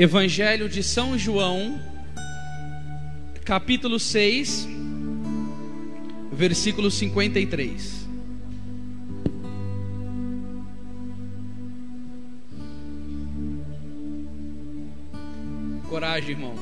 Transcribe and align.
Evangelho 0.00 0.66
de 0.66 0.82
São 0.82 1.18
João, 1.18 1.78
capítulo 3.44 4.00
6, 4.00 4.66
versículo 6.32 6.90
53. 6.90 8.08
Coragem, 15.86 16.30
irmão. 16.30 16.54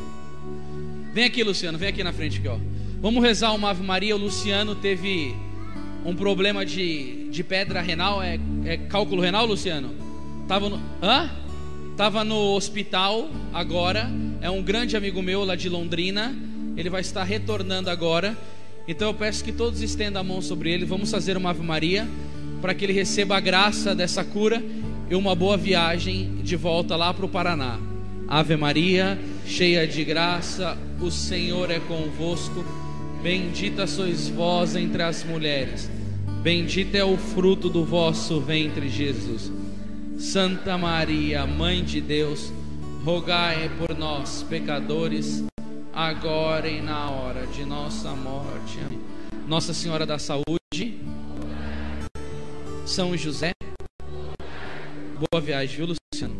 Vem 1.15 1.23
aqui, 1.23 1.45
Luciano, 1.45 1.79
vem 1.79 1.91
aqui 1.91 2.03
na 2.03 2.13
frente 2.13 2.41
aqui, 2.41 2.49
ó. 2.49 2.59
Vamos 3.01 3.23
rezar 3.23 3.53
uma 3.53 3.71
Ave 3.71 3.85
Maria. 3.85 4.17
O 4.17 4.19
Luciano 4.19 4.75
teve 4.75 5.33
um 6.05 6.13
problema 6.13 6.67
de, 6.67 7.31
de 7.31 7.45
pedra 7.45 7.81
renal, 7.81 8.21
é, 8.21 8.41
é 8.65 8.77
cálculo 8.77 9.23
renal, 9.23 9.47
Luciano? 9.47 9.95
Tava 10.49 10.69
no, 10.69 10.83
hã? 11.01 11.31
Tava 11.99 12.23
no 12.23 12.55
hospital 12.55 13.29
agora. 13.53 14.09
É 14.41 14.49
um 14.49 14.63
grande 14.63 14.97
amigo 14.97 15.21
meu 15.21 15.45
lá 15.45 15.57
de 15.57 15.69
Londrina. 15.69 16.33
Ele 16.77 16.89
vai 16.89 17.01
estar 17.01 17.25
retornando 17.25 17.91
agora. 17.91 18.39
Então 18.87 19.09
eu 19.09 19.15
peço 19.15 19.43
que 19.43 19.51
todos 19.51 19.83
estendam 19.83 20.21
a 20.21 20.25
mão 20.25 20.41
sobre 20.41 20.71
ele. 20.71 20.85
Vamos 20.85 21.11
fazer 21.11 21.37
uma 21.37 21.51
Ave 21.51 21.65
Maria 21.65 22.07
para 22.63 22.73
que 22.73 22.85
ele 22.85 22.93
receba 22.93 23.37
a 23.37 23.41
graça 23.41 23.97
dessa 23.97 24.23
cura 24.23 24.63
e 25.11 25.15
uma 25.17 25.35
boa 25.35 25.57
viagem 25.57 26.37
de 26.37 26.55
volta 26.55 26.95
lá 26.95 27.13
para 27.13 27.27
o 27.27 27.29
Paraná. 27.29 27.81
Ave 28.29 28.57
Maria, 28.57 29.19
cheia 29.45 29.85
de 29.85 30.05
graça, 30.05 30.79
o 31.01 31.11
Senhor 31.11 31.69
é 31.69 31.81
convosco. 31.81 32.65
Bendita 33.25 33.89
sois 33.89 34.29
vós 34.29 34.77
entre 34.77 35.03
as 35.03 35.25
mulheres. 35.25 35.91
Bendito 36.45 36.95
é 36.95 37.03
o 37.03 37.17
fruto 37.17 37.69
do 37.69 37.85
vosso 37.85 38.39
ventre, 38.39 38.89
Jesus. 38.89 39.51
Santa 40.19 40.77
Maria, 40.77 41.47
Mãe 41.47 41.85
de 41.85 42.01
Deus, 42.01 42.53
rogai 43.05 43.71
por 43.79 43.97
nós, 43.97 44.43
pecadores, 44.43 45.45
agora 45.95 46.69
e 46.69 46.83
na 46.83 47.09
hora 47.09 47.47
de 47.47 47.65
nossa 47.65 48.11
morte. 48.17 48.81
Amém. 48.85 49.01
Nossa 49.47 49.73
Senhora 49.73 50.05
da 50.05 50.19
Saúde, 50.19 51.01
São 52.85 53.17
José, 53.17 53.53
boa 55.31 55.41
viagem, 55.41 55.77
viu, 55.77 55.87
Luciano? 55.87 56.37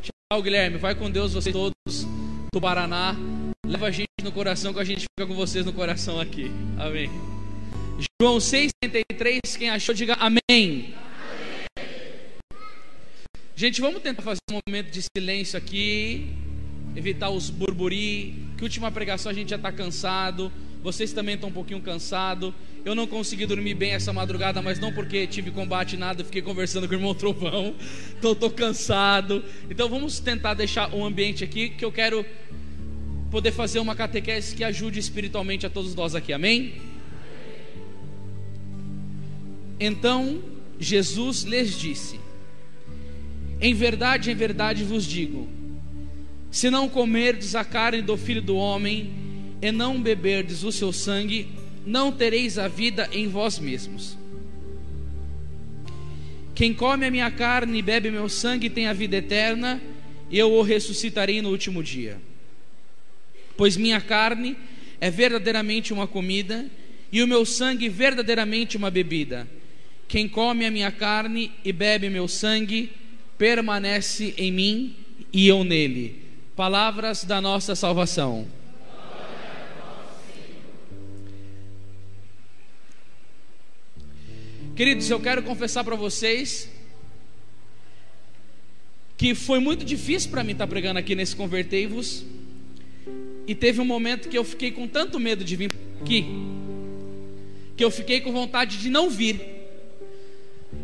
Tchau, 0.00 0.40
Guilherme. 0.40 0.78
Vai 0.78 0.94
com 0.94 1.10
Deus, 1.10 1.34
vocês 1.34 1.52
todos 1.52 2.06
do 2.54 2.60
Paraná. 2.60 3.16
Leva 3.66 3.86
a 3.86 3.90
gente 3.90 4.08
no 4.22 4.30
coração, 4.30 4.72
que 4.72 4.80
a 4.80 4.84
gente 4.84 5.00
fica 5.00 5.26
com 5.26 5.34
vocês 5.34 5.66
no 5.66 5.72
coração 5.72 6.20
aqui. 6.20 6.48
Amém. 6.78 7.10
João 8.20 8.38
6,33. 8.38 9.40
Quem 9.58 9.70
achou, 9.70 9.94
diga 9.94 10.14
amém. 10.14 10.40
amém. 10.48 10.94
Gente, 13.54 13.80
vamos 13.80 14.02
tentar 14.02 14.22
fazer 14.22 14.40
um 14.50 14.58
momento 14.66 14.90
de 14.90 15.02
silêncio 15.02 15.58
aqui. 15.58 16.28
Evitar 16.96 17.30
os 17.30 17.50
burburi. 17.50 18.34
Que 18.56 18.64
última 18.64 18.90
pregação 18.90 19.30
a 19.30 19.34
gente 19.34 19.50
já 19.50 19.56
está 19.56 19.72
cansado. 19.72 20.52
Vocês 20.82 21.12
também 21.12 21.36
estão 21.36 21.48
um 21.48 21.52
pouquinho 21.52 21.80
cansados. 21.80 22.52
Eu 22.84 22.94
não 22.94 23.06
consegui 23.06 23.46
dormir 23.46 23.74
bem 23.74 23.92
essa 23.92 24.12
madrugada, 24.12 24.60
mas 24.60 24.80
não 24.80 24.92
porque 24.92 25.26
tive 25.26 25.52
combate 25.52 25.96
nada, 25.96 26.24
fiquei 26.24 26.42
conversando 26.42 26.88
com 26.88 26.94
o 26.94 26.96
irmão 26.96 27.14
Trovão. 27.16 27.74
Então 28.18 28.32
estou 28.32 28.50
cansado. 28.50 29.44
Então 29.70 29.88
vamos 29.88 30.18
tentar 30.18 30.54
deixar 30.54 30.92
um 30.92 31.04
ambiente 31.04 31.44
aqui 31.44 31.70
que 31.70 31.84
eu 31.84 31.92
quero 31.92 32.26
poder 33.30 33.52
fazer 33.52 33.78
uma 33.78 33.94
catequese 33.94 34.54
que 34.54 34.64
ajude 34.64 34.98
espiritualmente 34.98 35.64
a 35.64 35.70
todos 35.70 35.94
nós 35.94 36.14
aqui. 36.14 36.32
Amém? 36.32 36.91
Então 39.84 40.40
Jesus 40.78 41.42
lhes 41.42 41.76
disse: 41.76 42.20
Em 43.60 43.74
verdade, 43.74 44.30
em 44.30 44.34
verdade 44.34 44.84
vos 44.84 45.04
digo: 45.04 45.48
se 46.52 46.70
não 46.70 46.88
comerdes 46.88 47.56
a 47.56 47.64
carne 47.64 48.00
do 48.00 48.16
filho 48.16 48.40
do 48.40 48.54
homem 48.54 49.12
e 49.60 49.72
não 49.72 50.00
beberdes 50.00 50.62
o 50.62 50.70
seu 50.70 50.92
sangue, 50.92 51.48
não 51.84 52.12
tereis 52.12 52.58
a 52.58 52.68
vida 52.68 53.08
em 53.12 53.26
vós 53.26 53.58
mesmos. 53.58 54.16
Quem 56.54 56.72
come 56.72 57.04
a 57.04 57.10
minha 57.10 57.30
carne 57.32 57.80
e 57.80 57.82
bebe 57.82 58.08
meu 58.08 58.28
sangue 58.28 58.70
tem 58.70 58.86
a 58.86 58.92
vida 58.92 59.16
eterna, 59.16 59.82
e 60.30 60.38
eu 60.38 60.52
o 60.52 60.62
ressuscitarei 60.62 61.42
no 61.42 61.50
último 61.50 61.82
dia. 61.82 62.20
Pois 63.56 63.76
minha 63.76 64.00
carne 64.00 64.56
é 65.00 65.10
verdadeiramente 65.10 65.92
uma 65.92 66.06
comida, 66.06 66.70
e 67.10 67.20
o 67.20 67.26
meu 67.26 67.44
sangue 67.44 67.88
verdadeiramente 67.88 68.76
uma 68.76 68.88
bebida. 68.88 69.48
Quem 70.12 70.28
come 70.28 70.66
a 70.66 70.70
minha 70.70 70.92
carne 70.92 71.50
e 71.64 71.72
bebe 71.72 72.10
meu 72.10 72.28
sangue, 72.28 72.92
permanece 73.38 74.34
em 74.36 74.52
mim 74.52 74.94
e 75.32 75.48
eu 75.48 75.64
nele. 75.64 76.22
Palavras 76.54 77.24
da 77.24 77.40
nossa 77.40 77.74
salvação. 77.74 78.46
Queridos, 84.76 85.08
eu 85.08 85.18
quero 85.18 85.42
confessar 85.44 85.82
para 85.82 85.96
vocês 85.96 86.70
que 89.16 89.34
foi 89.34 89.60
muito 89.60 89.82
difícil 89.82 90.30
para 90.30 90.44
mim 90.44 90.52
estar 90.52 90.66
pregando 90.66 90.98
aqui 90.98 91.14
nesse 91.14 91.34
Convertei-vos. 91.34 92.22
E 93.46 93.54
teve 93.54 93.80
um 93.80 93.86
momento 93.86 94.28
que 94.28 94.36
eu 94.36 94.44
fiquei 94.44 94.72
com 94.72 94.86
tanto 94.86 95.18
medo 95.18 95.42
de 95.42 95.56
vir 95.56 95.72
aqui, 96.02 96.26
que 97.74 97.82
eu 97.82 97.90
fiquei 97.90 98.20
com 98.20 98.30
vontade 98.30 98.76
de 98.76 98.90
não 98.90 99.08
vir. 99.08 99.51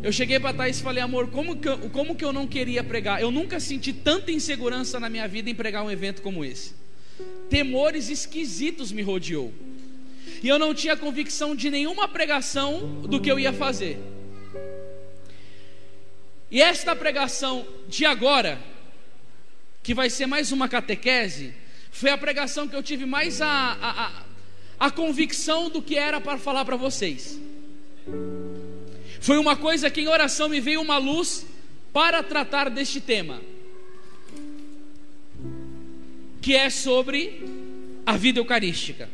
Eu 0.01 0.13
cheguei 0.13 0.39
para 0.39 0.53
Thaís 0.53 0.79
e 0.79 0.83
falei, 0.83 1.03
amor, 1.03 1.29
como 1.29 1.57
que, 1.57 1.67
eu, 1.67 1.77
como 1.89 2.15
que 2.15 2.23
eu 2.23 2.31
não 2.31 2.47
queria 2.47 2.81
pregar? 2.83 3.21
Eu 3.21 3.31
nunca 3.31 3.59
senti 3.59 3.91
tanta 3.91 4.31
insegurança 4.31 4.97
na 4.99 5.09
minha 5.09 5.27
vida 5.27 5.49
em 5.49 5.55
pregar 5.55 5.83
um 5.83 5.91
evento 5.91 6.21
como 6.21 6.45
esse. 6.45 6.73
Temores 7.49 8.09
esquisitos 8.09 8.93
me 8.93 9.01
rodeou 9.01 9.53
e 10.41 10.47
eu 10.47 10.57
não 10.57 10.73
tinha 10.73 10.95
convicção 10.95 11.53
de 11.53 11.69
nenhuma 11.69 12.07
pregação 12.07 13.01
do 13.01 13.19
que 13.19 13.29
eu 13.29 13.37
ia 13.37 13.51
fazer. 13.51 13.99
E 16.49 16.61
esta 16.61 16.95
pregação 16.95 17.67
de 17.87 18.05
agora, 18.05 18.57
que 19.83 19.93
vai 19.93 20.09
ser 20.09 20.27
mais 20.27 20.53
uma 20.53 20.69
catequese, 20.69 21.53
foi 21.91 22.09
a 22.09 22.17
pregação 22.17 22.67
que 22.67 22.75
eu 22.75 22.81
tive 22.81 23.05
mais 23.05 23.41
a, 23.41 23.47
a, 23.47 24.05
a, 24.05 24.23
a 24.79 24.91
convicção 24.91 25.69
do 25.69 25.81
que 25.81 25.97
era 25.97 26.21
para 26.21 26.37
falar 26.37 26.63
para 26.63 26.77
vocês. 26.77 27.39
Foi 29.19 29.37
uma 29.37 29.55
coisa 29.55 29.89
que 29.89 30.01
em 30.01 30.07
oração 30.07 30.47
me 30.47 30.59
veio 30.59 30.81
uma 30.81 30.97
luz 30.97 31.45
para 31.91 32.23
tratar 32.23 32.69
deste 32.69 33.01
tema, 33.01 33.41
que 36.41 36.55
é 36.55 36.69
sobre 36.69 37.43
a 38.05 38.15
vida 38.15 38.39
eucarística. 38.39 39.09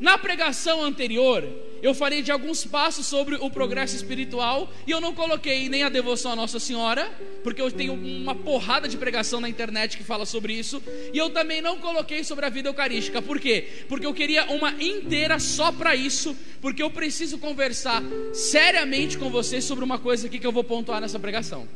Na 0.00 0.16
pregação 0.16 0.82
anterior, 0.82 1.44
eu 1.82 1.94
falei 1.94 2.22
de 2.22 2.30
alguns 2.30 2.64
passos 2.64 3.06
sobre 3.06 3.36
o 3.36 3.50
progresso 3.50 3.94
espiritual 3.94 4.72
e 4.86 4.90
eu 4.90 5.00
não 5.00 5.14
coloquei 5.14 5.68
nem 5.68 5.82
a 5.82 5.88
devoção 5.88 6.32
à 6.32 6.36
Nossa 6.36 6.58
Senhora, 6.58 7.10
porque 7.42 7.60
eu 7.60 7.70
tenho 7.70 7.94
uma 7.94 8.34
porrada 8.34 8.88
de 8.88 8.96
pregação 8.96 9.40
na 9.40 9.48
internet 9.48 9.96
que 9.96 10.04
fala 10.04 10.26
sobre 10.26 10.52
isso, 10.52 10.82
e 11.12 11.18
eu 11.18 11.30
também 11.30 11.60
não 11.60 11.78
coloquei 11.78 12.24
sobre 12.24 12.46
a 12.46 12.48
vida 12.48 12.68
eucarística. 12.68 13.22
Por 13.22 13.40
quê? 13.40 13.66
Porque 13.88 14.06
eu 14.06 14.14
queria 14.14 14.46
uma 14.46 14.72
inteira 14.82 15.38
só 15.38 15.70
para 15.72 15.94
isso, 15.94 16.36
porque 16.60 16.82
eu 16.82 16.90
preciso 16.90 17.38
conversar 17.38 18.02
seriamente 18.32 19.16
com 19.16 19.30
vocês 19.30 19.64
sobre 19.64 19.84
uma 19.84 19.98
coisa 19.98 20.26
aqui 20.26 20.38
que 20.38 20.46
eu 20.46 20.52
vou 20.52 20.64
pontuar 20.64 21.00
nessa 21.00 21.18
pregação. 21.18 21.68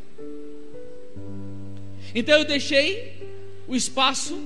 Então 2.14 2.38
eu 2.38 2.44
deixei 2.44 3.12
o 3.66 3.74
espaço 3.74 4.36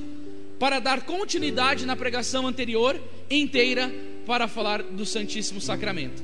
para 0.58 0.78
dar 0.78 1.02
continuidade 1.02 1.84
na 1.84 1.96
pregação 1.96 2.46
anterior 2.46 3.00
inteira 3.30 3.92
para 4.26 4.48
falar 4.48 4.82
do 4.82 5.04
Santíssimo 5.04 5.60
Sacramento. 5.60 6.22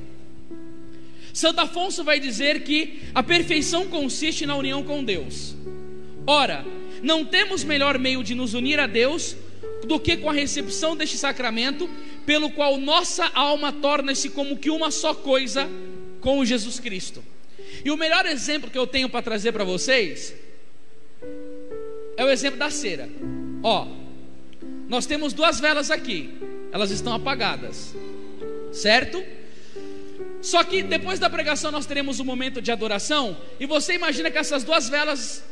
Santo 1.31 1.61
Afonso 1.61 2.03
vai 2.03 2.19
dizer 2.19 2.63
que 2.63 3.01
a 3.13 3.23
perfeição 3.23 3.87
consiste 3.87 4.45
na 4.45 4.55
união 4.55 4.83
com 4.83 5.03
Deus. 5.03 5.55
Ora, 6.27 6.65
não 7.01 7.25
temos 7.25 7.63
melhor 7.63 7.97
meio 7.97 8.23
de 8.23 8.35
nos 8.35 8.53
unir 8.53 8.79
a 8.79 8.87
Deus 8.87 9.35
do 9.87 9.99
que 9.99 10.15
com 10.17 10.29
a 10.29 10.33
recepção 10.33 10.95
deste 10.95 11.17
sacramento, 11.17 11.89
pelo 12.25 12.51
qual 12.51 12.77
nossa 12.77 13.25
alma 13.33 13.71
torna-se 13.71 14.29
como 14.29 14.57
que 14.57 14.69
uma 14.69 14.91
só 14.91 15.13
coisa 15.13 15.67
com 16.21 16.45
Jesus 16.45 16.79
Cristo. 16.79 17.23
E 17.83 17.91
o 17.91 17.97
melhor 17.97 18.25
exemplo 18.25 18.69
que 18.69 18.77
eu 18.77 18.87
tenho 18.87 19.09
para 19.09 19.21
trazer 19.21 19.51
para 19.51 19.63
vocês 19.63 20.33
é 22.15 22.23
o 22.23 22.29
exemplo 22.29 22.59
da 22.59 22.69
cera. 22.69 23.09
Ó, 23.61 24.02
nós 24.93 25.07
temos 25.07 25.33
duas 25.33 25.59
velas 25.59 25.89
aqui, 25.89 26.37
elas 26.71 26.91
estão 26.91 27.13
apagadas, 27.13 27.95
certo? 28.71 29.23
Só 30.39 30.63
que 30.63 30.83
depois 30.83 31.17
da 31.17 31.31
pregação 31.31 31.71
nós 31.71 31.87
teremos 31.87 32.19
um 32.19 32.23
momento 32.23 32.61
de 32.61 32.71
adoração, 32.71 33.35
e 33.59 33.65
você 33.65 33.95
imagina 33.95 34.29
que 34.29 34.37
essas 34.37 34.63
duas 34.63 34.87
velas 34.87 35.43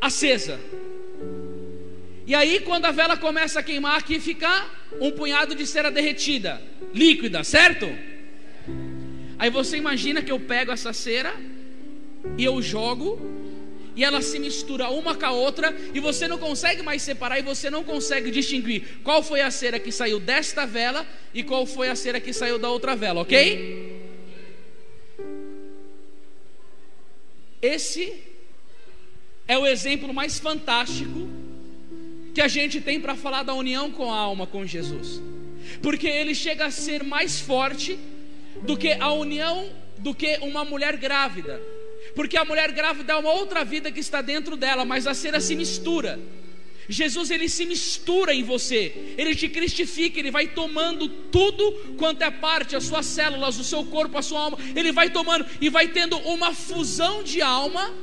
acesa. 0.00 0.60
E 2.24 2.32
aí 2.32 2.60
quando 2.60 2.84
a 2.84 2.92
vela 2.92 3.16
começa 3.16 3.58
a 3.58 3.64
queimar 3.64 3.98
aqui 3.98 4.20
fica 4.20 4.64
um 5.00 5.10
punhado 5.10 5.56
de 5.56 5.66
cera 5.66 5.90
derretida, 5.90 6.62
líquida, 6.94 7.42
certo? 7.42 7.88
Aí 9.40 9.50
você 9.50 9.76
imagina 9.76 10.22
que 10.22 10.30
eu 10.30 10.38
pego 10.38 10.70
essa 10.70 10.92
cera 10.92 11.34
e 12.38 12.44
eu 12.44 12.62
jogo 12.62 13.39
e 14.00 14.04
ela 14.04 14.22
se 14.22 14.38
mistura 14.38 14.88
uma 14.88 15.14
com 15.14 15.26
a 15.26 15.30
outra 15.30 15.76
e 15.92 16.00
você 16.00 16.26
não 16.26 16.38
consegue 16.38 16.80
mais 16.80 17.02
separar 17.02 17.38
e 17.38 17.42
você 17.42 17.68
não 17.68 17.84
consegue 17.84 18.30
distinguir 18.30 19.02
qual 19.04 19.22
foi 19.22 19.42
a 19.42 19.50
cera 19.50 19.78
que 19.78 19.92
saiu 19.92 20.18
desta 20.18 20.64
vela 20.64 21.06
e 21.34 21.42
qual 21.42 21.66
foi 21.66 21.90
a 21.90 21.94
cera 21.94 22.18
que 22.18 22.32
saiu 22.32 22.58
da 22.58 22.70
outra 22.70 22.96
vela, 22.96 23.20
ok? 23.20 24.00
Esse 27.60 28.22
é 29.46 29.58
o 29.58 29.66
exemplo 29.66 30.14
mais 30.14 30.38
fantástico 30.38 31.28
que 32.34 32.40
a 32.40 32.48
gente 32.48 32.80
tem 32.80 32.98
para 32.98 33.14
falar 33.14 33.42
da 33.42 33.52
união 33.52 33.90
com 33.90 34.10
a 34.10 34.16
alma 34.16 34.46
com 34.46 34.64
Jesus, 34.64 35.20
porque 35.82 36.08
ele 36.08 36.34
chega 36.34 36.64
a 36.64 36.70
ser 36.70 37.04
mais 37.04 37.38
forte 37.38 37.98
do 38.62 38.78
que 38.78 38.92
a 38.92 39.12
união 39.12 39.68
do 39.98 40.14
que 40.14 40.38
uma 40.38 40.64
mulher 40.64 40.96
grávida. 40.96 41.60
Porque 42.14 42.36
a 42.36 42.44
mulher 42.44 42.72
grávida 42.72 43.12
é 43.12 43.16
uma 43.16 43.32
outra 43.32 43.64
vida 43.64 43.90
que 43.90 44.00
está 44.00 44.20
dentro 44.20 44.56
dela, 44.56 44.84
mas 44.84 45.06
a 45.06 45.14
cera 45.14 45.40
se 45.40 45.54
mistura. 45.54 46.18
Jesus 46.88 47.30
ele 47.30 47.48
se 47.48 47.64
mistura 47.64 48.34
em 48.34 48.42
você, 48.42 49.14
ele 49.16 49.36
te 49.36 49.48
cristifica, 49.48 50.18
ele 50.18 50.30
vai 50.30 50.48
tomando 50.48 51.08
tudo 51.08 51.94
quanto 51.96 52.22
é 52.22 52.30
parte, 52.30 52.74
as 52.74 52.84
suas 52.84 53.06
células, 53.06 53.58
o 53.58 53.64
seu 53.64 53.84
corpo, 53.84 54.18
a 54.18 54.22
sua 54.22 54.40
alma, 54.40 54.58
ele 54.74 54.90
vai 54.90 55.08
tomando 55.08 55.46
e 55.60 55.68
vai 55.68 55.86
tendo 55.86 56.18
uma 56.18 56.52
fusão 56.52 57.22
de 57.22 57.40
alma 57.40 57.94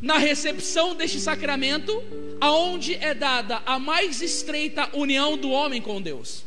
na 0.00 0.16
recepção 0.16 0.94
deste 0.94 1.18
sacramento, 1.18 2.04
aonde 2.40 2.94
é 2.94 3.14
dada 3.14 3.62
a 3.66 3.78
mais 3.80 4.22
estreita 4.22 4.88
união 4.92 5.36
do 5.36 5.50
homem 5.50 5.82
com 5.82 6.00
Deus. 6.00 6.44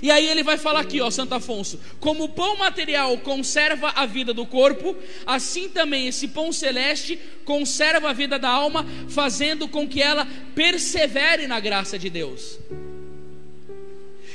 E 0.00 0.10
aí 0.10 0.26
ele 0.26 0.42
vai 0.42 0.56
falar 0.56 0.80
aqui, 0.80 1.00
ó, 1.00 1.10
Santo 1.10 1.34
Afonso: 1.34 1.78
como 2.00 2.24
o 2.24 2.28
pão 2.28 2.56
material 2.56 3.18
conserva 3.18 3.90
a 3.90 4.06
vida 4.06 4.32
do 4.32 4.46
corpo, 4.46 4.96
assim 5.26 5.68
também 5.68 6.08
esse 6.08 6.28
pão 6.28 6.52
celeste 6.52 7.18
conserva 7.44 8.10
a 8.10 8.12
vida 8.12 8.38
da 8.38 8.48
alma, 8.48 8.86
fazendo 9.08 9.68
com 9.68 9.86
que 9.86 10.00
ela 10.00 10.26
persevere 10.54 11.46
na 11.46 11.60
graça 11.60 11.98
de 11.98 12.08
Deus. 12.08 12.58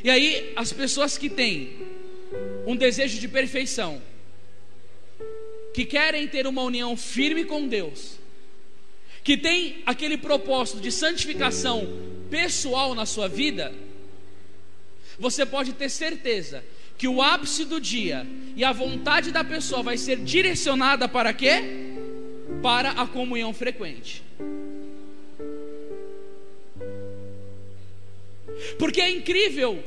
E 0.04 0.10
aí, 0.10 0.54
as 0.56 0.72
pessoas 0.72 1.18
que 1.18 1.30
têm 1.30 1.72
um 2.66 2.76
desejo 2.76 3.20
de 3.20 3.28
perfeição, 3.28 4.02
que 5.74 5.86
querem 5.86 6.28
ter 6.28 6.46
uma 6.46 6.62
união 6.62 6.96
firme 6.96 7.46
com 7.46 7.68
Deus, 7.68 8.18
que 9.24 9.38
tem 9.38 9.82
aquele 9.86 10.18
propósito 10.18 10.80
de 10.80 10.92
santificação 10.92 11.88
pessoal 12.30 12.94
na 12.94 13.06
sua 13.06 13.28
vida, 13.28 13.74
você 15.20 15.46
pode 15.46 15.74
ter 15.74 15.90
certeza 15.90 16.64
que 16.98 17.08
o 17.08 17.22
ápice 17.22 17.66
do 17.66 17.80
dia 17.80 18.26
e 18.56 18.64
a 18.64 18.72
vontade 18.72 19.32
da 19.32 19.44
pessoa 19.44 19.84
vai 19.84 19.98
ser 19.98 20.18
direcionada 20.18 21.08
para 21.08 21.34
quê? 21.34 21.62
Para 22.62 22.92
a 22.92 23.06
comunhão 23.06 23.54
frequente. 23.54 24.24
Porque 28.80 29.02
é 29.02 29.12
incrível 29.12 29.84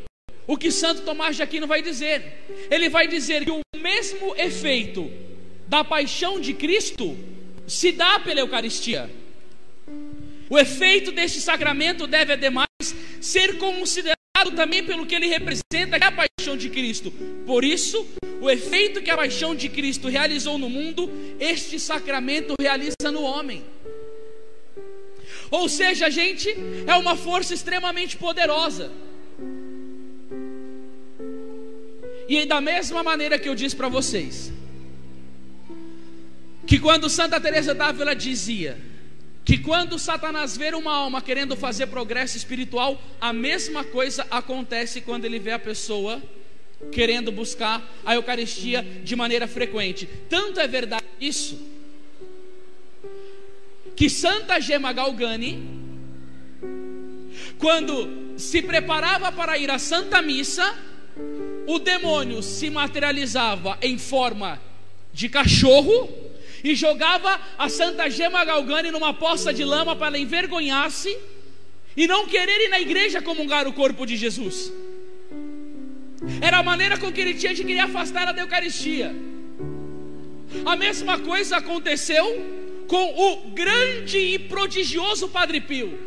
o 0.46 0.56
que 0.56 0.70
Santo 0.70 1.02
Tomás 1.02 1.36
de 1.36 1.42
Aquino 1.42 1.66
vai 1.66 1.82
dizer. 1.82 2.44
Ele 2.70 2.88
vai 2.88 3.08
dizer 3.08 3.44
que 3.44 3.50
o 3.50 3.60
mesmo 3.76 4.34
efeito 4.36 5.10
da 5.66 5.82
paixão 5.84 6.40
de 6.40 6.54
Cristo 6.54 7.16
se 7.66 7.92
dá 7.92 8.20
pela 8.20 8.40
Eucaristia. 8.40 9.10
O 10.48 10.58
efeito 10.58 11.12
deste 11.12 11.40
sacramento 11.40 12.06
deve, 12.06 12.32
ademais, 12.32 12.66
ser 13.20 13.58
considerado 13.58 14.19
também 14.60 14.84
pelo 14.84 15.06
que 15.06 15.14
ele 15.14 15.26
representa, 15.26 15.98
que 15.98 16.04
é 16.04 16.06
a 16.06 16.12
paixão 16.12 16.54
de 16.54 16.68
Cristo. 16.68 17.10
Por 17.46 17.64
isso, 17.64 18.06
o 18.42 18.50
efeito 18.50 19.00
que 19.00 19.10
a 19.10 19.16
paixão 19.16 19.54
de 19.54 19.70
Cristo 19.70 20.06
realizou 20.06 20.58
no 20.58 20.68
mundo, 20.68 21.10
este 21.38 21.80
sacramento 21.80 22.54
realiza 22.60 23.10
no 23.10 23.22
homem. 23.22 23.64
Ou 25.50 25.66
seja, 25.66 26.06
a 26.06 26.10
gente 26.10 26.54
é 26.86 26.94
uma 26.94 27.16
força 27.16 27.54
extremamente 27.54 28.18
poderosa. 28.18 28.92
E 32.28 32.44
da 32.44 32.60
mesma 32.60 33.02
maneira 33.02 33.38
que 33.38 33.48
eu 33.48 33.54
disse 33.54 33.74
para 33.74 33.88
vocês, 33.88 34.52
que 36.66 36.78
quando 36.78 37.08
Santa 37.08 37.40
Teresa 37.40 37.74
d'Ávila 37.74 38.14
dizia 38.14 38.78
que 39.44 39.58
quando 39.58 39.98
Satanás 39.98 40.56
vê 40.56 40.74
uma 40.74 40.94
alma 40.94 41.22
querendo 41.22 41.56
fazer 41.56 41.86
progresso 41.86 42.36
espiritual, 42.36 43.00
a 43.20 43.32
mesma 43.32 43.82
coisa 43.82 44.26
acontece 44.30 45.00
quando 45.00 45.24
ele 45.24 45.38
vê 45.38 45.52
a 45.52 45.58
pessoa 45.58 46.22
querendo 46.92 47.30
buscar 47.30 47.82
a 48.04 48.14
Eucaristia 48.14 48.82
de 49.04 49.16
maneira 49.16 49.46
frequente. 49.46 50.08
Tanto 50.28 50.60
é 50.60 50.66
verdade 50.66 51.04
isso 51.20 51.70
que 54.00 54.08
Santa 54.08 54.58
Gema 54.58 54.94
Galgani, 54.94 55.62
quando 57.58 58.38
se 58.38 58.62
preparava 58.62 59.30
para 59.30 59.58
ir 59.58 59.70
à 59.70 59.78
Santa 59.78 60.22
Missa, 60.22 60.74
o 61.66 61.78
demônio 61.78 62.42
se 62.42 62.70
materializava 62.70 63.76
em 63.82 63.98
forma 63.98 64.58
de 65.12 65.28
cachorro 65.28 66.08
e 66.62 66.74
jogava 66.74 67.40
a 67.58 67.68
Santa 67.68 68.08
Gema 68.08 68.44
Galgani 68.44 68.90
numa 68.90 69.12
poça 69.14 69.52
de 69.52 69.64
lama 69.64 69.96
para 69.96 70.08
ela 70.08 70.18
envergonhar-se 70.18 71.16
e 71.96 72.06
não 72.06 72.26
querer 72.26 72.66
ir 72.66 72.68
na 72.68 72.80
igreja 72.80 73.22
comungar 73.22 73.66
o 73.66 73.72
corpo 73.72 74.06
de 74.06 74.16
Jesus. 74.16 74.72
Era 76.40 76.58
a 76.58 76.62
maneira 76.62 76.98
com 76.98 77.10
que 77.10 77.20
ele 77.20 77.34
tinha 77.34 77.54
de 77.54 77.64
querer 77.64 77.80
afastar 77.80 78.22
ela 78.22 78.32
da 78.32 78.42
Eucaristia. 78.42 79.14
A 80.66 80.76
mesma 80.76 81.18
coisa 81.18 81.56
aconteceu 81.56 82.24
com 82.86 83.04
o 83.04 83.50
grande 83.50 84.18
e 84.18 84.38
prodigioso 84.38 85.28
Padre 85.28 85.60
Pio, 85.60 85.98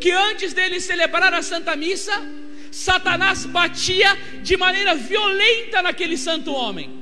que 0.00 0.10
antes 0.10 0.52
dele 0.52 0.80
celebrar 0.80 1.34
a 1.34 1.42
Santa 1.42 1.74
Missa, 1.74 2.12
Satanás 2.70 3.44
batia 3.44 4.16
de 4.40 4.56
maneira 4.56 4.94
violenta 4.94 5.82
naquele 5.82 6.16
santo 6.16 6.52
homem 6.52 6.99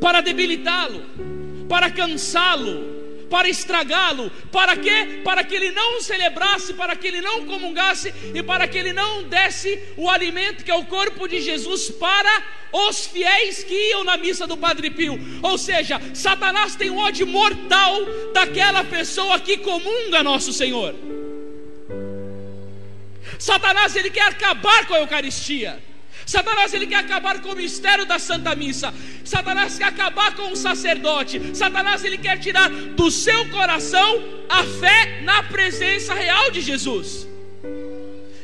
para 0.00 0.20
debilitá-lo, 0.20 1.04
para 1.68 1.90
cansá-lo, 1.90 3.26
para 3.32 3.48
estragá-lo. 3.48 4.30
Para 4.50 4.76
quê? 4.76 5.22
Para 5.24 5.42
que 5.42 5.54
ele 5.54 5.70
não 5.70 6.02
celebrasse, 6.02 6.74
para 6.74 6.94
que 6.94 7.06
ele 7.06 7.22
não 7.22 7.46
comungasse 7.46 8.12
e 8.34 8.42
para 8.42 8.68
que 8.68 8.76
ele 8.76 8.92
não 8.92 9.22
desse 9.22 9.82
o 9.96 10.10
alimento 10.10 10.62
que 10.62 10.70
é 10.70 10.74
o 10.74 10.84
corpo 10.84 11.26
de 11.26 11.40
Jesus 11.40 11.90
para 11.90 12.42
os 12.70 13.06
fiéis 13.06 13.64
que 13.64 13.74
iam 13.90 14.04
na 14.04 14.18
missa 14.18 14.46
do 14.46 14.56
Padre 14.56 14.90
Pio. 14.90 15.18
Ou 15.42 15.56
seja, 15.56 16.00
Satanás 16.12 16.76
tem 16.76 16.90
um 16.90 16.98
ódio 16.98 17.26
mortal 17.26 18.00
daquela 18.34 18.84
pessoa 18.84 19.40
que 19.40 19.56
comunga 19.58 20.22
nosso 20.22 20.52
Senhor. 20.52 20.94
Satanás 23.38 23.96
ele 23.96 24.10
quer 24.10 24.28
acabar 24.28 24.86
com 24.86 24.94
a 24.94 25.00
Eucaristia. 25.00 25.82
Satanás 26.26 26.72
ele 26.72 26.86
quer 26.86 26.96
acabar 26.96 27.40
com 27.40 27.50
o 27.50 27.56
mistério 27.56 28.06
da 28.06 28.18
Santa 28.18 28.54
Missa. 28.54 28.92
Satanás 29.24 29.78
quer 29.78 29.84
acabar 29.84 30.34
com 30.34 30.52
o 30.52 30.56
sacerdote. 30.56 31.54
Satanás 31.54 32.04
ele 32.04 32.18
quer 32.18 32.38
tirar 32.38 32.68
do 32.70 33.10
seu 33.10 33.48
coração 33.50 34.22
a 34.48 34.64
fé 34.64 35.20
na 35.22 35.42
presença 35.42 36.14
real 36.14 36.50
de 36.50 36.60
Jesus. 36.60 37.26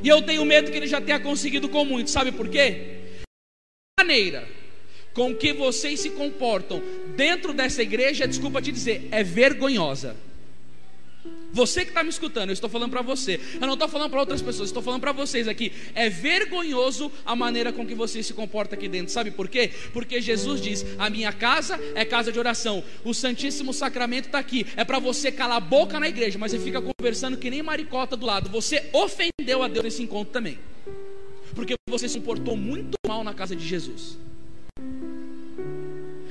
E 0.02 0.08
eu 0.08 0.22
tenho 0.22 0.44
medo 0.44 0.70
que 0.70 0.76
ele 0.76 0.86
já 0.86 1.00
tenha 1.00 1.20
conseguido 1.20 1.68
com 1.68 1.84
muito. 1.84 2.10
Sabe 2.10 2.32
por 2.32 2.48
quê? 2.48 2.98
A 3.98 4.04
maneira 4.04 4.48
com 5.12 5.34
que 5.34 5.52
vocês 5.52 5.98
se 5.98 6.10
comportam 6.10 6.80
dentro 7.16 7.52
dessa 7.52 7.82
igreja, 7.82 8.28
desculpa 8.28 8.62
te 8.62 8.70
dizer, 8.70 9.08
é 9.10 9.24
vergonhosa. 9.24 10.16
Você 11.52 11.82
que 11.82 11.90
está 11.90 12.02
me 12.02 12.10
escutando, 12.10 12.50
eu 12.50 12.52
estou 12.52 12.68
falando 12.68 12.90
para 12.90 13.02
você. 13.02 13.40
Eu 13.54 13.66
não 13.66 13.74
estou 13.74 13.88
falando 13.88 14.10
para 14.10 14.20
outras 14.20 14.42
pessoas, 14.42 14.68
estou 14.68 14.82
falando 14.82 15.00
para 15.00 15.12
vocês 15.12 15.48
aqui. 15.48 15.72
É 15.94 16.08
vergonhoso 16.08 17.10
a 17.24 17.34
maneira 17.34 17.72
com 17.72 17.86
que 17.86 17.94
você 17.94 18.22
se 18.22 18.34
comporta 18.34 18.74
aqui 18.74 18.88
dentro. 18.88 19.12
Sabe 19.12 19.30
por 19.30 19.48
quê? 19.48 19.70
Porque 19.92 20.20
Jesus 20.20 20.60
diz: 20.60 20.84
A 20.98 21.08
minha 21.08 21.32
casa 21.32 21.80
é 21.94 22.04
casa 22.04 22.30
de 22.30 22.38
oração. 22.38 22.84
O 23.04 23.14
Santíssimo 23.14 23.72
Sacramento 23.72 24.26
está 24.26 24.38
aqui. 24.38 24.66
É 24.76 24.84
para 24.84 24.98
você 24.98 25.32
calar 25.32 25.56
a 25.56 25.60
boca 25.60 25.98
na 25.98 26.08
igreja, 26.08 26.38
mas 26.38 26.52
você 26.52 26.58
fica 26.58 26.82
conversando 26.82 27.36
que 27.36 27.50
nem 27.50 27.62
maricota 27.62 28.16
do 28.16 28.26
lado. 28.26 28.50
Você 28.50 28.88
ofendeu 28.92 29.62
a 29.62 29.68
Deus 29.68 29.84
nesse 29.84 30.02
encontro 30.02 30.32
também. 30.32 30.58
Porque 31.54 31.74
você 31.88 32.08
se 32.08 32.18
comportou 32.18 32.56
muito 32.56 32.96
mal 33.06 33.24
na 33.24 33.32
casa 33.34 33.56
de 33.56 33.66
Jesus. 33.66 34.18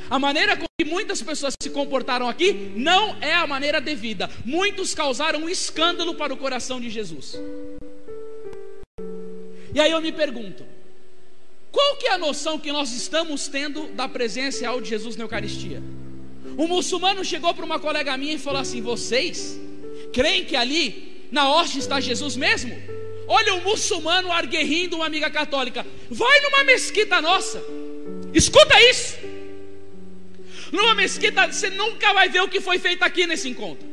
A 0.10 0.18
maneira 0.18 0.56
com 0.56 0.66
que 0.80 0.86
muitas 0.86 1.22
pessoas 1.22 1.54
se 1.62 1.70
comportaram 1.70 2.30
aqui 2.30 2.72
não 2.76 3.18
é 3.22 3.34
a 3.34 3.46
maneira 3.46 3.82
devida. 3.82 4.30
Muitos 4.46 4.94
causaram 4.94 5.40
um 5.40 5.50
escândalo 5.50 6.16
para 6.16 6.34
o 6.34 6.38
coração 6.38 6.80
de 6.80 6.90
Jesus. 6.90 7.38
E 9.74 9.80
aí 9.80 9.92
eu 9.92 10.02
me 10.02 10.12
pergunto: 10.12 10.66
qual 11.72 11.98
que 11.98 12.08
é 12.08 12.14
a 12.14 12.18
noção 12.18 12.58
que 12.58 12.72
nós 12.72 12.94
estamos 12.94 13.48
tendo 13.48 13.88
da 13.90 14.08
presença 14.08 14.62
real 14.62 14.80
de 14.80 14.90
Jesus 14.90 15.16
na 15.16 15.26
Eucaristia? 15.26 15.82
Um 16.58 16.68
muçulmano 16.68 17.24
chegou 17.24 17.54
para 17.54 17.66
uma 17.66 17.80
colega 17.80 18.18
minha 18.18 18.36
e 18.36 18.40
falou 18.40 18.62
assim: 18.62 18.82
Vocês 18.82 19.60
creem 20.14 20.46
que 20.46 20.56
ali 20.56 21.28
na 21.32 21.50
hoste 21.50 21.80
está 21.80 22.00
Jesus 22.00 22.36
mesmo? 22.36 22.76
Olha 23.28 23.56
o 23.56 23.62
muçulmano 23.62 24.32
arguerrindo 24.32 24.96
uma 24.96 25.06
amiga 25.06 25.30
católica. 25.30 25.86
Vai 26.10 26.40
numa 26.42 26.64
mesquita 26.64 27.22
nossa, 27.22 27.62
escuta 28.34 28.82
isso. 28.90 29.27
Numa 30.72 30.96
mesquita 30.96 31.48
você 31.52 31.70
nunca 31.70 32.14
vai 32.14 32.30
ver 32.30 32.42
o 32.42 32.48
que 32.48 32.60
foi 32.60 32.80
feito 32.80 33.04
aqui 33.04 33.26
nesse 33.26 33.50
encontro. 33.50 33.88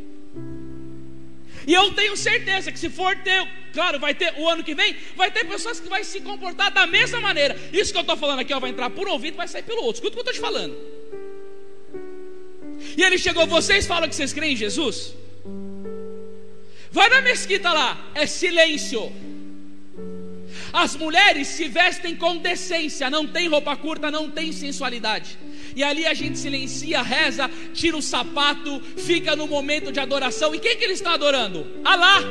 E 1.67 1.73
eu 1.73 1.93
tenho 1.93 2.17
certeza 2.17 2.71
que 2.71 2.79
se 2.79 2.91
for 2.91 3.17
ter, 3.17 3.47
claro, 3.73 3.99
vai 3.99 4.15
ter 4.15 4.35
o 4.37 4.49
ano 4.49 4.63
que 4.63 4.75
vem, 4.75 4.95
vai 5.17 5.31
ter 5.31 5.47
pessoas 5.47 5.81
que 5.81 5.89
vai 5.89 6.05
se 6.05 6.21
comportar 6.21 6.71
da 6.71 6.87
mesma 6.87 7.21
maneira. 7.21 7.57
Isso 7.73 7.91
que 7.93 7.99
eu 7.99 8.03
estou 8.03 8.17
falando 8.17 8.41
aqui, 8.41 8.53
ó, 8.53 8.61
vai 8.61 8.71
entrar 8.71 8.91
por 8.91 9.09
um 9.09 9.13
ouvido, 9.13 9.37
vai 9.37 9.49
sair 9.49 9.63
pelo 9.63 9.83
outro. 9.83 10.03
Escuta 10.03 10.19
o 10.19 10.23
que 10.23 10.29
eu 10.29 10.33
estou 10.33 10.35
te 10.35 10.41
falando. 10.41 10.77
E 12.97 13.03
ele 13.03 13.17
chegou, 13.17 13.47
vocês 13.47 13.87
falam 13.87 14.09
que 14.09 14.15
vocês 14.15 14.33
creem 14.33 14.53
em 14.53 14.57
Jesus? 14.57 15.15
Vai 16.91 17.09
na 17.09 17.23
mesquita 17.23 17.73
lá, 17.73 18.11
é 18.15 18.27
silêncio. 18.27 19.11
As 20.73 20.95
mulheres 20.97 21.49
se 21.49 21.67
vestem 21.67 22.15
com 22.15 22.37
decência, 22.37 23.09
não 23.09 23.27
tem 23.27 23.49
roupa 23.49 23.77
curta, 23.77 24.11
não 24.11 24.31
tem 24.31 24.53
sensualidade. 24.53 25.39
E 25.77 25.83
ali 25.83 26.07
a 26.07 26.15
gente 26.15 26.39
silencia, 26.39 27.03
reza, 27.03 27.51
tira 27.73 27.97
o 27.97 28.03
sapato, 28.03 28.81
fica 28.97 29.35
no 29.35 29.47
momento 29.47 29.91
de 29.91 30.01
adoração. 30.01 30.55
E 30.55 30.59
quem 30.59 30.77
que 30.77 30.85
ele 30.85 30.93
está 30.93 31.15
adorando? 31.15 31.67
Alá. 31.85 32.23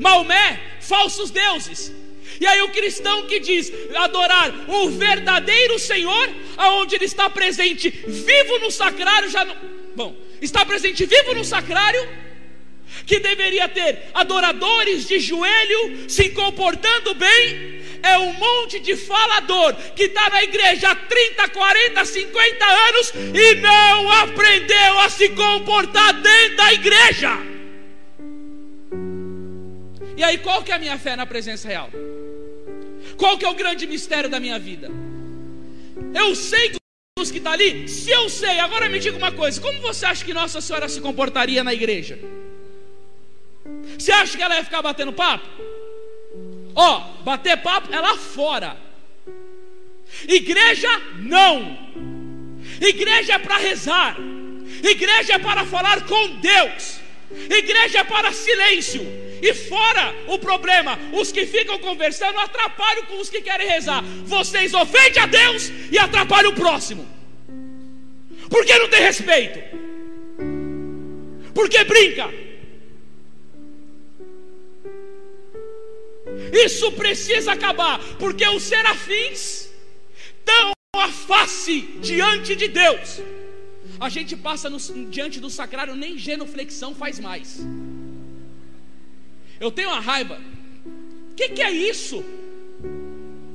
Maomé, 0.00 0.60
falsos 0.80 1.30
deuses. 1.30 1.92
E 2.40 2.46
aí 2.46 2.62
o 2.62 2.70
cristão 2.70 3.26
que 3.26 3.40
diz 3.40 3.72
adorar 3.96 4.52
o 4.68 4.88
verdadeiro 4.90 5.78
Senhor, 5.78 6.30
aonde 6.56 6.94
ele 6.94 7.04
está 7.04 7.28
presente 7.28 7.90
vivo 7.90 8.58
no 8.60 8.70
sacrário, 8.70 9.30
já 9.30 9.44
não, 9.44 9.56
bom, 9.94 10.16
está 10.40 10.64
presente 10.64 11.04
vivo 11.04 11.34
no 11.34 11.44
sacrário, 11.44 12.08
que 13.06 13.18
deveria 13.18 13.68
ter 13.68 14.10
adoradores 14.14 15.06
de 15.06 15.18
joelho, 15.18 16.10
se 16.10 16.30
comportando 16.30 17.14
bem, 17.14 17.81
é 18.02 18.18
um 18.18 18.32
monte 18.32 18.80
de 18.80 18.96
falador 18.96 19.74
que 19.94 20.04
está 20.04 20.28
na 20.30 20.42
igreja 20.42 20.90
há 20.90 20.94
30, 20.96 21.48
40, 21.48 22.04
50 22.04 22.64
anos 22.64 23.12
e 23.34 23.54
não 23.56 24.10
aprendeu 24.10 24.98
a 24.98 25.08
se 25.08 25.28
comportar 25.30 26.12
dentro 26.14 26.56
da 26.56 26.72
igreja. 26.72 27.30
E 30.16 30.24
aí, 30.24 30.38
qual 30.38 30.62
que 30.62 30.72
é 30.72 30.74
a 30.74 30.78
minha 30.78 30.98
fé 30.98 31.16
na 31.16 31.26
presença 31.26 31.66
real? 31.68 31.90
Qual 33.16 33.38
que 33.38 33.44
é 33.44 33.48
o 33.48 33.54
grande 33.54 33.86
mistério 33.86 34.28
da 34.28 34.38
minha 34.38 34.58
vida? 34.58 34.90
Eu 36.14 36.34
sei 36.34 36.70
que 36.70 36.76
Jesus 37.18 37.30
que 37.30 37.38
está 37.38 37.52
ali, 37.52 37.88
se 37.88 38.10
eu 38.10 38.28
sei, 38.28 38.58
agora 38.58 38.88
me 38.88 38.98
diga 38.98 39.16
uma 39.16 39.32
coisa: 39.32 39.60
como 39.60 39.80
você 39.80 40.04
acha 40.06 40.24
que 40.24 40.34
Nossa 40.34 40.60
Senhora 40.60 40.88
se 40.88 41.00
comportaria 41.00 41.62
na 41.62 41.72
igreja? 41.72 42.18
Você 43.98 44.10
acha 44.12 44.36
que 44.36 44.42
ela 44.42 44.56
ia 44.56 44.64
ficar 44.64 44.82
batendo 44.82 45.12
papo? 45.12 45.48
Ó, 46.74 47.00
bater 47.22 47.56
papo 47.58 47.92
é 47.92 48.00
lá 48.00 48.16
fora. 48.16 48.76
Igreja 50.28 50.88
não. 51.18 51.78
Igreja 52.80 53.34
é 53.34 53.38
para 53.38 53.56
rezar. 53.56 54.16
Igreja 54.82 55.34
é 55.34 55.38
para 55.38 55.64
falar 55.64 56.04
com 56.06 56.36
Deus. 56.36 57.00
Igreja 57.50 58.00
é 58.00 58.04
para 58.04 58.32
silêncio. 58.32 59.02
E 59.42 59.52
fora 59.54 60.14
o 60.28 60.38
problema, 60.38 60.98
os 61.12 61.32
que 61.32 61.44
ficam 61.44 61.76
conversando 61.78 62.38
atrapalham 62.38 63.06
com 63.06 63.18
os 63.18 63.28
que 63.28 63.40
querem 63.40 63.66
rezar. 63.66 64.02
Vocês 64.24 64.72
ofendem 64.72 65.20
a 65.20 65.26
Deus 65.26 65.70
e 65.90 65.98
atrapalham 65.98 66.52
o 66.52 66.54
próximo. 66.54 67.08
Porque 68.48 68.78
não 68.78 68.88
tem 68.88 69.00
respeito. 69.00 69.58
Porque 71.54 71.82
brinca. 71.84 72.30
Isso 76.52 76.92
precisa 76.92 77.52
acabar, 77.52 77.98
porque 78.18 78.46
os 78.48 78.62
serafins 78.62 79.68
estão 80.38 80.72
a 80.96 81.08
face 81.08 81.82
diante 82.00 82.56
de 82.56 82.68
Deus. 82.68 83.20
A 84.00 84.08
gente 84.08 84.36
passa 84.36 84.68
no, 84.68 84.78
diante 85.10 85.38
do 85.40 85.48
sacrário, 85.48 85.94
nem 85.94 86.18
genuflexão 86.18 86.94
faz 86.94 87.20
mais. 87.20 87.60
Eu 89.60 89.70
tenho 89.70 89.90
uma 89.90 90.00
raiva. 90.00 90.40
O 91.30 91.34
que, 91.34 91.50
que 91.50 91.62
é 91.62 91.70
isso? 91.70 92.24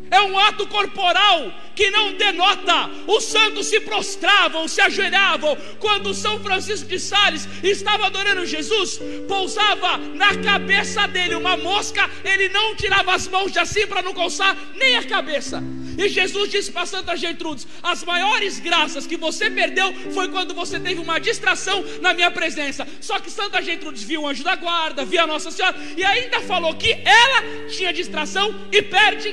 É 0.10 0.22
um 0.22 0.38
ato 0.38 0.66
corporal 0.68 1.52
que 1.76 1.92
não 1.92 2.14
denota. 2.14 2.90
Os 3.08 3.24
santos 3.26 3.68
se 3.68 3.80
prostravam, 3.82 4.68
se 4.68 4.82
ajoelhavam. 4.82 5.56
Quando 5.80 6.14
São 6.14 6.40
Francisco 6.40 6.90
de 6.90 7.00
Sales 7.00 7.48
estava 7.64 8.08
adorando 8.08 8.46
Jesus, 8.46 9.00
pousava 9.28 9.98
na 9.98 10.36
cabeça 10.38 11.08
dele 11.08 11.36
uma 11.36 11.56
mosca, 11.56 12.10
ele 12.24 12.50
não 12.50 12.76
tirava 12.76 13.14
as 13.14 13.28
mãos 13.28 13.52
de 13.52 13.60
assim 13.60 13.86
para 13.86 14.02
não 14.02 14.14
coçar 14.14 14.58
nem 14.76 14.98
a 14.98 15.04
cabeça. 15.04 15.62
E 15.98 16.08
Jesus 16.08 16.52
disse 16.52 16.72
para 16.72 16.86
Santa 16.86 17.16
Gertrudes: 17.16 17.68
As 17.82 18.04
maiores 18.04 18.60
graças 18.60 19.08
que 19.08 19.18
você 19.18 19.50
perdeu 19.50 19.92
foi 20.14 20.30
quando 20.30 20.54
você 20.54 20.80
teve 20.80 21.02
uma 21.02 21.20
distração 21.20 21.84
na 22.02 22.14
minha 22.14 22.30
presença. 22.30 22.88
Só 23.02 23.20
que 23.20 23.32
Santa 23.32 23.62
Gertrudes 23.62 24.04
viu 24.04 24.22
o 24.22 24.28
anjo 24.28 24.44
da 24.44 24.56
guarda, 24.56 25.04
viu 25.04 25.22
a 25.22 25.28
Nossa 25.28 25.50
Senhora 25.50 25.76
e 25.96 26.04
ainda 26.04 26.40
falou 26.42 26.76
que 26.76 26.92
ela 26.92 27.68
tinha 27.70 27.92
distração 27.92 28.54
e 28.72 28.82
perde 28.82 29.32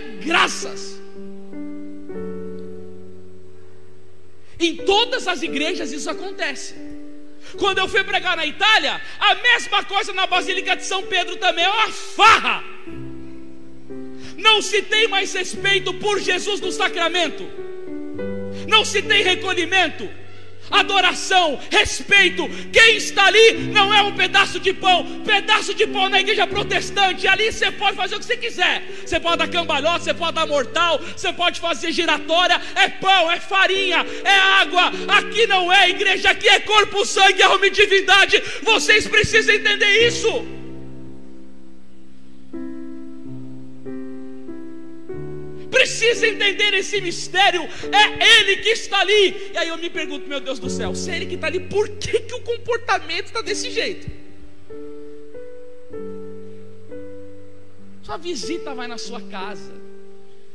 Em 4.59 4.77
todas 4.77 5.27
as 5.29 5.43
igrejas 5.43 5.93
isso 5.93 6.09
acontece. 6.09 6.75
Quando 7.59 7.79
eu 7.79 7.89
fui 7.89 8.03
pregar 8.03 8.37
na 8.37 8.47
Itália, 8.47 9.01
a 9.21 9.35
mesma 9.35 9.85
coisa 9.85 10.13
na 10.13 10.27
Basílica 10.27 10.77
de 10.77 10.85
São 10.85 11.03
Pedro 11.03 11.37
também, 11.37 11.65
é 11.65 11.69
uma 11.69 11.89
farra. 11.91 12.65
Não 14.37 14.61
se 14.63 14.83
tem 14.83 15.07
mais 15.09 15.33
respeito 15.33 15.95
por 15.95 16.19
Jesus 16.19 16.61
no 16.61 16.73
sacramento. 16.73 17.45
Não 18.67 18.85
se 18.85 19.03
tem 19.03 19.23
recolhimento, 19.23 20.09
adoração, 20.71 21.59
respeito. 21.71 22.49
Quem 22.73 22.97
está 22.97 23.27
ali 23.27 23.53
não 23.73 23.93
é 23.93 24.03
um 24.03 24.15
pedaço 24.15 24.59
de 24.59 24.73
pão. 24.73 25.05
Pedaço 25.25 25.75
de 25.75 25.87
pão 25.87 26.09
na 26.09 26.21
igreja 26.21 26.47
protestante. 26.47 27.27
Ali 27.27 27.53
você 27.53 27.71
pode 27.71 27.97
fazer 27.97 28.17
o 28.17 28.19
que 28.19 28.25
você 28.25 28.37
quiser. 28.37 28.83
Você 29.05 29.21
pode 29.21 29.39
dar 29.39 29.49
cambalhota, 29.49 30.05
você 30.05 30.15
pode 30.15 30.35
dar 30.35 30.47
mortal, 30.47 30.99
você 30.99 31.33
pode 31.33 31.61
fazer 31.61 31.93
giratória. 31.93 32.61
É 32.75 32.89
pão, 32.89 33.31
é 33.31 33.41
farinha, 33.41 34.05
é 34.25 34.35
água. 34.35 34.93
Aqui 35.09 35.47
não 35.47 35.73
é 35.73 35.91
igreja, 35.91 36.31
aqui 36.31 36.49
é 36.49 36.61
corpo, 36.61 37.05
sangue, 37.05 37.43
alma 37.43 37.67
e 37.67 37.71
divindade. 37.71 38.43
Vocês 38.63 39.07
precisam 39.07 39.55
entender 39.55 40.07
isso. 40.07 40.64
Precisa 45.85 46.27
entender 46.27 46.73
esse 46.75 47.01
mistério. 47.01 47.63
É 48.03 48.41
Ele 48.41 48.57
que 48.57 48.71
está 48.71 49.01
ali. 49.01 49.51
E 49.53 49.59
aí 49.59 49.69
eu 49.69 49.77
me 49.77 49.91
pergunto, 49.91 50.27
meu 50.27 50.41
Deus 50.41 50.59
do 50.59 50.71
céu, 50.71 50.95
se 50.95 51.11
é 51.11 51.17
Ele 51.17 51.27
que 51.27 51.35
está 51.35 51.47
ali, 51.47 51.61
por 51.61 51.89
que, 51.91 52.21
que 52.21 52.35
o 52.35 52.41
comportamento 52.41 53.27
está 53.27 53.43
desse 53.43 53.71
jeito? 53.71 54.11
Sua 58.03 58.17
visita 58.17 58.75
vai 58.75 58.87
na 58.87 58.99
sua 58.99 59.21
casa, 59.21 59.73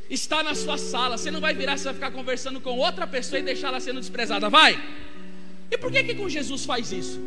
está 0.08 0.42
na 0.42 0.54
sua 0.54 0.78
sala. 0.78 1.16
Você 1.16 1.30
não 1.30 1.40
vai 1.40 1.54
virar, 1.54 1.76
você 1.76 1.84
vai 1.84 1.94
ficar 1.94 2.10
conversando 2.10 2.60
com 2.60 2.76
outra 2.76 3.06
pessoa 3.06 3.38
e 3.38 3.42
deixar 3.42 3.68
ela 3.68 3.80
sendo 3.80 4.00
desprezada, 4.00 4.48
vai? 4.48 4.72
E 5.70 5.78
por 5.78 5.90
que 5.92 6.02
que 6.02 6.14
com 6.14 6.28
Jesus 6.28 6.64
faz 6.64 6.90
isso? 6.92 7.20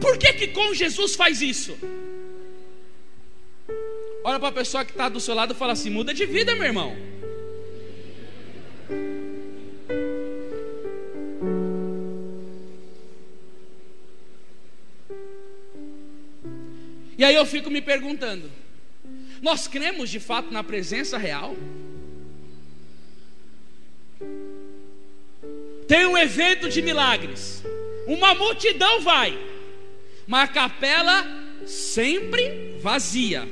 Por 0.00 0.18
que 0.18 0.32
que 0.32 0.48
com 0.48 0.74
Jesus 0.74 1.14
faz 1.14 1.40
isso? 1.40 1.76
Olha 4.26 4.40
para 4.40 4.48
a 4.48 4.52
pessoa 4.52 4.86
que 4.86 4.92
está 4.92 5.10
do 5.10 5.20
seu 5.20 5.34
lado 5.34 5.52
e 5.52 5.56
fala 5.56 5.74
assim: 5.74 5.90
muda 5.90 6.14
de 6.14 6.24
vida, 6.24 6.54
meu 6.54 6.64
irmão. 6.64 6.96
E 17.18 17.22
aí 17.22 17.34
eu 17.34 17.44
fico 17.44 17.70
me 17.70 17.82
perguntando: 17.82 18.50
nós 19.42 19.68
cremos 19.68 20.08
de 20.08 20.18
fato 20.18 20.50
na 20.50 20.64
presença 20.64 21.18
real? 21.18 21.54
Tem 25.86 26.06
um 26.06 26.16
evento 26.16 26.70
de 26.70 26.80
milagres, 26.80 27.62
uma 28.06 28.34
multidão 28.34 29.02
vai, 29.02 29.38
mas 30.26 30.48
a 30.48 30.52
capela 30.52 31.26
sempre 31.66 32.78
vazia. 32.80 33.46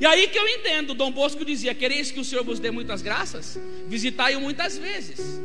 E 0.00 0.06
aí 0.06 0.28
que 0.28 0.38
eu 0.38 0.48
entendo, 0.48 0.94
Dom 0.94 1.10
Bosco 1.10 1.44
dizia: 1.44 1.74
Quereis 1.74 2.10
que 2.10 2.20
o 2.20 2.24
Senhor 2.24 2.44
vos 2.44 2.58
dê 2.58 2.70
muitas 2.70 3.02
graças? 3.02 3.58
Visitai-o 3.86 4.40
muitas 4.40 4.78
vezes. 4.78 5.40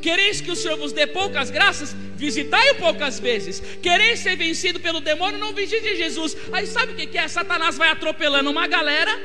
Quereis 0.00 0.40
que 0.40 0.50
o 0.50 0.56
Senhor 0.56 0.76
vos 0.76 0.92
dê 0.92 1.06
poucas 1.06 1.50
graças? 1.50 1.94
Visitai-o 2.16 2.76
poucas 2.76 3.18
vezes. 3.18 3.60
Quereis 3.82 4.20
ser 4.20 4.36
vencido 4.36 4.80
pelo 4.80 5.00
demônio? 5.00 5.38
Não 5.38 5.52
visite 5.52 5.96
Jesus. 5.96 6.36
Aí 6.52 6.66
sabe 6.66 6.92
o 6.92 6.96
que 6.96 7.18
é? 7.18 7.26
Satanás 7.28 7.76
vai 7.76 7.88
atropelando 7.88 8.50
uma 8.50 8.66
galera. 8.66 9.18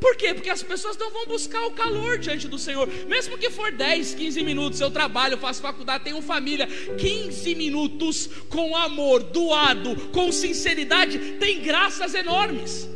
Por 0.00 0.16
quê? 0.16 0.32
Porque 0.32 0.48
as 0.48 0.62
pessoas 0.62 0.96
não 0.96 1.10
vão 1.10 1.26
buscar 1.26 1.62
o 1.66 1.72
calor 1.72 2.18
diante 2.18 2.48
do 2.48 2.58
Senhor. 2.58 2.88
Mesmo 3.06 3.36
que 3.36 3.50
for 3.50 3.70
10, 3.70 4.14
15 4.14 4.42
minutos, 4.42 4.80
eu 4.80 4.90
trabalho, 4.90 5.36
faço 5.36 5.60
faculdade, 5.60 6.04
tenho 6.04 6.22
família. 6.22 6.66
15 6.66 7.54
minutos 7.54 8.30
com 8.48 8.74
amor, 8.74 9.22
doado, 9.22 9.94
com 10.10 10.32
sinceridade, 10.32 11.18
tem 11.38 11.60
graças 11.60 12.14
enormes. 12.14 12.88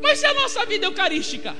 Mas 0.00 0.22
e 0.22 0.26
a 0.26 0.34
nossa 0.34 0.64
vida 0.64 0.86
eucarística? 0.86 1.54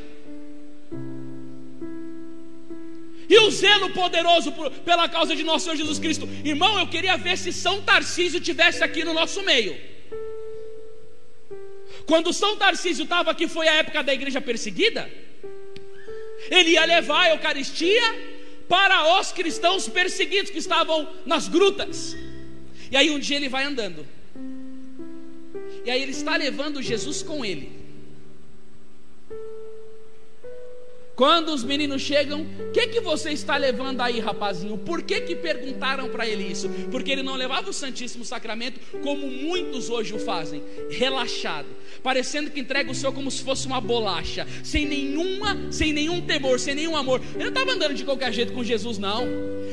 E 3.29 3.39
o 3.41 3.51
zelo 3.51 3.91
poderoso 3.91 4.53
por, 4.53 4.71
pela 4.71 5.09
causa 5.09 5.37
de 5.37 5.45
nosso 5.45 5.65
Senhor 5.65 5.77
Jesus 5.77 5.99
Cristo. 5.99 6.27
Irmão, 6.45 6.79
eu 6.79 6.87
queria 6.87 7.17
ver 7.17 7.37
se 7.37 7.53
São 7.53 7.83
Tarcísio 7.83 8.41
tivesse 8.41 8.83
aqui 8.83 9.05
no 9.05 9.13
nosso 9.13 9.43
meio. 9.43 9.77
Quando 12.07 12.33
São 12.33 12.57
Tarcísio 12.57 13.03
estava 13.03 13.31
aqui, 13.31 13.47
foi 13.47 13.69
a 13.69 13.75
época 13.75 14.03
da 14.03 14.15
igreja 14.15 14.41
perseguida. 14.41 15.11
Ele 16.51 16.71
ia 16.71 16.85
levar 16.87 17.25
a 17.25 17.31
Eucaristia 17.31 18.03
para 18.67 19.19
os 19.19 19.31
cristãos 19.33 19.89
perseguidos 19.89 20.51
que 20.51 20.59
estavam 20.59 21.07
nas 21.27 21.49
grutas. 21.49 22.17
E 22.91 22.97
aí 22.97 23.11
um 23.11 23.19
dia 23.19 23.37
ele 23.37 23.49
vai 23.51 23.65
andando. 23.65 24.07
E 25.85 25.91
aí 25.91 26.01
ele 26.01 26.13
está 26.13 26.35
levando 26.37 26.81
Jesus 26.81 27.23
com 27.23 27.45
ele. 27.45 27.88
Quando 31.19 31.53
os 31.53 31.65
meninos 31.65 32.01
chegam, 32.01 32.43
o 32.43 32.71
que 32.71 32.87
que 32.87 33.01
você 33.01 33.31
está 33.31 33.57
levando 33.57 34.01
aí, 34.01 34.21
rapazinho? 34.21 34.79
Por 34.79 35.03
que 35.03 35.21
que 35.23 35.35
perguntaram 35.35 36.09
para 36.11 36.25
ele 36.29 36.45
isso? 36.45 36.69
Porque 36.93 37.11
ele 37.11 37.25
não 37.25 37.35
levava 37.35 37.69
o 37.69 37.73
Santíssimo 37.73 38.25
Sacramento 38.25 38.79
como 39.03 39.29
muitos 39.29 39.91
hoje 39.91 40.15
o 40.15 40.19
fazem, 40.21 40.63
relaxado, 40.89 41.67
parecendo 42.05 42.53
que 42.53 42.61
entrega 42.61 42.89
o 42.89 42.95
Senhor 42.95 43.13
como 43.13 43.33
se 43.33 43.43
fosse 43.43 43.67
uma 43.67 43.81
bolacha, 43.81 44.47
sem 44.63 44.87
nenhuma, 44.87 45.73
sem 45.73 45.93
nenhum 45.93 46.21
temor, 46.21 46.61
sem 46.61 46.77
nenhum 46.77 46.97
amor. 46.97 47.21
Ele 47.35 47.43
não 47.43 47.49
estava 47.49 47.73
andando 47.73 47.95
de 47.95 48.05
qualquer 48.05 48.33
jeito 48.33 48.53
com 48.53 48.63
Jesus, 48.63 48.97
não. 48.97 49.27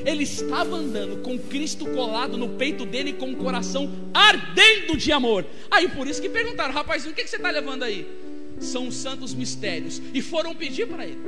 Ele 0.03 0.23
estava 0.23 0.75
andando 0.75 1.21
com 1.21 1.37
Cristo 1.37 1.85
colado 1.91 2.37
no 2.37 2.49
peito 2.57 2.87
dele, 2.87 3.13
com 3.13 3.31
o 3.31 3.35
coração 3.35 4.09
ardendo 4.11 4.97
de 4.97 5.11
amor. 5.11 5.45
Aí 5.69 5.87
por 5.89 6.07
isso 6.07 6.19
que 6.19 6.27
perguntaram, 6.27 6.73
rapazinho, 6.73 7.11
o 7.11 7.15
que, 7.15 7.23
que 7.23 7.29
você 7.29 7.35
está 7.35 7.51
levando 7.51 7.83
aí? 7.83 8.24
São 8.59 8.87
os 8.87 8.95
santos 8.95 9.33
mistérios, 9.33 10.01
e 10.13 10.21
foram 10.21 10.55
pedir 10.55 10.87
para 10.87 11.05
ele. 11.05 11.19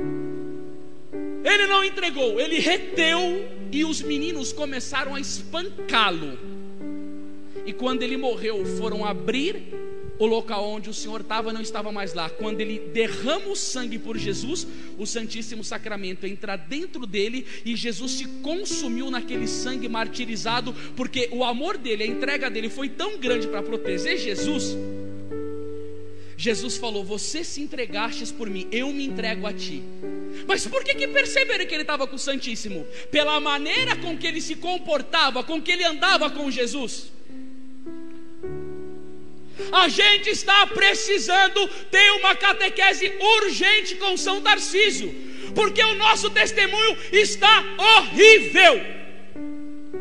Ele 1.44 1.66
não 1.66 1.84
entregou, 1.84 2.40
ele 2.40 2.58
reteu, 2.58 3.48
e 3.70 3.84
os 3.84 4.02
meninos 4.02 4.52
começaram 4.52 5.14
a 5.14 5.20
espancá-lo. 5.20 6.38
E 7.64 7.72
quando 7.72 8.02
ele 8.02 8.16
morreu, 8.16 8.64
foram 8.78 9.04
abrir 9.04 9.62
o 10.18 10.26
local 10.26 10.68
onde 10.68 10.90
o 10.90 10.94
Senhor 10.94 11.20
estava, 11.20 11.52
não 11.52 11.60
estava 11.60 11.92
mais 11.92 12.12
lá. 12.12 12.28
Quando 12.28 12.60
ele 12.60 12.78
derrama 12.92 13.48
o 13.48 13.56
sangue 13.56 13.98
por 13.98 14.16
Jesus, 14.16 14.66
o 14.98 15.06
Santíssimo 15.06 15.62
Sacramento 15.62 16.26
entra 16.26 16.56
dentro 16.56 17.06
dele 17.06 17.46
e 17.64 17.76
Jesus 17.76 18.12
se 18.12 18.26
consumiu 18.42 19.10
naquele 19.10 19.46
sangue 19.46 19.88
martirizado, 19.88 20.74
porque 20.96 21.28
o 21.30 21.44
amor 21.44 21.78
dele, 21.78 22.02
a 22.02 22.06
entrega 22.06 22.50
dele 22.50 22.68
foi 22.68 22.88
tão 22.88 23.18
grande 23.18 23.46
para 23.46 23.62
proteger 23.62 24.18
Jesus 24.18 24.76
Jesus 26.38 26.76
falou: 26.76 27.02
Você 27.04 27.42
se 27.42 27.60
entregastes 27.60 28.30
por 28.30 28.48
mim, 28.48 28.68
eu 28.70 28.92
me 28.92 29.04
entrego 29.04 29.44
a 29.44 29.52
ti. 29.52 29.82
Mas 30.46 30.64
por 30.68 30.84
que, 30.84 30.94
que 30.94 31.08
perceberam 31.08 31.66
que 31.66 31.74
ele 31.74 31.82
estava 31.82 32.06
com 32.06 32.14
o 32.14 32.18
Santíssimo? 32.18 32.86
Pela 33.10 33.40
maneira 33.40 33.96
com 33.96 34.16
que 34.16 34.24
ele 34.24 34.40
se 34.40 34.54
comportava, 34.54 35.42
com 35.42 35.60
que 35.60 35.72
ele 35.72 35.84
andava 35.84 36.30
com 36.30 36.48
Jesus. 36.48 37.10
A 39.72 39.88
gente 39.88 40.30
está 40.30 40.64
precisando 40.68 41.66
ter 41.90 42.12
uma 42.12 42.36
catequese 42.36 43.12
urgente 43.20 43.96
com 43.96 44.16
São 44.16 44.40
Tarcísio, 44.40 45.12
porque 45.56 45.82
o 45.82 45.96
nosso 45.96 46.30
testemunho 46.30 46.96
está 47.10 47.64
horrível 47.76 48.80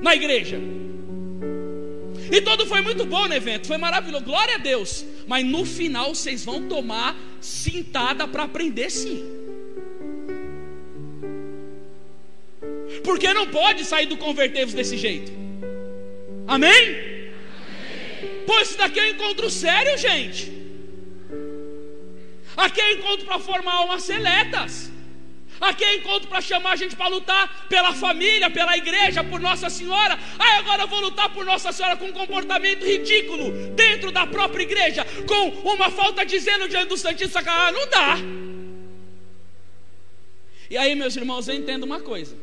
na 0.03 0.15
igreja. 0.15 0.60
E 2.32 2.41
todo 2.41 2.67
foi 2.67 2.82
muito 2.82 3.06
bom 3.06 3.27
no 3.27 3.34
evento, 3.34 3.65
foi 3.65 3.77
maravilhoso, 3.77 4.23
glória 4.23 4.56
a 4.56 4.60
Deus. 4.60 5.04
Mas 5.27 5.45
no 5.45 5.65
final 5.65 6.15
vocês 6.15 6.43
vão 6.45 6.67
tomar 6.67 7.15
cintada 7.41 8.27
para 8.27 8.43
aprender 8.43 8.89
sim. 8.89 9.23
Porque 13.03 13.33
não 13.33 13.47
pode 13.47 13.83
sair 13.83 14.05
do 14.05 14.17
converter-vos 14.17 14.73
desse 14.73 14.97
jeito. 14.97 15.31
Amém? 16.47 16.71
Amém? 16.71 17.07
Pois 18.47 18.69
isso 18.69 18.77
daqui 18.77 18.99
é 18.99 19.03
um 19.03 19.09
encontro 19.09 19.49
sério, 19.49 19.97
gente. 19.97 20.51
Aqui 22.55 22.79
é 22.79 22.85
um 22.85 22.91
encontro 22.93 23.25
para 23.25 23.39
formar 23.39 23.73
almas 23.73 24.03
seletas. 24.03 24.89
Aqui 25.60 25.84
é 25.84 25.96
encontro 25.96 26.28
para 26.28 26.41
chamar 26.41 26.72
a 26.72 26.76
gente 26.76 26.96
para 26.96 27.08
lutar 27.08 27.67
pela 27.67 27.93
família, 27.93 28.50
pela 28.50 28.78
igreja, 28.78 29.24
por 29.24 29.39
Nossa 29.39 29.70
Senhora. 29.70 30.17
Aí 30.38 30.58
agora 30.58 30.84
eu 30.84 30.88
vou 30.88 31.00
lutar 31.00 31.30
por 31.30 31.46
Nossa 31.46 31.72
Senhora 31.72 31.98
com 31.98 32.06
um 32.06 32.13
comportamento 32.13 32.86
ridículo 32.86 33.52
dentro 33.76 34.12
da 34.12 34.28
própria 34.28 34.63
igreja, 34.63 35.06
com 35.26 35.72
uma 35.72 35.89
falta 35.89 36.26
de 36.26 36.38
zelo 36.39 36.67
diante 36.67 36.89
do 36.89 36.98
Santíssimo 36.98 37.34
Sacramento. 37.34 37.74
Não 37.74 37.89
dá. 37.89 38.17
E 40.70 40.78
aí, 40.78 40.96
meus 40.96 41.15
irmãos, 41.15 41.48
eu 41.48 41.56
entendo 41.56 41.84
uma 41.84 42.00
coisa. 42.00 42.36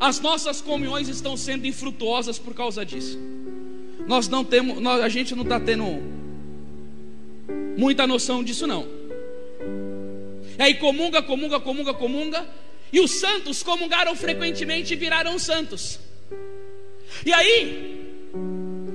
As 0.00 0.18
nossas 0.20 0.60
comunhões 0.60 1.08
estão 1.08 1.36
sendo 1.36 1.66
infrutuosas 1.66 2.38
por 2.38 2.54
causa 2.54 2.84
disso. 2.84 3.18
Nós 4.06 4.28
não 4.28 4.44
temos, 4.44 4.80
nós, 4.80 5.00
a 5.02 5.08
gente 5.08 5.34
não 5.34 5.42
está 5.42 5.60
tendo 5.60 5.84
muita 7.76 8.06
noção 8.06 8.42
disso 8.42 8.66
não. 8.66 9.01
Aí 10.62 10.74
comunga, 10.74 11.20
comunga, 11.20 11.58
comunga, 11.58 11.92
comunga. 11.92 12.46
E 12.92 13.00
os 13.00 13.10
santos 13.10 13.64
comungaram 13.64 14.14
frequentemente 14.14 14.92
e 14.92 14.96
viraram 14.96 15.36
santos. 15.36 15.98
E 17.26 17.32
aí, 17.32 18.30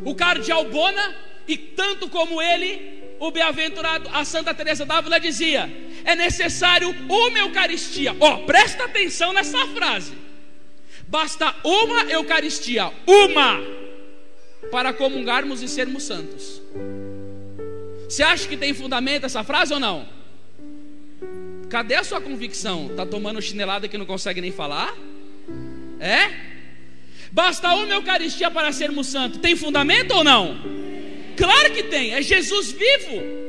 o 0.06 0.16
cardeal 0.16 0.64
Bona, 0.64 1.14
e 1.46 1.58
tanto 1.58 2.08
como 2.08 2.42
ele, 2.42 3.04
o 3.20 3.32
bem-aventurado, 3.32 4.10
a 4.14 4.24
Santa 4.24 4.54
Teresa 4.54 4.86
d'Ávila 4.86 5.20
dizia: 5.20 5.70
é 6.06 6.16
necessário 6.16 6.90
uma 7.10 7.40
Eucaristia. 7.40 8.16
Ó, 8.18 8.36
oh, 8.36 8.38
presta 8.46 8.86
atenção 8.86 9.34
nessa 9.34 9.68
frase. 9.68 10.14
Basta 11.06 11.54
uma 11.66 12.04
Eucaristia, 12.04 12.94
uma, 13.06 13.60
para 14.72 14.94
comungarmos 14.94 15.62
e 15.62 15.68
sermos 15.68 16.04
santos. 16.04 16.62
Você 18.08 18.24
acha 18.24 18.48
que 18.48 18.56
tem 18.56 18.74
fundamento 18.74 19.26
essa 19.26 19.44
frase 19.44 19.74
ou 19.74 19.82
não? 19.82 20.08
Cadê 21.70 21.96
a 21.96 22.04
sua 22.04 22.22
convicção? 22.22 22.90
Tá 22.96 23.06
tomando 23.06 23.42
chinelada 23.42 23.88
que 23.88 23.98
não 23.98 24.06
consegue 24.06 24.40
nem 24.40 24.52
falar? 24.52 24.96
É? 26.00 26.32
Basta 27.32 27.74
uma 27.74 27.94
Eucaristia 27.94 28.50
para 28.50 28.72
sermos 28.72 29.08
santos. 29.08 29.40
Tem 29.40 29.56
fundamento 29.56 30.12
ou 30.12 30.24
não? 30.24 30.58
Claro 31.36 31.74
que 31.74 31.84
tem. 31.84 32.14
É 32.14 32.22
Jesus 32.22 32.72
vivo. 32.72 33.48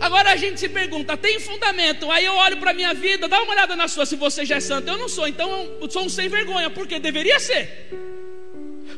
Agora 0.00 0.32
a 0.32 0.36
gente 0.36 0.60
se 0.60 0.68
pergunta, 0.68 1.16
tem 1.16 1.40
fundamento? 1.40 2.10
Aí 2.10 2.24
eu 2.24 2.34
olho 2.34 2.58
para 2.58 2.70
a 2.70 2.74
minha 2.74 2.94
vida, 2.94 3.26
dá 3.26 3.42
uma 3.42 3.52
olhada 3.52 3.74
na 3.74 3.88
sua, 3.88 4.06
se 4.06 4.14
você 4.14 4.44
já 4.44 4.56
é 4.56 4.60
santo. 4.60 4.88
Eu 4.88 4.98
não 4.98 5.08
sou, 5.08 5.26
então 5.26 5.50
eu 5.80 5.90
sou 5.90 6.04
um 6.04 6.08
sem 6.08 6.28
vergonha, 6.28 6.70
porque 6.70 6.98
deveria 6.98 7.40
ser. 7.40 7.88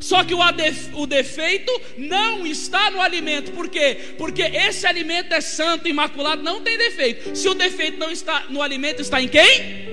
Só 0.00 0.22
que 0.24 0.34
o 0.34 1.06
defeito 1.06 1.80
não 1.96 2.46
está 2.46 2.90
no 2.90 3.00
alimento. 3.00 3.52
Por 3.52 3.68
quê? 3.68 4.14
Porque 4.16 4.42
esse 4.42 4.86
alimento 4.86 5.32
é 5.32 5.40
santo, 5.40 5.88
imaculado, 5.88 6.42
não 6.42 6.62
tem 6.62 6.78
defeito. 6.78 7.36
Se 7.36 7.48
o 7.48 7.54
defeito 7.54 7.98
não 7.98 8.10
está 8.10 8.46
no 8.48 8.62
alimento, 8.62 9.02
está 9.02 9.20
em 9.20 9.28
quem? 9.28 9.88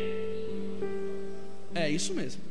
É 1.74 1.90
isso 1.90 2.14
mesmo. 2.14 2.42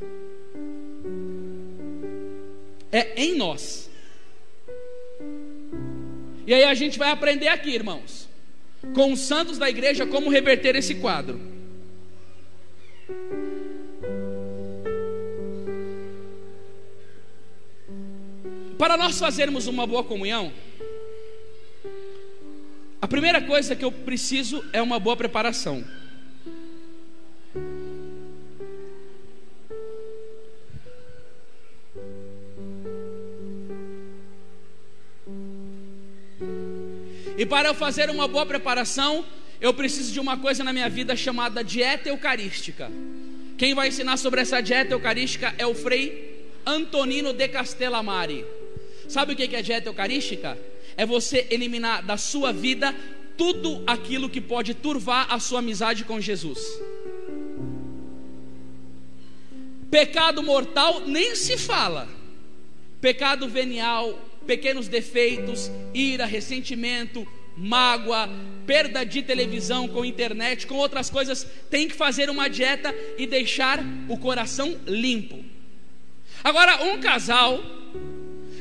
É 2.93 3.13
em 3.17 3.37
nós. 3.37 3.91
E 6.47 6.53
aí 6.53 6.65
a 6.65 6.75
gente 6.75 6.99
vai 6.99 7.11
aprender 7.11 7.49
aqui, 7.49 7.71
irmãos, 7.71 8.29
com 8.95 9.13
os 9.13 9.21
santos 9.21 9.57
da 9.57 9.71
igreja, 9.71 10.07
como 10.07 10.29
reverter 10.29 10.77
esse 10.77 10.97
quadro. 10.97 11.54
Para 18.79 18.97
nós 18.97 19.19
fazermos 19.19 19.67
uma 19.67 19.87
boa 19.87 20.03
comunhão, 20.03 20.53
a 23.01 23.07
primeira 23.07 23.41
coisa 23.43 23.77
que 23.77 23.85
eu 23.85 23.93
preciso 23.93 24.65
é 24.73 24.81
uma 24.81 24.99
boa 24.99 25.17
preparação. 25.17 25.85
E 37.37 37.45
para 37.45 37.69
eu 37.69 37.75
fazer 37.75 38.09
uma 38.11 38.27
boa 38.27 38.47
preparação, 38.47 39.25
eu 39.61 39.75
preciso 39.75 40.13
de 40.13 40.21
uma 40.21 40.39
coisa 40.39 40.65
na 40.65 40.73
minha 40.73 40.89
vida 40.89 41.15
chamada 41.15 41.63
dieta 41.63 42.09
eucarística. 42.09 42.91
Quem 43.59 43.75
vai 43.75 43.89
ensinar 43.89 44.17
sobre 44.17 44.41
essa 44.41 44.61
dieta 44.61 44.95
eucarística 44.95 45.55
é 45.59 45.67
o 45.67 45.75
Frei 45.75 46.49
Antonino 46.65 47.33
de 47.33 47.49
Castellamare. 47.49 48.45
Sabe 49.09 49.33
o 49.33 49.37
que 49.37 49.55
é 49.55 49.63
dieta 49.63 49.89
eucarística? 49.89 50.59
É 50.97 51.05
você 51.05 51.47
eliminar 51.51 52.03
da 52.03 52.17
sua 52.17 52.53
vida 52.53 52.95
tudo 53.37 53.83
aquilo 53.87 54.29
que 54.29 54.41
pode 54.41 54.75
turvar 54.75 55.33
a 55.33 55.39
sua 55.39 55.59
amizade 55.59 56.05
com 56.05 56.21
Jesus. 56.21 56.61
Pecado 59.91 60.43
mortal 60.43 61.01
nem 61.07 61.35
se 61.35 61.57
fala. 61.57 62.09
Pecado 63.01 63.49
venial 63.49 64.19
pequenos 64.47 64.89
defeitos, 64.89 65.71
ira, 65.93 66.27
ressentimento, 66.27 67.27
mágoa, 67.57 68.29
perda 68.67 69.05
de 69.05 69.23
televisão 69.23 69.89
com 69.89 70.05
internet, 70.05 70.67
com 70.67 70.77
outras 70.77 71.11
coisas, 71.11 71.47
tem 71.71 71.89
que 71.89 71.95
fazer 71.95 72.31
uma 72.31 72.49
dieta 72.49 72.95
e 73.17 73.27
deixar 73.27 73.81
o 74.09 74.19
coração 74.19 74.77
limpo. 74.87 75.45
Agora, 76.43 76.85
um 76.85 77.01
casal 77.01 77.63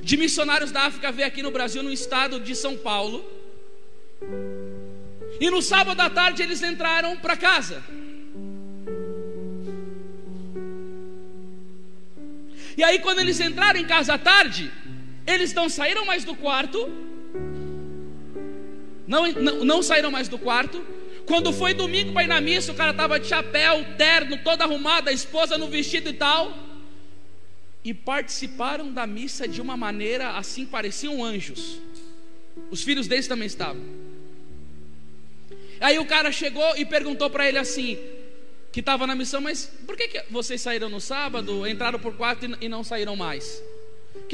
de 0.04 0.18
missionários 0.18 0.72
da 0.72 0.82
África 0.82 1.12
veio 1.12 1.28
aqui 1.28 1.42
no 1.42 1.50
Brasil, 1.50 1.82
no 1.82 1.92
estado 1.92 2.39
de 2.39 2.54
São 2.56 2.76
Paulo. 2.78 3.26
E 5.39 5.50
no 5.50 5.62
sábado 5.62 6.00
à 6.02 6.10
tarde 6.10 6.44
eles 6.44 6.62
entraram 6.62 7.16
para 7.18 7.38
casa. 7.38 7.82
E 12.76 12.84
aí, 12.84 13.00
quando 13.00 13.20
eles 13.20 13.39
entraram 13.39 13.80
em 13.80 13.86
casa 13.86 14.16
à 14.16 14.18
tarde, 14.18 14.72
eles 15.26 15.54
não 15.54 15.70
saíram 15.70 16.06
mais 16.06 16.24
do 16.26 16.36
quarto. 16.36 16.80
Não, 19.08 19.32
não, 19.32 19.63
não 19.63 19.84
saíram 19.84 20.12
mais 20.12 20.28
do 20.28 20.38
quarto. 20.38 20.84
Quando 21.26 21.54
foi 21.54 21.74
domingo 21.74 22.12
para 22.12 22.24
ir 22.24 22.28
na 22.28 22.42
missa, 22.42 22.72
o 22.72 22.76
cara 22.76 22.92
estava 22.92 23.20
de 23.20 23.28
chapéu, 23.28 23.86
terno, 23.98 24.38
todo 24.44 24.62
arrumado, 24.63 25.10
a 25.10 25.13
esposa 25.13 25.58
no 25.58 25.68
vestido 25.68 26.10
e 26.10 26.13
tal. 26.13 26.72
E 27.84 27.93
participaram 27.93 28.91
da 28.93 29.06
missa 29.06 29.48
de 29.48 29.62
uma 29.62 29.76
maneira 29.76 30.38
assim, 30.38 30.65
pareciam 30.65 31.24
anjos. 31.24 31.80
Os 32.72 32.82
filhos 32.82 33.08
deles 33.08 33.28
também 33.28 33.48
estavam. 33.48 33.82
Aí 35.82 36.00
o 36.00 36.06
cara 36.06 36.32
chegou 36.32 36.78
e 36.78 36.86
perguntou 36.86 37.30
para 37.30 37.48
ele 37.48 37.58
assim: 37.58 37.98
que 38.72 38.80
estava 38.80 39.06
na 39.06 39.15
missão, 39.15 39.41
mas 39.41 39.65
por 39.86 39.98
que, 39.98 40.08
que 40.08 40.24
vocês 40.32 40.62
saíram 40.62 40.89
no 40.89 41.02
sábado, 41.02 41.67
entraram 41.67 42.00
por 42.00 42.15
quarto 42.15 42.46
e 42.60 42.69
não 42.69 42.84
saíram 42.84 43.15
mais? 43.15 43.62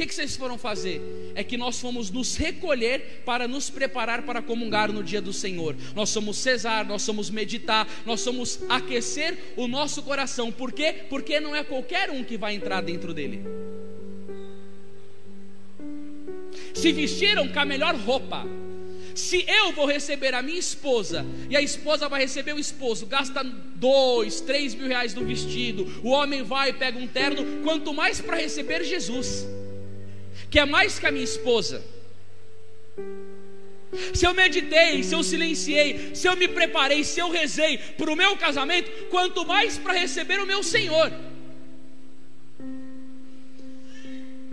Que, 0.00 0.06
que 0.06 0.14
vocês 0.14 0.34
foram 0.34 0.56
fazer? 0.56 1.02
É 1.34 1.44
que 1.44 1.58
nós 1.58 1.78
fomos 1.78 2.10
nos 2.10 2.34
recolher 2.34 3.20
para 3.22 3.46
nos 3.46 3.68
preparar 3.68 4.22
para 4.22 4.40
comungar 4.40 4.90
no 4.90 5.04
dia 5.04 5.20
do 5.20 5.30
Senhor. 5.30 5.76
Nós 5.94 6.08
somos 6.08 6.38
cesar, 6.38 6.86
nós 6.86 7.02
somos 7.02 7.28
meditar, 7.28 7.86
nós 8.06 8.22
somos 8.22 8.60
aquecer 8.66 9.36
o 9.58 9.68
nosso 9.68 10.02
coração. 10.02 10.50
Por 10.50 10.72
quê? 10.72 11.04
Porque 11.10 11.38
não 11.38 11.54
é 11.54 11.62
qualquer 11.62 12.08
um 12.08 12.24
que 12.24 12.38
vai 12.38 12.54
entrar 12.54 12.80
dentro 12.80 13.12
dele. 13.12 13.42
Se 16.72 16.92
vestiram 16.92 17.46
com 17.46 17.60
a 17.60 17.66
melhor 17.66 17.94
roupa, 17.94 18.46
se 19.14 19.44
eu 19.46 19.72
vou 19.72 19.84
receber 19.84 20.32
a 20.32 20.40
minha 20.40 20.58
esposa 20.58 21.26
e 21.50 21.54
a 21.58 21.60
esposa 21.60 22.08
vai 22.08 22.22
receber 22.22 22.54
o 22.54 22.58
esposo, 22.58 23.04
gasta 23.04 23.44
dois, 23.44 24.40
três 24.40 24.74
mil 24.74 24.88
reais 24.88 25.12
no 25.12 25.26
vestido, 25.26 25.86
o 26.02 26.08
homem 26.08 26.42
vai 26.42 26.70
e 26.70 26.72
pega 26.72 26.98
um 26.98 27.06
terno, 27.06 27.62
quanto 27.62 27.92
mais 27.92 28.18
para 28.18 28.38
receber 28.38 28.82
Jesus, 28.82 29.46
que 30.50 30.58
é 30.58 30.66
mais 30.66 30.98
que 30.98 31.06
a 31.06 31.12
minha 31.12 31.24
esposa. 31.24 31.82
Se 34.14 34.24
eu 34.26 34.34
meditei, 34.34 35.02
se 35.02 35.14
eu 35.14 35.22
silenciei, 35.22 36.14
se 36.14 36.28
eu 36.28 36.36
me 36.36 36.48
preparei, 36.48 37.02
se 37.04 37.20
eu 37.20 37.30
rezei 37.30 37.78
para 37.78 38.12
o 38.12 38.16
meu 38.16 38.36
casamento, 38.36 38.90
quanto 39.08 39.46
mais 39.46 39.78
para 39.78 39.94
receber 39.94 40.40
o 40.40 40.46
meu 40.46 40.62
Senhor. 40.62 41.10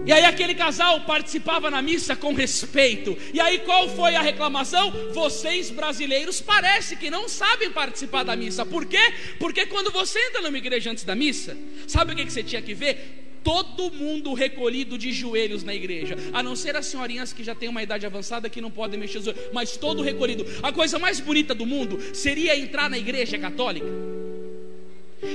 E 0.06 0.14
aí 0.14 0.24
aquele 0.24 0.54
casal 0.54 1.02
participava 1.02 1.72
na 1.72 1.82
missa 1.82 2.16
com 2.16 2.34
respeito. 2.34 3.18
E 3.34 3.40
aí 3.40 3.60
qual 3.60 3.90
foi 3.90 4.16
a 4.16 4.22
reclamação? 4.22 4.92
Vocês 5.12 5.70
brasileiros 5.72 6.40
parece 6.40 6.96
que 6.96 7.10
não 7.10 7.28
sabem 7.28 7.72
participar 7.72 8.24
da 8.24 8.36
missa. 8.36 8.66
Por 8.66 8.86
quê? 8.86 9.14
Porque 9.40 9.66
quando 9.66 9.92
você 9.92 10.20
entra 10.28 10.42
numa 10.42 10.58
igreja 10.58 10.92
antes 10.92 11.04
da 11.04 11.16
missa, 11.16 11.58
sabe 11.88 12.14
o 12.14 12.16
que 12.16 12.30
você 12.30 12.44
tinha 12.44 12.62
que 12.62 12.74
ver? 12.74 13.27
Todo 13.44 13.92
mundo 13.92 14.34
recolhido 14.34 14.98
de 14.98 15.12
joelhos 15.12 15.64
na 15.64 15.74
igreja, 15.74 16.16
a 16.34 16.42
não 16.44 16.56
ser 16.56 16.76
as 16.76 16.86
senhorinhas 16.86 17.34
que 17.34 17.44
já 17.44 17.56
têm 17.56 17.70
uma 17.70 17.84
idade 17.84 18.06
avançada 18.06 18.50
que 18.50 18.62
não 18.62 18.72
podem 18.72 19.00
mexer 19.00 19.20
os 19.20 19.28
olhos, 19.28 19.42
mas 19.54 19.78
todo 19.78 20.02
recolhido. 20.02 20.46
A 20.62 20.72
coisa 20.72 21.00
mais 21.00 21.20
bonita 21.20 21.54
do 21.54 21.66
mundo 21.66 22.00
seria 22.14 22.58
entrar 22.58 22.90
na 22.90 22.98
igreja 22.98 23.38
católica 23.38 23.88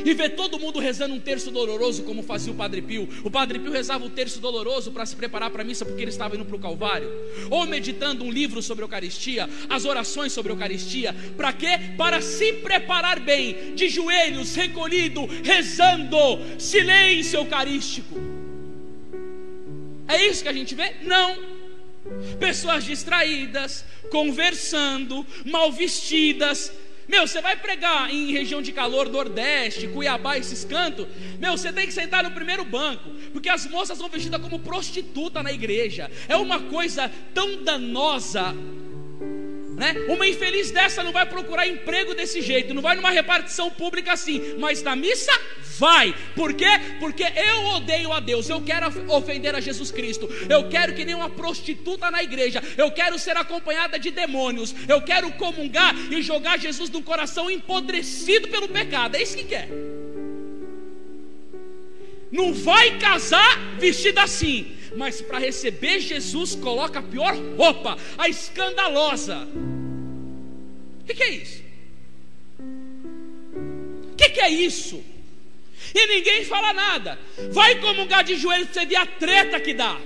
e 0.05 0.15
ver 0.15 0.31
todo 0.31 0.59
mundo 0.59 0.79
rezando 0.79 1.15
um 1.15 1.21
terço 1.21 1.51
doloroso, 1.51 2.03
como 2.03 2.23
fazia 2.23 2.53
o 2.53 2.57
Padre 2.57 2.83
Pio. 2.83 3.09
O 3.25 3.31
Padre 3.31 3.59
Pio 3.59 3.71
rezava 3.71 4.05
o 4.05 4.11
terço 4.11 4.41
doloroso 4.41 4.91
para 4.91 5.07
se 5.07 5.17
preparar 5.17 5.51
para 5.51 5.63
a 5.63 5.65
missa, 5.65 5.85
porque 5.85 6.03
ele 6.03 6.11
estava 6.11 6.35
indo 6.35 6.45
para 6.45 6.57
o 6.57 6.61
Calvário, 6.61 7.11
ou 7.51 7.67
meditando 7.67 8.25
um 8.25 8.31
livro 8.31 8.63
sobre 8.63 8.83
a 8.83 8.87
Eucaristia, 8.87 9.49
as 9.69 9.85
orações 9.85 10.33
sobre 10.33 10.53
a 10.53 10.55
Eucaristia. 10.55 11.15
Para 11.37 11.53
quê? 11.53 11.79
Para 11.97 12.21
se 12.21 12.53
preparar 12.55 13.21
bem, 13.21 13.75
de 13.75 13.89
joelhos, 13.89 14.55
recolhido, 14.55 15.27
rezando, 15.43 16.19
silêncio 16.59 17.39
eucarístico. 17.39 18.15
É 20.09 20.27
isso 20.27 20.43
que 20.43 20.49
a 20.49 20.53
gente 20.53 20.75
vê? 20.75 20.97
Não. 21.03 21.53
Pessoas 22.39 22.85
distraídas, 22.85 23.85
conversando, 24.11 25.25
mal 25.45 25.71
vestidas, 25.71 26.73
meu, 27.13 27.29
você 27.29 27.43
vai 27.43 27.55
pregar 27.55 28.11
em 28.11 28.33
região 28.33 28.63
de 28.63 28.73
calor, 28.73 29.07
Nordeste, 29.07 29.87
Cuiabá, 29.87 30.39
esses 30.39 30.65
cantos. 30.65 31.07
Meu, 31.39 31.59
você 31.59 31.71
tem 31.71 31.87
que 31.87 31.93
sentar 31.93 32.25
no 32.25 32.31
primeiro 32.31 32.65
banco, 32.65 33.11
porque 33.35 33.51
as 33.51 33.67
moças 33.67 33.99
são 33.99 34.09
vestidas 34.09 34.41
como 34.41 34.59
prostituta 34.59 35.43
na 35.43 35.53
igreja. 35.53 36.11
É 36.27 36.35
uma 36.37 36.59
coisa 36.59 37.13
tão 37.35 37.63
danosa. 37.63 38.55
Né? 39.83 39.97
Uma 40.07 40.29
infeliz 40.29 40.71
dessa 40.71 41.03
não 41.03 41.11
vai 41.11 41.27
procurar 41.27 41.67
emprego 41.67 42.15
desse 42.15 42.41
jeito, 42.41 42.73
não 42.73 42.81
vai 42.81 42.95
numa 42.95 43.11
repartição 43.11 43.69
pública 43.69 44.13
assim, 44.13 44.55
mas 44.57 44.81
na 44.81 44.95
missa 44.95 45.33
vai. 45.77 46.15
Por 46.37 46.55
quê? 46.55 46.71
Porque 47.01 47.25
eu 47.25 47.65
odeio 47.75 48.13
a 48.13 48.21
Deus, 48.21 48.49
eu 48.49 48.61
quero 48.61 48.87
ofender 49.13 49.57
a 49.57 49.61
Jesus 49.61 49.91
Cristo, 49.91 50.29
eu 50.49 50.69
quero 50.69 50.95
que 50.95 51.05
nem 51.05 51.17
uma 51.17 51.29
prostituta 51.29 52.13
na 52.13 52.23
igreja, 52.23 52.63
eu 52.77 52.93
quero 52.93 53.19
ser 53.19 53.37
acompanhada 53.37 53.99
de 53.99 54.13
demônios, 54.13 54.73
eu 54.87 55.03
quero 55.03 55.33
comungar 55.33 55.93
e 56.13 56.23
jogar 56.23 56.61
Jesus 56.61 56.89
no 56.89 57.03
coração 57.03 57.51
empodrecido 57.51 58.47
pelo 58.47 58.69
pecado. 58.69 59.17
É 59.17 59.23
isso 59.23 59.37
que 59.37 59.43
quer. 59.43 59.69
Não 62.31 62.55
vai 62.55 62.99
casar 62.99 63.59
vestido 63.81 64.21
assim, 64.21 64.77
mas 64.97 65.21
para 65.21 65.39
receber 65.39 66.01
Jesus 66.01 66.55
coloca 66.55 66.99
a 66.99 67.03
pior 67.03 67.35
roupa, 67.57 67.97
a 68.19 68.29
escandalosa. 68.29 69.49
O 71.01 71.05
que, 71.05 71.15
que, 71.15 71.23
é 71.23 71.31
isso? 71.31 71.63
O 74.13 74.15
que, 74.17 74.29
que 74.31 74.41
é 74.41 74.51
isso? 74.51 75.05
e 75.95 76.07
ninguém 76.07 76.45
fala 76.45 76.73
nada. 76.73 77.19
Vai 77.51 77.75
comungar 77.77 78.25
de 78.25 78.37
joelho 78.37 78.67
para 78.67 78.75
você 78.75 78.87
ver 78.87 78.97
a 78.97 79.07
treta 79.07 79.61
que 79.61 79.75
dá. 79.75 79.99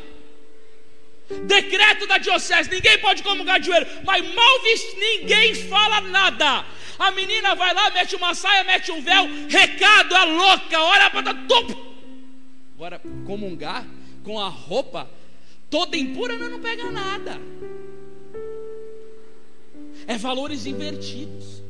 Decreto 1.44 2.06
da 2.06 2.18
diocese, 2.18 2.70
ninguém 2.70 2.98
pode 2.98 3.22
comungar 3.22 3.58
de 3.58 3.66
joelho, 3.66 3.86
mas 4.04 4.22
mal 4.34 4.62
visto, 4.62 4.98
ninguém 4.98 5.54
fala 5.54 6.00
nada. 6.00 6.64
A 6.98 7.10
menina 7.10 7.54
vai 7.54 7.74
lá, 7.74 7.90
mete 7.90 8.14
uma 8.16 8.34
saia, 8.34 8.64
mete 8.64 8.90
um 8.90 9.02
véu, 9.02 9.28
recado, 9.48 10.14
a 10.14 10.24
louca, 10.24 10.80
olha 10.80 11.10
para 11.10 11.34
topo. 11.34 11.94
Agora, 12.74 13.00
comungar 13.26 13.84
com 14.26 14.40
a 14.40 14.48
roupa 14.48 15.08
toda 15.70 15.96
impura, 15.96 16.36
não, 16.36 16.50
não 16.50 16.60
pega 16.60 16.90
nada. 16.90 17.40
É 20.04 20.18
valores 20.18 20.66
invertidos. 20.66 21.62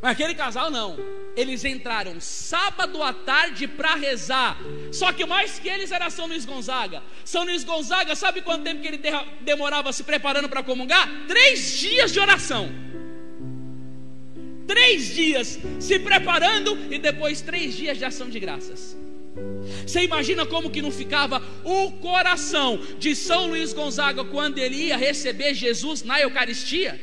Mas 0.00 0.12
aquele 0.12 0.34
casal 0.34 0.70
não. 0.70 0.96
Eles 1.36 1.64
entraram 1.64 2.18
sábado 2.20 3.02
à 3.02 3.12
tarde 3.12 3.68
para 3.68 3.94
rezar. 3.94 4.58
Só 4.90 5.12
que 5.12 5.26
mais 5.26 5.58
que 5.58 5.68
eles 5.68 5.92
era 5.92 6.08
São 6.08 6.26
Luís 6.26 6.46
Gonzaga. 6.46 7.02
São 7.22 7.44
Luís 7.44 7.64
Gonzaga, 7.64 8.16
sabe 8.16 8.40
quanto 8.40 8.64
tempo 8.64 8.80
que 8.80 8.88
ele 8.88 9.00
demorava 9.42 9.92
se 9.92 10.02
preparando 10.02 10.48
para 10.48 10.62
comungar? 10.62 11.06
Três 11.28 11.78
dias 11.78 12.12
de 12.12 12.18
oração. 12.18 12.70
Três 14.66 15.14
dias 15.14 15.58
se 15.78 15.98
preparando 15.98 16.76
e 16.90 16.98
depois 16.98 17.42
três 17.42 17.74
dias 17.74 17.98
de 17.98 18.06
ação 18.06 18.28
de 18.28 18.40
graças. 18.40 18.96
Você 19.86 20.02
imagina 20.02 20.46
como 20.46 20.70
que 20.70 20.82
não 20.82 20.90
ficava 20.90 21.42
o 21.64 21.92
coração 21.92 22.80
de 22.98 23.14
São 23.14 23.48
Luís 23.48 23.72
Gonzaga 23.72 24.24
quando 24.24 24.58
ele 24.58 24.76
ia 24.76 24.96
receber 24.96 25.54
Jesus 25.54 26.02
na 26.02 26.20
Eucaristia? 26.20 27.00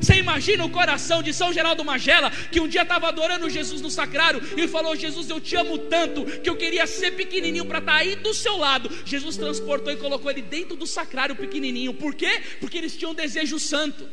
Você 0.00 0.14
imagina 0.14 0.64
o 0.64 0.70
coração 0.70 1.22
de 1.22 1.32
São 1.32 1.52
Geraldo 1.52 1.84
Magela 1.84 2.30
que 2.30 2.60
um 2.60 2.68
dia 2.68 2.82
estava 2.82 3.08
adorando 3.08 3.50
Jesus 3.50 3.80
no 3.80 3.90
sacrário 3.90 4.40
e 4.56 4.66
falou: 4.68 4.96
Jesus, 4.96 5.28
eu 5.28 5.40
te 5.40 5.56
amo 5.56 5.78
tanto 5.78 6.24
que 6.40 6.48
eu 6.48 6.56
queria 6.56 6.86
ser 6.86 7.12
pequenininho 7.12 7.64
para 7.64 7.78
estar 7.78 7.92
tá 7.92 7.98
aí 7.98 8.16
do 8.16 8.32
seu 8.34 8.56
lado. 8.56 8.90
Jesus 9.04 9.36
transportou 9.36 9.92
e 9.92 9.96
colocou 9.96 10.30
ele 10.30 10.42
dentro 10.42 10.76
do 10.76 10.86
sacrário 10.86 11.36
pequenininho. 11.36 11.94
Por 11.94 12.14
quê? 12.14 12.40
Porque 12.60 12.78
eles 12.78 12.96
tinham 12.96 13.12
um 13.12 13.14
desejo 13.14 13.58
santo. 13.58 14.08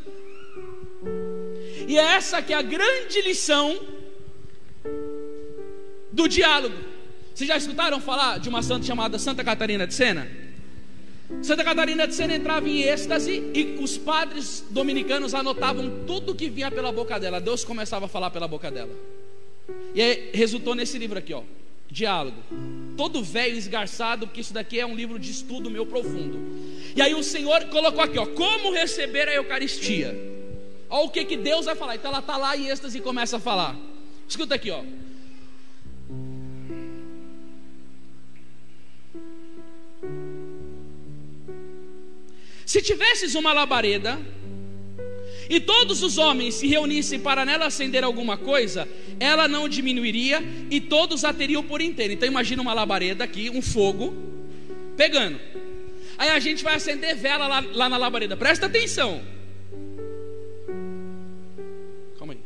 E 1.88 1.98
é 1.98 2.04
essa 2.04 2.41
que 2.41 2.54
é 2.54 2.58
a 2.58 2.62
grande 2.62 3.22
lição 3.22 3.80
do 6.12 6.28
diálogo. 6.28 6.94
Vocês 7.36 7.50
já 7.50 7.58
escutaram 7.58 8.00
falar 8.00 8.39
de 8.39 8.48
uma 8.48 8.63
santa 8.63 8.86
chamada 8.86 9.19
Santa 9.19 9.43
Catarina 9.43 9.86
de 9.86 9.93
Sena? 9.93 10.26
Santa 11.43 11.65
Catarina 11.65 12.08
de 12.08 12.15
Sena 12.15 12.34
entrava 12.34 12.69
em 12.69 12.84
êxtase 12.84 13.52
e 13.54 13.78
os 13.82 13.98
padres 13.98 14.63
dominicanos 14.69 15.34
anotavam 15.34 16.06
tudo 16.08 16.34
que 16.34 16.48
vinha 16.48 16.71
pela 16.71 16.93
boca 16.93 17.19
dela. 17.19 17.41
Deus 17.41 17.65
começava 17.65 18.06
a 18.06 18.08
falar 18.08 18.30
pela 18.30 18.48
boca 18.48 18.71
dela. 18.71 18.91
E 19.93 20.02
aí 20.02 20.30
resultou 20.34 20.74
nesse 20.74 20.98
livro 20.98 21.19
aqui, 21.19 21.34
ó. 21.34 21.43
diálogo. 21.91 22.38
Todo 22.95 23.21
velho 23.21 23.58
esgarçado, 23.58 24.28
porque 24.28 24.39
isso 24.39 24.54
daqui 24.54 24.80
é 24.80 24.86
um 24.86 24.95
livro 24.95 25.19
de 25.19 25.30
estudo 25.30 25.69
meu 25.69 25.86
profundo. 25.86 26.39
E 26.95 27.02
aí 27.02 27.13
o 27.13 27.21
Senhor 27.21 27.65
colocou 27.65 28.02
aqui, 28.02 28.17
ó, 28.17 28.26
como 28.28 28.71
receber 28.71 29.28
a 29.28 29.34
Eucaristia. 29.34 30.17
Olha 30.89 31.06
o 31.06 31.10
que, 31.10 31.26
que 31.26 31.36
Deus 31.36 31.65
vai 31.65 31.76
falar. 31.76 31.95
Então 31.95 32.12
ela 32.12 32.21
está 32.21 32.38
lá 32.38 32.56
em 32.56 32.69
êxtase 32.69 32.98
e 32.98 33.02
começa 33.02 33.36
a 33.36 33.39
falar. 33.41 33.76
Escuta 34.26 34.56
aqui, 34.56 34.71
ó. 34.71 34.82
Se 42.65 42.82
tivesses 42.82 43.36
uma 43.36 43.54
labareda 43.54 44.19
e 45.49 45.60
todos 45.60 46.01
os 46.01 46.17
homens 46.17 46.56
se 46.56 46.67
reunissem 46.67 47.19
para 47.19 47.45
nela 47.45 47.67
acender 47.67 48.04
alguma 48.04 48.38
coisa, 48.38 48.88
ela 49.19 49.47
não 49.47 49.69
diminuiria 49.69 50.43
e 50.71 50.82
todos 50.82 51.23
a 51.23 51.32
teriam 51.32 51.63
por 51.63 51.82
inteiro. 51.82 52.13
Então 52.13 52.28
imagina 52.28 52.62
uma 52.62 52.73
labareda 52.73 53.23
aqui, 53.23 53.49
um 53.49 53.62
fogo 53.62 54.15
pegando. 54.97 55.39
Aí 56.17 56.30
a 56.30 56.39
gente 56.39 56.63
vai 56.63 56.75
acender 56.75 57.15
vela 57.15 57.47
lá, 57.47 57.63
lá 57.73 57.89
na 57.89 57.97
labareda. 57.97 58.36
Presta 58.36 58.65
atenção. 58.65 59.21
Calma 62.17 62.34
aí. 62.34 62.39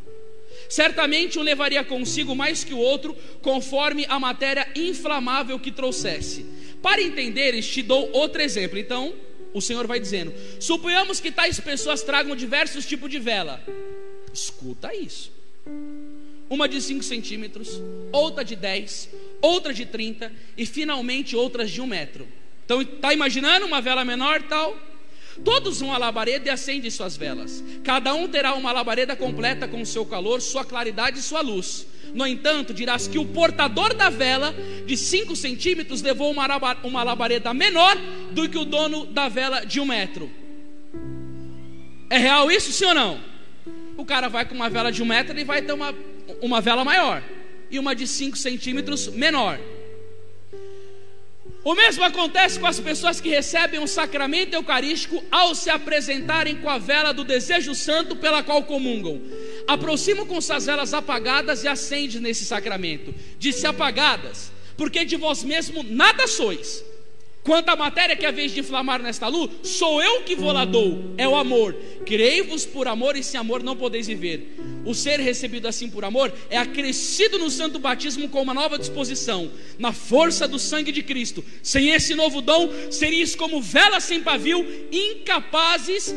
Certamente 0.67 1.39
um 1.39 1.43
levaria 1.43 1.84
consigo 1.84 2.36
mais 2.36 2.63
que 2.63 2.73
o 2.73 2.77
outro, 2.77 3.15
conforme 3.41 4.05
a 4.10 4.19
matéria 4.19 4.67
inflamável 4.75 5.58
que 5.60 5.71
trouxesse. 5.71 6.45
Para 6.82 7.01
entenderes, 7.01 7.67
te 7.67 7.82
dou 7.82 8.10
outro 8.12 8.41
exemplo. 8.41 8.77
Então, 8.77 9.13
o 9.53 9.62
Senhor 9.62 9.85
vai 9.88 9.99
dizendo: 9.99 10.33
suponhamos 10.59 11.19
que 11.19 11.31
tais 11.31 11.59
pessoas 11.59 12.01
tragam 12.01 12.35
diversos 12.35 12.85
tipos 12.85 13.09
de 13.09 13.19
vela. 13.19 13.63
Escuta 14.33 14.93
isso. 14.93 15.31
Uma 16.49 16.67
de 16.67 16.81
5 16.81 17.03
centímetros, 17.03 17.81
outra 18.12 18.43
de 18.43 18.55
10, 18.55 19.09
outra 19.41 19.73
de 19.73 19.85
30 19.85 20.31
e 20.57 20.65
finalmente 20.65 21.35
outras 21.35 21.69
de 21.69 21.79
um 21.79 21.88
metro. 21.88 22.27
Então, 22.65 22.81
está 22.81 23.13
imaginando 23.13 23.65
uma 23.65 23.81
vela 23.81 24.03
menor 24.03 24.43
tal? 24.43 24.77
Todos 25.43 25.79
vão 25.79 25.93
à 25.93 25.97
labareda 25.97 26.47
e 26.47 26.51
acendem 26.51 26.89
suas 26.89 27.15
velas. 27.15 27.63
Cada 27.83 28.13
um 28.13 28.27
terá 28.27 28.53
uma 28.53 28.71
labareda 28.71 29.15
completa 29.15 29.67
com 29.67 29.83
seu 29.85 30.05
calor, 30.05 30.41
sua 30.41 30.65
claridade 30.65 31.19
e 31.19 31.21
sua 31.21 31.41
luz. 31.41 31.85
No 32.13 32.26
entanto, 32.26 32.74
dirás 32.74 33.08
que 33.08 33.17
o 33.17 33.26
portador 33.26 33.93
da 33.93 34.10
vela 34.10 34.54
de 34.86 34.98
5 34.98 35.36
centímetros 35.36 36.02
levou 36.02 36.32
uma, 36.32 37.04
labareda 37.04 37.54
menor 37.54 37.98
do 38.32 38.48
que 38.48 38.58
o 38.58 38.65
dono 38.65 39.06
da 39.06 39.28
vela 39.28 39.65
de 39.65 39.80
um 39.80 39.86
metro. 39.86 40.30
É 42.10 42.17
real 42.17 42.52
isso, 42.52 42.72
sim 42.72 42.86
ou 42.86 42.95
não? 42.95 43.19
O 43.95 44.06
cara 44.06 44.28
vai 44.28 44.45
com 44.45 44.56
uma 44.56 44.69
vela 44.69 44.91
de 44.91 45.04
um 45.04 45.06
metro 45.06 45.38
e 45.39 45.43
vai 45.43 45.62
ter 45.62 45.74
uma, 45.74 45.93
uma 46.41 46.60
vela 46.60 46.84
maior 46.84 47.22
e 47.69 47.78
uma 47.78 47.95
de 47.95 48.08
5 48.08 48.38
centímetros 48.38 49.08
menor. 49.10 49.60
O 51.63 51.76
mesmo 51.76 52.04
acontece 52.04 52.58
com 52.58 52.67
as 52.67 52.80
pessoas 52.80 53.19
que 53.19 53.30
recebem 53.30 53.80
um 53.80 53.88
sacramento 53.88 54.54
eucarístico 54.54 55.22
ao 55.30 55.54
se 55.54 55.69
apresentarem 55.69 56.56
com 56.56 56.69
a 56.69 56.78
vela 56.78 57.13
do 57.13 57.26
desejo 57.26 57.76
santo 57.76 58.15
pela 58.15 58.41
qual 58.41 58.63
comungam. 58.63 59.22
Aproximam 59.67 60.26
com 60.26 60.39
suas 60.39 60.65
velas 60.65 60.93
apagadas 60.93 61.63
e 61.63 61.67
acendem 61.67 62.22
nesse 62.22 62.45
sacramento. 62.45 63.13
Disse 63.38 63.67
apagadas, 63.67 64.52
porque 64.78 65.04
de 65.04 65.17
vós 65.17 65.43
mesmo 65.43 65.84
nada 65.84 66.28
sois. 66.28 66.84
Quanto 67.49 67.69
à 67.69 67.75
matéria 67.75 68.15
que 68.15 68.27
é 68.27 68.29
a 68.29 68.31
vez 68.31 68.51
de 68.51 68.59
inflamar 68.59 69.01
nesta 69.01 69.27
luz, 69.27 69.49
sou 69.63 69.99
eu 70.03 70.21
que 70.21 70.35
vou 70.35 70.51
lá 70.51 70.65
dou, 70.65 71.15
é 71.17 71.27
o 71.27 71.35
amor. 71.35 71.73
Criei-vos 72.05 72.63
por 72.63 72.88
amor 72.88 73.15
e 73.15 73.23
sem 73.23 73.39
amor 73.39 73.63
não 73.63 73.75
podeis 73.75 74.05
viver. 74.05 74.55
O 74.85 74.93
ser 74.93 75.19
recebido 75.19 75.67
assim 75.67 75.89
por 75.89 76.05
amor 76.05 76.31
é 76.47 76.59
acrescido 76.59 77.39
no 77.39 77.49
santo 77.49 77.79
batismo 77.79 78.29
com 78.29 78.43
uma 78.43 78.53
nova 78.53 78.77
disposição, 78.77 79.51
na 79.79 79.91
força 79.91 80.47
do 80.47 80.59
sangue 80.59 80.91
de 80.91 81.01
Cristo. 81.01 81.43
Sem 81.63 81.89
esse 81.89 82.13
novo 82.13 82.39
dom, 82.39 82.69
seríeis 82.91 83.35
como 83.35 83.59
velas 83.59 84.03
sem 84.03 84.21
pavio, 84.21 84.63
incapazes 84.91 86.13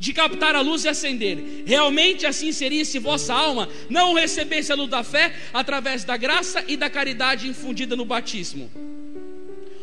de 0.00 0.12
captar 0.12 0.56
a 0.56 0.62
luz 0.62 0.84
e 0.84 0.88
acender. 0.88 1.62
Realmente 1.64 2.26
assim 2.26 2.50
seria 2.50 2.84
se 2.84 2.98
vossa 2.98 3.32
alma 3.32 3.68
não 3.88 4.14
recebesse 4.14 4.72
a 4.72 4.74
luz 4.74 4.90
da 4.90 5.04
fé 5.04 5.32
através 5.52 6.02
da 6.02 6.16
graça 6.16 6.64
e 6.66 6.76
da 6.76 6.90
caridade 6.90 7.46
infundida 7.46 7.94
no 7.94 8.04
batismo. 8.04 8.68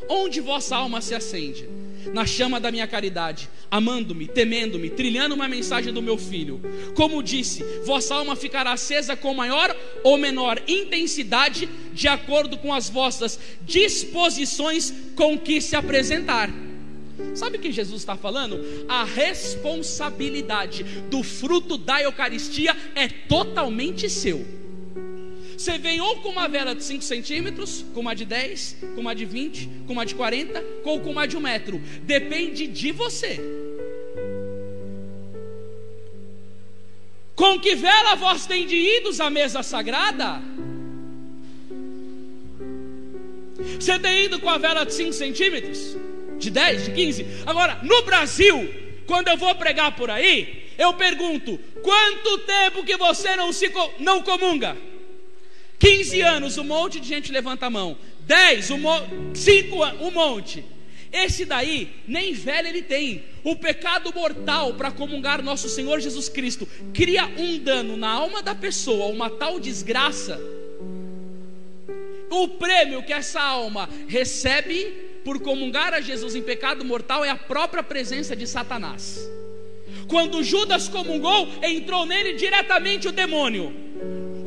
Onde 0.09 0.39
vossa 0.39 0.75
alma 0.75 1.01
se 1.01 1.13
acende? 1.13 1.67
Na 2.13 2.25
chama 2.25 2.59
da 2.59 2.71
minha 2.71 2.87
caridade, 2.87 3.49
amando-me, 3.69 4.27
temendo-me, 4.27 4.89
trilhando 4.89 5.35
uma 5.35 5.47
mensagem 5.47 5.93
do 5.93 6.01
meu 6.01 6.17
filho. 6.17 6.61
Como 6.95 7.21
disse, 7.21 7.63
vossa 7.85 8.15
alma 8.15 8.35
ficará 8.35 8.71
acesa 8.71 9.15
com 9.15 9.33
maior 9.33 9.75
ou 10.03 10.17
menor 10.17 10.61
intensidade, 10.67 11.67
de 11.91 12.07
acordo 12.07 12.57
com 12.57 12.73
as 12.73 12.89
vossas 12.89 13.39
disposições 13.61 14.93
com 15.15 15.37
que 15.37 15.59
se 15.59 15.75
apresentar. 15.75 16.49
Sabe 17.33 17.57
o 17.57 17.59
que 17.59 17.71
Jesus 17.71 18.01
está 18.01 18.15
falando? 18.15 18.59
A 18.87 19.03
responsabilidade 19.03 20.83
do 21.09 21.23
fruto 21.23 21.77
da 21.77 22.01
Eucaristia 22.01 22.75
é 22.95 23.07
totalmente 23.07 24.09
seu. 24.09 24.45
Você 25.57 25.79
vem 25.79 25.99
ou 25.99 26.17
com 26.17 26.29
uma 26.29 26.47
vela 26.47 26.75
de 26.75 26.83
5 26.83 27.03
centímetros, 27.03 27.83
com 27.91 28.01
uma 28.01 28.13
de 28.13 28.25
10, 28.25 28.77
com 28.93 29.01
uma 29.01 29.15
de 29.15 29.25
20, 29.25 29.67
com 29.87 29.93
uma 29.93 30.05
de 30.05 30.13
40, 30.13 30.63
ou 30.83 30.99
com 30.99 31.09
uma 31.09 31.27
de 31.27 31.35
1 31.35 31.39
metro. 31.39 31.81
Depende 32.03 32.67
de 32.67 32.91
você. 32.91 33.39
Com 37.35 37.59
que 37.59 37.73
vela 37.73 38.15
vós 38.15 38.45
tem 38.45 38.67
de 38.67 38.75
idos 38.75 39.19
à 39.19 39.31
mesa 39.31 39.63
sagrada? 39.63 40.39
Você 43.79 43.97
tem 43.97 44.25
ido 44.25 44.39
com 44.39 44.49
a 44.49 44.59
vela 44.59 44.85
de 44.85 44.93
5 44.93 45.11
centímetros? 45.11 45.97
De 46.37 46.51
10, 46.51 46.85
de 46.85 46.91
15? 46.91 47.25
Agora, 47.47 47.79
no 47.81 48.03
Brasil, 48.03 48.69
quando 49.07 49.29
eu 49.29 49.37
vou 49.37 49.55
pregar 49.55 49.95
por 49.95 50.11
aí, 50.11 50.67
eu 50.77 50.93
pergunto: 50.93 51.59
quanto 51.81 52.37
tempo 52.39 52.85
que 52.85 52.95
você 52.95 53.35
não 53.35 53.51
se 53.51 53.71
não 53.97 54.21
comunga? 54.21 54.77
15 55.79 56.21
anos, 56.21 56.57
um 56.57 56.63
monte 56.63 56.99
de 56.99 57.07
gente 57.07 57.31
levanta 57.31 57.67
a 57.67 57.69
mão. 57.69 57.97
10, 58.21 58.71
um 58.71 58.81
5 59.33 59.85
um 60.01 60.11
monte. 60.11 60.63
Esse 61.11 61.45
daí, 61.45 61.89
nem 62.07 62.33
velho 62.33 62.67
ele 62.67 62.81
tem. 62.81 63.23
O 63.43 63.55
pecado 63.55 64.13
mortal 64.13 64.73
para 64.73 64.91
comungar 64.91 65.41
nosso 65.41 65.69
Senhor 65.69 65.99
Jesus 65.99 66.27
Cristo 66.27 66.67
cria 66.93 67.25
um 67.37 67.57
dano 67.59 67.95
na 67.95 68.09
alma 68.09 68.41
da 68.41 68.53
pessoa, 68.53 69.05
uma 69.05 69.29
tal 69.29 69.59
desgraça. 69.59 70.39
O 72.29 72.47
prêmio 72.49 73.03
que 73.03 73.13
essa 73.13 73.41
alma 73.41 73.89
recebe 74.07 74.93
por 75.23 75.39
comungar 75.39 75.93
a 75.93 76.01
Jesus 76.01 76.35
em 76.35 76.41
pecado 76.41 76.83
mortal 76.83 77.23
é 77.23 77.29
a 77.29 77.37
própria 77.37 77.81
presença 77.81 78.35
de 78.35 78.45
Satanás. 78.45 79.19
Quando 80.07 80.43
Judas 80.43 80.87
comungou, 80.87 81.47
entrou 81.63 82.05
nele 82.05 82.33
diretamente 82.33 83.07
o 83.07 83.11
demônio. 83.11 83.86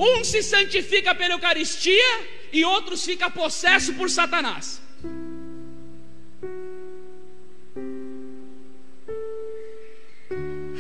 Um 0.01 0.25
se 0.25 0.43
santifica 0.43 1.15
pela 1.15 1.35
Eucaristia 1.35 2.21
e 2.51 2.65
outros 2.65 3.05
fica 3.05 3.29
possesso 3.29 3.93
por 3.93 4.09
Satanás. 4.09 4.81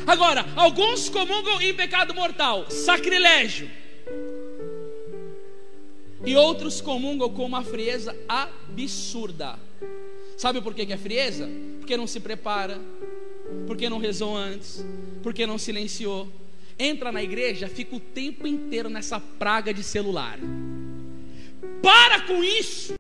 Agora, 0.06 0.46
alguns 0.56 1.10
comungam 1.10 1.60
em 1.60 1.74
pecado 1.74 2.14
mortal, 2.14 2.70
sacrilégio. 2.70 3.70
E 6.24 6.34
outros 6.34 6.80
comungam 6.80 7.28
com 7.28 7.44
uma 7.44 7.62
frieza 7.62 8.16
absurda. 8.26 9.58
Sabe 10.38 10.62
por 10.62 10.72
que 10.72 10.90
é 10.90 10.96
frieza? 10.96 11.46
Porque 11.78 11.94
não 11.94 12.06
se 12.06 12.20
prepara, 12.20 12.80
porque 13.66 13.90
não 13.90 13.98
rezou 13.98 14.34
antes, 14.34 14.82
porque 15.22 15.46
não 15.46 15.58
silenciou, 15.58 16.26
entra 16.80 17.12
na 17.12 17.22
igreja, 17.22 17.68
fica 17.68 17.94
o 17.94 18.00
tempo 18.00 18.46
inteiro 18.46 18.88
nessa 18.88 19.20
praga 19.20 19.72
de 19.72 19.84
celular. 19.84 20.38
Para 21.82 22.22
com 22.22 22.42
isso. 22.42 22.94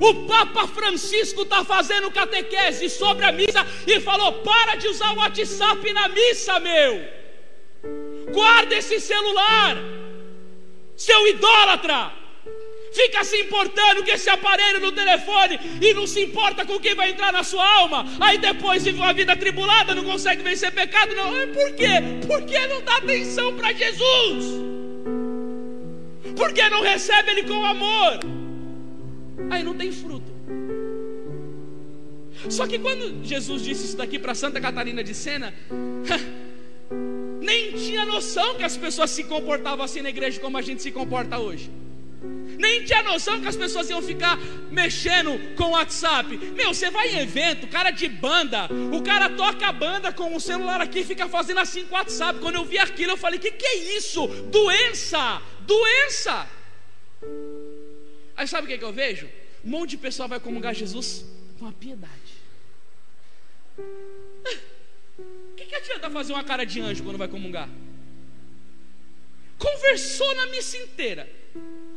O 0.00 0.26
Papa 0.26 0.66
Francisco 0.68 1.42
está 1.42 1.64
fazendo 1.64 2.10
catequese 2.10 2.88
sobre 2.88 3.24
a 3.26 3.32
missa 3.32 3.66
e 3.86 4.00
falou: 4.00 4.32
para 4.42 4.76
de 4.76 4.88
usar 4.88 5.12
o 5.12 5.16
WhatsApp 5.16 5.92
na 5.92 6.08
missa, 6.08 6.58
meu. 6.60 7.04
Guarda 8.32 8.74
esse 8.76 9.00
celular, 9.00 9.76
seu 10.96 11.26
idólatra. 11.26 12.25
Fica 12.96 13.22
se 13.24 13.36
importando 13.36 14.02
com 14.02 14.10
esse 14.10 14.30
aparelho 14.30 14.80
no 14.80 14.90
telefone 14.90 15.60
e 15.82 15.92
não 15.92 16.06
se 16.06 16.22
importa 16.22 16.64
com 16.64 16.80
quem 16.80 16.94
vai 16.94 17.10
entrar 17.10 17.30
na 17.30 17.44
sua 17.44 17.66
alma. 17.80 18.06
Aí 18.18 18.38
depois 18.38 18.84
vive 18.84 18.98
uma 18.98 19.12
vida 19.12 19.36
tribulada, 19.36 19.94
não 19.94 20.02
consegue 20.02 20.42
vencer 20.42 20.72
pecado. 20.72 21.14
Não, 21.14 21.30
por 21.52 21.72
quê? 21.74 22.00
Porque 22.26 22.58
não 22.66 22.80
dá 22.82 22.96
atenção 22.96 23.54
para 23.54 23.70
Jesus. 23.74 24.46
Porque 26.34 26.66
não 26.70 26.80
recebe 26.80 27.32
Ele 27.32 27.42
com 27.42 27.62
amor. 27.66 28.20
Aí 29.50 29.62
não 29.62 29.74
tem 29.74 29.92
fruto. 29.92 30.32
Só 32.48 32.66
que 32.66 32.78
quando 32.78 33.22
Jesus 33.22 33.62
disse 33.62 33.84
isso 33.88 33.96
daqui 33.98 34.18
para 34.18 34.34
Santa 34.34 34.58
Catarina 34.58 35.04
de 35.04 35.12
Sena, 35.12 35.52
nem 37.42 37.72
tinha 37.72 38.06
noção 38.06 38.54
que 38.54 38.62
as 38.62 38.76
pessoas 38.76 39.10
se 39.10 39.24
comportavam 39.24 39.84
assim 39.84 40.00
na 40.00 40.08
igreja 40.08 40.40
como 40.40 40.56
a 40.56 40.62
gente 40.62 40.82
se 40.82 40.90
comporta 40.90 41.38
hoje. 41.38 41.70
Nem 42.58 42.84
tinha 42.84 43.02
noção 43.02 43.40
que 43.40 43.46
as 43.46 43.56
pessoas 43.56 43.88
iam 43.90 44.02
ficar 44.02 44.38
mexendo 44.70 45.54
com 45.54 45.64
o 45.64 45.70
WhatsApp. 45.70 46.36
Meu, 46.36 46.72
você 46.72 46.90
vai 46.90 47.08
em 47.08 47.18
evento, 47.18 47.66
cara 47.66 47.90
de 47.90 48.08
banda, 48.08 48.68
o 48.92 49.02
cara 49.02 49.30
toca 49.30 49.66
a 49.66 49.72
banda 49.72 50.12
com 50.12 50.34
o 50.34 50.40
celular 50.40 50.80
aqui 50.80 51.00
e 51.00 51.04
fica 51.04 51.28
fazendo 51.28 51.60
assim 51.60 51.84
com 51.84 51.94
o 51.94 51.98
WhatsApp. 51.98 52.40
Quando 52.40 52.56
eu 52.56 52.64
vi 52.64 52.78
aquilo, 52.78 53.12
eu 53.12 53.16
falei: 53.16 53.38
que 53.38 53.50
que 53.50 53.66
é 53.66 53.96
isso? 53.96 54.26
Doença! 54.26 55.42
Doença! 55.60 56.48
Aí 58.36 58.46
sabe 58.46 58.66
o 58.66 58.70
que, 58.70 58.78
que 58.78 58.84
eu 58.84 58.92
vejo? 58.92 59.28
Um 59.64 59.70
monte 59.70 59.90
de 59.90 59.96
pessoa 59.98 60.28
vai 60.28 60.38
comungar 60.38 60.74
Jesus 60.74 61.24
com 61.58 61.66
a 61.66 61.72
piedade. 61.72 62.36
O 63.78 65.54
que, 65.56 65.64
que 65.64 65.74
adianta 65.74 66.10
fazer 66.10 66.32
uma 66.32 66.44
cara 66.44 66.64
de 66.64 66.80
anjo 66.80 67.02
quando 67.02 67.18
vai 67.18 67.28
comungar? 67.28 67.68
Conversou 69.58 70.34
na 70.34 70.46
missa 70.46 70.76
inteira. 70.76 71.28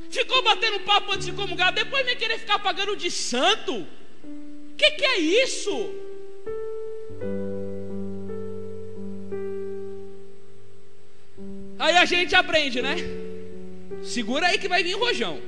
Ficou 0.09 0.41
batendo 0.43 0.79
papo 0.79 1.11
antes 1.11 1.27
de 1.27 1.33
comungar, 1.33 1.71
depois 1.71 2.05
me 2.05 2.15
querer 2.15 2.39
ficar 2.39 2.59
pagando 2.59 2.95
de 2.95 3.11
santo. 3.11 3.73
O 3.75 4.75
que, 4.75 4.91
que 4.91 5.05
é 5.05 5.19
isso? 5.19 5.93
Aí 11.77 11.95
a 11.95 12.05
gente 12.05 12.35
aprende, 12.35 12.81
né? 12.81 12.95
Segura 14.03 14.47
aí 14.47 14.57
que 14.57 14.67
vai 14.67 14.83
vir 14.83 14.97
rojão. 14.97 15.39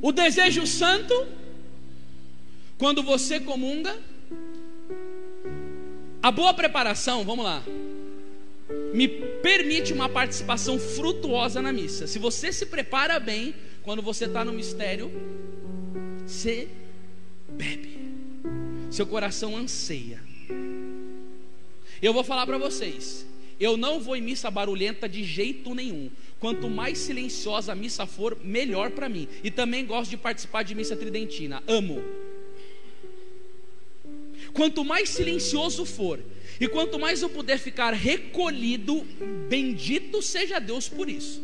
O 0.00 0.10
desejo 0.12 0.66
santo, 0.66 1.14
quando 2.78 3.02
você 3.02 3.38
comunga, 3.38 3.96
a 6.22 6.30
boa 6.30 6.54
preparação, 6.54 7.24
vamos 7.24 7.44
lá, 7.44 7.62
me 8.92 9.08
permite 9.08 9.92
uma 9.92 10.08
participação 10.08 10.78
frutuosa 10.78 11.62
na 11.62 11.72
missa. 11.72 12.06
Se 12.06 12.18
você 12.18 12.52
se 12.52 12.66
prepara 12.66 13.18
bem, 13.18 13.54
quando 13.82 14.02
você 14.02 14.26
está 14.26 14.44
no 14.44 14.52
mistério, 14.52 15.10
você 16.26 16.68
bebe, 17.48 17.98
seu 18.90 19.06
coração 19.06 19.56
anseia. 19.56 20.22
Eu 22.00 22.12
vou 22.12 22.22
falar 22.22 22.46
para 22.46 22.58
vocês, 22.58 23.26
eu 23.58 23.76
não 23.76 23.98
vou 23.98 24.14
em 24.14 24.22
missa 24.22 24.50
barulhenta 24.50 25.08
de 25.08 25.24
jeito 25.24 25.74
nenhum. 25.74 26.10
Quanto 26.38 26.70
mais 26.70 26.98
silenciosa 26.98 27.72
a 27.72 27.74
missa 27.74 28.06
for, 28.06 28.38
melhor 28.44 28.90
para 28.90 29.08
mim. 29.08 29.26
E 29.42 29.50
também 29.50 29.84
gosto 29.84 30.10
de 30.10 30.16
participar 30.16 30.62
de 30.62 30.74
missa 30.74 30.94
tridentina. 30.94 31.62
Amo. 31.66 32.00
Quanto 34.52 34.84
mais 34.84 35.08
silencioso 35.10 35.84
for, 35.84 36.20
e 36.60 36.66
quanto 36.66 36.98
mais 36.98 37.22
eu 37.22 37.28
puder 37.28 37.58
ficar 37.58 37.92
recolhido, 37.92 39.06
bendito 39.48 40.20
seja 40.20 40.58
Deus 40.58 40.88
por 40.88 41.08
isso. 41.08 41.42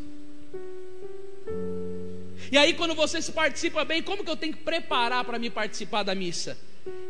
E 2.51 2.59
aí, 2.59 2.75
quando 2.75 2.95
você 2.95 3.23
se 3.23 3.33
participa 3.33 3.85
bem, 3.85 4.03
como 4.03 4.25
que 4.25 4.31
eu 4.31 4.37
tenho 4.37 4.53
que 4.53 4.63
preparar 4.63 5.25
para 5.25 5.39
me 5.39 5.51
participar 5.51 6.03
da 6.03 6.15
missa? 6.15 6.59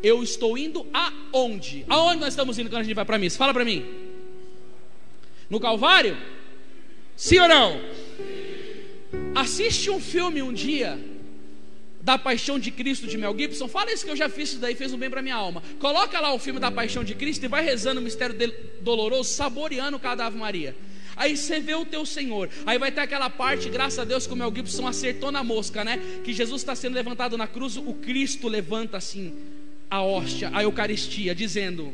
Eu 0.01 0.23
estou 0.23 0.57
indo 0.57 0.87
aonde? 0.93 1.85
Aonde 1.89 2.19
nós 2.19 2.29
estamos 2.29 2.57
indo 2.57 2.69
quando 2.69 2.81
a 2.81 2.83
gente 2.83 2.95
vai 2.95 3.05
para 3.05 3.15
a 3.15 3.19
missa? 3.19 3.37
Fala 3.37 3.53
para 3.53 3.65
mim. 3.65 3.85
No 5.49 5.59
Calvário? 5.59 6.17
Sim 7.15 7.39
ou 7.39 7.47
não? 7.47 7.81
Assiste 9.35 9.89
um 9.89 9.99
filme 9.99 10.41
um 10.41 10.53
dia 10.53 10.99
da 12.05 12.19
Paixão 12.19 12.59
de 12.59 12.69
Cristo 12.69 13.07
de 13.07 13.17
Mel 13.17 13.35
Gibson, 13.35 13.67
fala 13.67 13.91
isso 13.91 14.05
que 14.05 14.11
eu 14.11 14.15
já 14.15 14.29
fiz 14.29 14.49
isso 14.49 14.59
daí, 14.59 14.75
fez 14.75 14.93
um 14.93 14.97
bem 14.97 15.09
para 15.09 15.23
minha 15.23 15.35
alma. 15.35 15.63
Coloca 15.79 16.19
lá 16.19 16.31
o 16.35 16.37
filme 16.37 16.59
da 16.59 16.69
Paixão 16.69 17.03
de 17.03 17.15
Cristo 17.15 17.43
e 17.43 17.47
vai 17.47 17.65
rezando 17.65 17.99
o 17.99 18.03
mistério 18.03 18.35
doloroso, 18.81 19.33
saboreando 19.33 19.97
cada 19.97 20.27
Ave 20.27 20.37
Maria. 20.37 20.75
Aí 21.15 21.35
você 21.35 21.59
vê 21.59 21.73
o 21.73 21.83
teu 21.83 22.05
Senhor. 22.05 22.47
Aí 22.63 22.77
vai 22.77 22.91
ter 22.91 23.01
aquela 23.01 23.27
parte, 23.27 23.69
graças 23.69 23.97
a 23.97 24.03
Deus, 24.03 24.27
que 24.27 24.33
o 24.33 24.35
Mel 24.35 24.53
Gibson 24.53 24.85
acertou 24.85 25.31
na 25.31 25.43
mosca, 25.43 25.83
né? 25.83 25.99
Que 26.23 26.31
Jesus 26.31 26.61
está 26.61 26.75
sendo 26.75 26.93
levantado 26.93 27.35
na 27.39 27.47
cruz, 27.47 27.75
o 27.75 27.93
Cristo 27.95 28.47
levanta 28.47 28.97
assim 28.97 29.33
a 29.89 30.03
hóstia, 30.03 30.51
a 30.53 30.61
Eucaristia, 30.61 31.33
dizendo: 31.33 31.91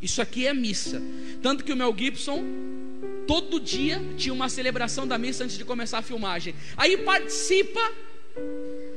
Isso 0.00 0.22
aqui 0.22 0.46
é 0.46 0.54
missa. 0.54 1.02
Tanto 1.42 1.64
que 1.64 1.72
o 1.72 1.76
Mel 1.76 1.94
Gibson 1.94 2.42
todo 3.26 3.60
dia 3.60 4.00
tinha 4.16 4.32
uma 4.32 4.48
celebração 4.48 5.06
da 5.06 5.18
missa 5.18 5.44
antes 5.44 5.58
de 5.58 5.66
começar 5.66 5.98
a 5.98 6.02
filmagem. 6.02 6.54
Aí 6.78 6.96
participa 6.96 7.80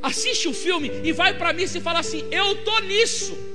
assiste 0.04 0.48
o 0.48 0.54
filme 0.54 0.92
e 1.04 1.12
vai 1.14 1.34
para 1.34 1.54
missa 1.54 1.78
e 1.78 1.82
fala 1.82 2.00
assim: 2.00 2.28
Eu 2.30 2.52
estou 2.54 2.80
nisso. 2.82 3.54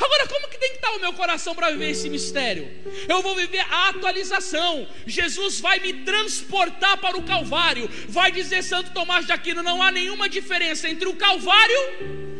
Agora, 0.00 0.26
como 0.26 0.48
que 0.48 0.58
tem 0.58 0.70
que 0.70 0.76
estar 0.76 0.90
o 0.92 1.00
meu 1.00 1.12
coração 1.12 1.54
para 1.54 1.70
viver 1.70 1.90
esse 1.90 2.08
mistério? 2.08 2.68
Eu 3.08 3.20
vou 3.22 3.36
viver 3.36 3.60
a 3.70 3.88
atualização. 3.88 4.86
Jesus 5.06 5.60
vai 5.60 5.80
me 5.80 5.92
transportar 6.04 6.96
para 6.98 7.16
o 7.16 7.22
Calvário. 7.22 7.88
Vai 8.08 8.30
dizer 8.30 8.62
Santo 8.62 8.92
Tomás 8.92 9.26
de 9.26 9.32
Aquino: 9.32 9.62
não 9.62 9.82
há 9.82 9.90
nenhuma 9.90 10.28
diferença 10.28 10.88
entre 10.88 11.08
o 11.08 11.16
Calvário 11.16 11.78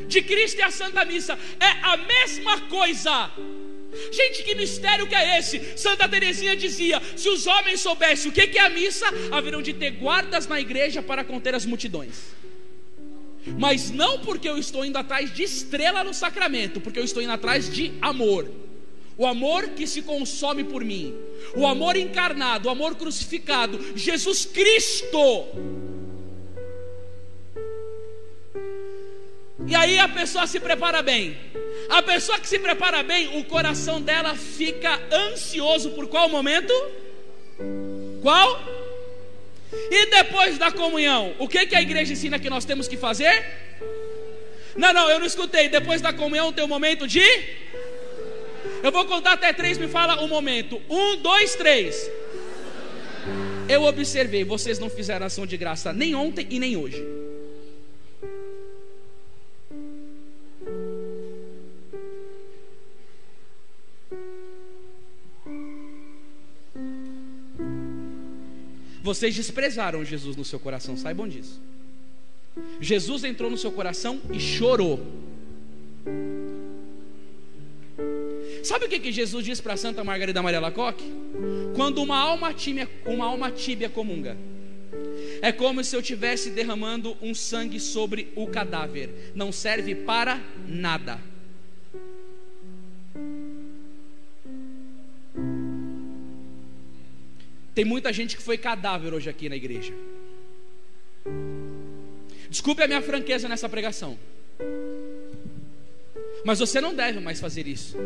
de 0.06 0.22
Cristo 0.22 0.58
e 0.58 0.62
a 0.62 0.70
Santa 0.70 1.04
Missa. 1.04 1.38
É 1.58 1.70
a 1.82 1.96
mesma 1.96 2.60
coisa. 2.62 3.30
Gente, 4.10 4.42
que 4.42 4.54
mistério 4.54 5.06
que 5.06 5.14
é 5.14 5.38
esse? 5.38 5.76
Santa 5.76 6.08
Teresinha 6.08 6.56
dizia: 6.56 7.00
se 7.16 7.28
os 7.28 7.46
homens 7.46 7.80
soubessem 7.80 8.30
o 8.30 8.34
que 8.34 8.58
é 8.58 8.60
a 8.60 8.70
missa, 8.70 9.06
haveriam 9.30 9.62
de 9.62 9.72
ter 9.72 9.90
guardas 9.92 10.46
na 10.46 10.60
igreja 10.60 11.02
para 11.02 11.24
conter 11.24 11.54
as 11.54 11.66
multidões 11.66 12.42
mas 13.58 13.90
não 13.90 14.20
porque 14.20 14.48
eu 14.48 14.56
estou 14.56 14.84
indo 14.84 14.96
atrás 14.96 15.32
de 15.34 15.42
estrela 15.42 16.04
no 16.04 16.14
sacramento, 16.14 16.80
porque 16.80 16.98
eu 16.98 17.04
estou 17.04 17.22
indo 17.22 17.32
atrás 17.32 17.68
de 17.68 17.92
amor. 18.00 18.48
O 19.16 19.26
amor 19.26 19.70
que 19.70 19.86
se 19.86 20.02
consome 20.02 20.64
por 20.64 20.84
mim, 20.84 21.14
o 21.54 21.66
amor 21.66 21.96
encarnado, 21.96 22.68
o 22.68 22.70
amor 22.70 22.94
crucificado, 22.94 23.78
Jesus 23.94 24.46
Cristo. 24.46 25.91
E 29.66 29.74
aí 29.74 29.98
a 29.98 30.08
pessoa 30.08 30.46
se 30.46 30.58
prepara 30.58 31.02
bem. 31.02 31.36
A 31.88 32.02
pessoa 32.02 32.38
que 32.38 32.48
se 32.48 32.58
prepara 32.58 33.02
bem, 33.02 33.38
o 33.38 33.44
coração 33.44 34.00
dela 34.00 34.34
fica 34.34 35.00
ansioso 35.12 35.90
por 35.90 36.08
qual 36.08 36.28
momento? 36.28 36.72
Qual? 38.20 38.62
E 39.90 40.06
depois 40.06 40.58
da 40.58 40.70
comunhão, 40.70 41.34
o 41.38 41.48
que, 41.48 41.66
que 41.66 41.74
a 41.74 41.82
igreja 41.82 42.12
ensina 42.12 42.38
que 42.38 42.50
nós 42.50 42.64
temos 42.64 42.86
que 42.86 42.96
fazer? 42.96 43.44
Não, 44.76 44.92
não, 44.92 45.10
eu 45.10 45.18
não 45.18 45.26
escutei. 45.26 45.68
Depois 45.68 46.00
da 46.00 46.12
comunhão 46.12 46.52
tem 46.52 46.64
um 46.64 46.68
momento 46.68 47.06
de. 47.06 47.22
Eu 48.82 48.90
vou 48.90 49.04
contar 49.04 49.32
até 49.32 49.52
três, 49.52 49.78
me 49.78 49.88
fala 49.88 50.20
o 50.20 50.24
um 50.24 50.28
momento. 50.28 50.80
Um, 50.88 51.16
dois, 51.16 51.54
três. 51.54 52.10
Eu 53.68 53.84
observei, 53.84 54.44
vocês 54.44 54.78
não 54.78 54.90
fizeram 54.90 55.26
ação 55.26 55.46
de 55.46 55.56
graça 55.56 55.92
nem 55.92 56.14
ontem 56.14 56.46
e 56.50 56.58
nem 56.58 56.76
hoje. 56.76 57.02
Vocês 69.02 69.34
desprezaram 69.34 70.04
Jesus 70.04 70.36
no 70.36 70.44
seu 70.44 70.60
coração, 70.60 70.96
saibam 70.96 71.28
disso. 71.28 71.60
Jesus 72.80 73.24
entrou 73.24 73.50
no 73.50 73.58
seu 73.58 73.72
coração 73.72 74.20
e 74.32 74.38
chorou. 74.38 75.04
Sabe 78.62 78.84
o 78.84 78.88
que, 78.88 79.00
que 79.00 79.10
Jesus 79.10 79.44
disse 79.44 79.60
para 79.60 79.76
Santa 79.76 80.04
Margarida 80.04 80.40
Maria 80.40 80.60
Lacoque? 80.60 81.04
Quando 81.74 82.00
uma 82.00 82.16
alma 82.16 82.54
tíbia, 82.54 82.88
uma 83.04 83.26
alma 83.26 83.50
tíbia 83.50 83.88
comunga, 83.88 84.36
é 85.40 85.50
como 85.50 85.82
se 85.82 85.96
eu 85.96 86.00
estivesse 86.00 86.50
derramando 86.50 87.16
um 87.20 87.34
sangue 87.34 87.80
sobre 87.80 88.28
o 88.36 88.46
cadáver, 88.46 89.32
não 89.34 89.50
serve 89.50 89.96
para 89.96 90.40
nada. 90.68 91.18
Tem 97.74 97.84
muita 97.84 98.12
gente 98.12 98.36
que 98.36 98.42
foi 98.42 98.58
cadáver 98.58 99.14
hoje 99.14 99.30
aqui 99.30 99.48
na 99.48 99.56
igreja. 99.56 99.92
Desculpe 102.50 102.82
a 102.82 102.86
minha 102.86 103.00
franqueza 103.00 103.48
nessa 103.48 103.68
pregação. 103.68 104.18
Mas 106.44 106.58
você 106.58 106.80
não 106.80 106.94
deve 106.94 107.18
mais 107.20 107.40
fazer 107.40 107.66
isso. 107.66 107.96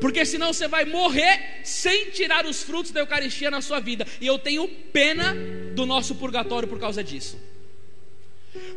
Porque 0.00 0.24
senão 0.26 0.52
você 0.52 0.68
vai 0.68 0.84
morrer 0.84 1.60
sem 1.64 2.10
tirar 2.10 2.44
os 2.44 2.62
frutos 2.62 2.90
da 2.90 3.00
Eucaristia 3.00 3.50
na 3.50 3.60
sua 3.60 3.80
vida. 3.80 4.06
E 4.20 4.26
eu 4.26 4.38
tenho 4.38 4.68
pena 4.92 5.34
do 5.74 5.86
nosso 5.86 6.14
purgatório 6.16 6.68
por 6.68 6.78
causa 6.78 7.02
disso. 7.02 7.38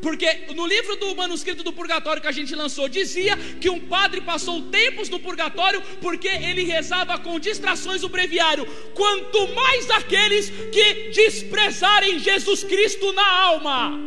Porque 0.01 0.53
no 0.55 0.65
livro 0.65 0.95
do 0.95 1.15
manuscrito 1.15 1.63
do 1.63 1.73
purgatório 1.73 2.21
que 2.21 2.27
a 2.27 2.31
gente 2.31 2.55
lançou, 2.55 2.87
dizia 2.87 3.37
que 3.59 3.69
um 3.69 3.79
padre 3.79 4.21
passou 4.21 4.61
tempos 4.63 5.09
no 5.09 5.19
purgatório 5.19 5.81
porque 6.01 6.27
ele 6.27 6.63
rezava 6.63 7.17
com 7.17 7.39
distrações 7.39 8.03
o 8.03 8.09
breviário. 8.09 8.65
Quanto 8.93 9.47
mais 9.49 9.89
aqueles 9.91 10.49
que 10.71 11.09
desprezarem 11.09 12.19
Jesus 12.19 12.63
Cristo 12.63 13.11
na 13.13 13.27
alma. 13.27 13.99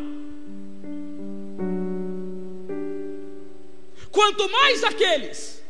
Quanto 4.11 4.49
mais 4.51 4.85
aqueles. 4.85 5.63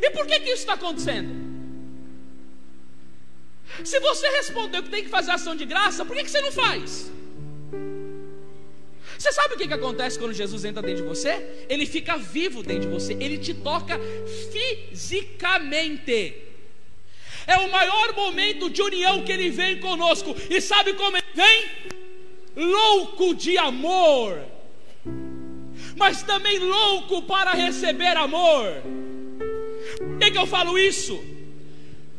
E 0.00 0.10
por 0.10 0.26
que, 0.26 0.40
que 0.40 0.50
isso 0.50 0.62
está 0.62 0.74
acontecendo? 0.74 1.42
Se 3.84 3.98
você 4.00 4.28
respondeu 4.30 4.82
que 4.82 4.90
tem 4.90 5.02
que 5.02 5.08
fazer 5.08 5.32
ação 5.32 5.54
de 5.56 5.64
graça, 5.64 6.04
por 6.04 6.16
que, 6.16 6.24
que 6.24 6.30
você 6.30 6.40
não 6.40 6.52
faz? 6.52 7.10
Você 9.22 9.30
sabe 9.30 9.54
o 9.54 9.56
que, 9.56 9.68
que 9.68 9.74
acontece 9.74 10.18
quando 10.18 10.32
Jesus 10.34 10.64
entra 10.64 10.82
dentro 10.82 11.04
de 11.04 11.08
você? 11.08 11.64
Ele 11.68 11.86
fica 11.86 12.16
vivo 12.16 12.60
dentro 12.60 12.88
de 12.88 12.92
você, 12.92 13.12
ele 13.12 13.38
te 13.38 13.54
toca 13.54 13.96
fisicamente. 14.90 16.34
É 17.46 17.56
o 17.58 17.70
maior 17.70 18.16
momento 18.16 18.68
de 18.68 18.82
união 18.82 19.22
que 19.22 19.30
ele 19.30 19.48
vem 19.48 19.78
conosco. 19.78 20.34
E 20.50 20.60
sabe 20.60 20.94
como 20.94 21.16
ele 21.16 21.26
vem? 21.36 21.68
Louco 22.56 23.32
de 23.32 23.56
amor, 23.56 24.44
mas 25.96 26.24
também 26.24 26.58
louco 26.58 27.22
para 27.22 27.52
receber 27.52 28.16
amor. 28.16 28.82
Por 29.98 30.18
que, 30.18 30.36
eu 30.36 30.46
falo 30.48 30.76
isso? 30.76 31.24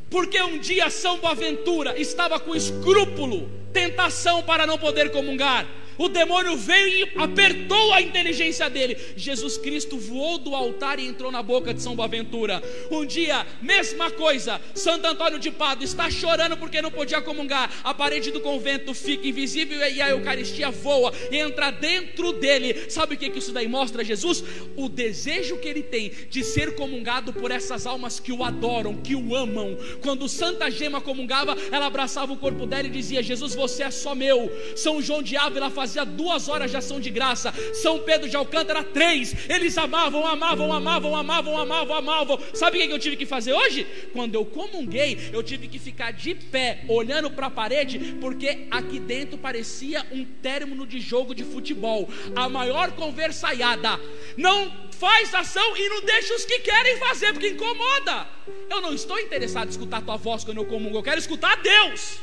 Porque 0.10 0.42
um 0.42 0.58
dia 0.58 0.90
São 0.90 1.18
Boaventura 1.18 2.00
estava 2.00 2.40
com 2.40 2.56
escrúpulo, 2.56 3.52
tentação 3.74 4.42
para 4.42 4.66
não 4.66 4.78
poder 4.78 5.12
comungar. 5.12 5.83
O 5.98 6.10
demônio 6.10 6.58
veio 6.58 7.08
e 7.08 7.12
apertou 7.18 7.94
a 7.94 8.02
inteligência 8.02 8.70
dele. 8.70 8.98
Jesus 9.16 9.58
Cristo 9.58 9.98
voou 9.98 10.38
do 10.38 10.56
altar 10.56 11.00
e 11.00 11.08
entrou 11.08 11.32
na 11.32 11.42
boca 11.42 11.74
de 11.74 11.82
São 11.82 11.96
Boaventura. 11.96 12.62
Um 12.92 13.06
dia, 13.06 13.46
mesma 13.62 14.12
coisa, 14.12 14.60
Santo 14.74 15.06
Antônio 15.06 15.40
de 15.40 15.52
Pado 15.52 15.84
está 15.84 16.10
chorando 16.10 16.58
porque 16.58 16.82
não 16.82 16.92
podia 16.92 17.22
comungar. 17.22 17.72
A 17.84 17.94
parede 17.94 18.32
do 18.32 18.42
convento 18.42 18.94
fica 18.94 19.28
invisível 19.28 19.80
e 19.88 20.02
a 20.02 20.10
Eucaristia 20.10 20.72
voa 20.72 21.14
e 21.32 21.38
entra 21.38 21.72
dentro 21.72 22.34
dele. 22.34 22.90
Sabe 22.90 23.16
o 23.16 23.18
que, 23.18 23.38
isso 23.38 23.52
daí 23.52 23.68
mostra, 23.68 24.04
Jesus? 24.04 24.44
O 24.76 24.90
desejo 24.90 25.58
que 25.58 25.68
ele 25.68 25.84
tem 25.84 26.12
de 26.30 26.44
ser 26.44 26.76
comungado 26.76 27.32
por 27.34 27.52
essas 27.52 27.86
almas 27.86 28.20
que 28.20 28.32
o 28.32 28.44
adoram, 28.44 28.96
que 28.98 29.16
o 29.16 29.36
amam. 29.36 29.78
Quando 30.02 30.28
Santa 30.28 30.70
Gema 30.70 31.02
comungava, 31.02 31.56
ela 31.72 31.86
abraçava 31.86 32.34
o 32.34 32.38
corpo 32.38 32.66
dela 32.66 32.88
e 32.88 32.92
dizia: 32.92 33.24
Jesus, 33.24 33.56
você 33.56 33.84
é 33.84 33.92
só 33.92 34.14
meu. 34.16 34.52
São 34.76 35.02
João 35.02 35.22
de 35.22 35.38
Ávila 35.38 35.70
fazia 35.70 35.83
fazia 35.84 36.06
duas 36.06 36.48
horas 36.48 36.72
de 36.72 36.78
ação 36.78 36.98
de 36.98 37.10
graça. 37.10 37.54
São 37.74 38.00
Pedro 38.00 38.30
de 38.30 38.38
Alcântara, 38.38 38.82
três. 38.84 39.36
Eles 39.50 39.78
amavam, 39.78 40.26
amavam, 40.26 40.72
amavam, 40.72 41.14
amavam, 41.14 41.58
amavam, 41.58 41.96
amavam. 41.98 42.40
Sabe 42.54 42.78
o 42.78 42.88
que 42.88 42.94
eu 42.94 43.00
tive 43.00 43.18
que 43.18 43.26
fazer 43.26 43.52
hoje? 43.52 43.86
Quando 44.14 44.36
eu 44.36 44.46
comunguei, 44.46 45.30
eu 45.34 45.44
tive 45.44 45.68
que 45.68 45.78
ficar 45.78 46.12
de 46.12 46.36
pé, 46.36 46.86
olhando 46.88 47.30
para 47.30 47.48
a 47.48 47.52
parede, 47.52 48.16
porque 48.22 48.66
aqui 48.72 48.98
dentro 48.98 49.38
parecia 49.38 50.06
um 50.10 50.24
término 50.24 50.88
de 50.88 51.02
jogo 51.02 51.36
de 51.36 51.44
futebol. 51.44 52.10
A 52.34 52.48
maior 52.48 52.94
conversaiada. 52.94 54.00
Não 54.38 54.72
faz 54.92 55.36
ação 55.36 55.76
e 55.76 55.90
não 55.90 56.02
deixa 56.06 56.34
os 56.34 56.46
que 56.46 56.60
querem 56.60 56.98
fazer, 56.98 57.34
porque 57.34 57.50
incomoda. 57.50 58.26
Eu 58.70 58.80
não 58.80 58.94
estou 58.94 59.20
interessado 59.20 59.68
em 59.68 59.72
escutar 59.72 60.02
tua 60.02 60.16
voz 60.16 60.46
quando 60.46 60.58
eu 60.58 60.66
comungo, 60.66 60.98
eu 60.98 61.04
quero 61.04 61.20
escutar 61.20 61.62
Deus. 61.62 62.20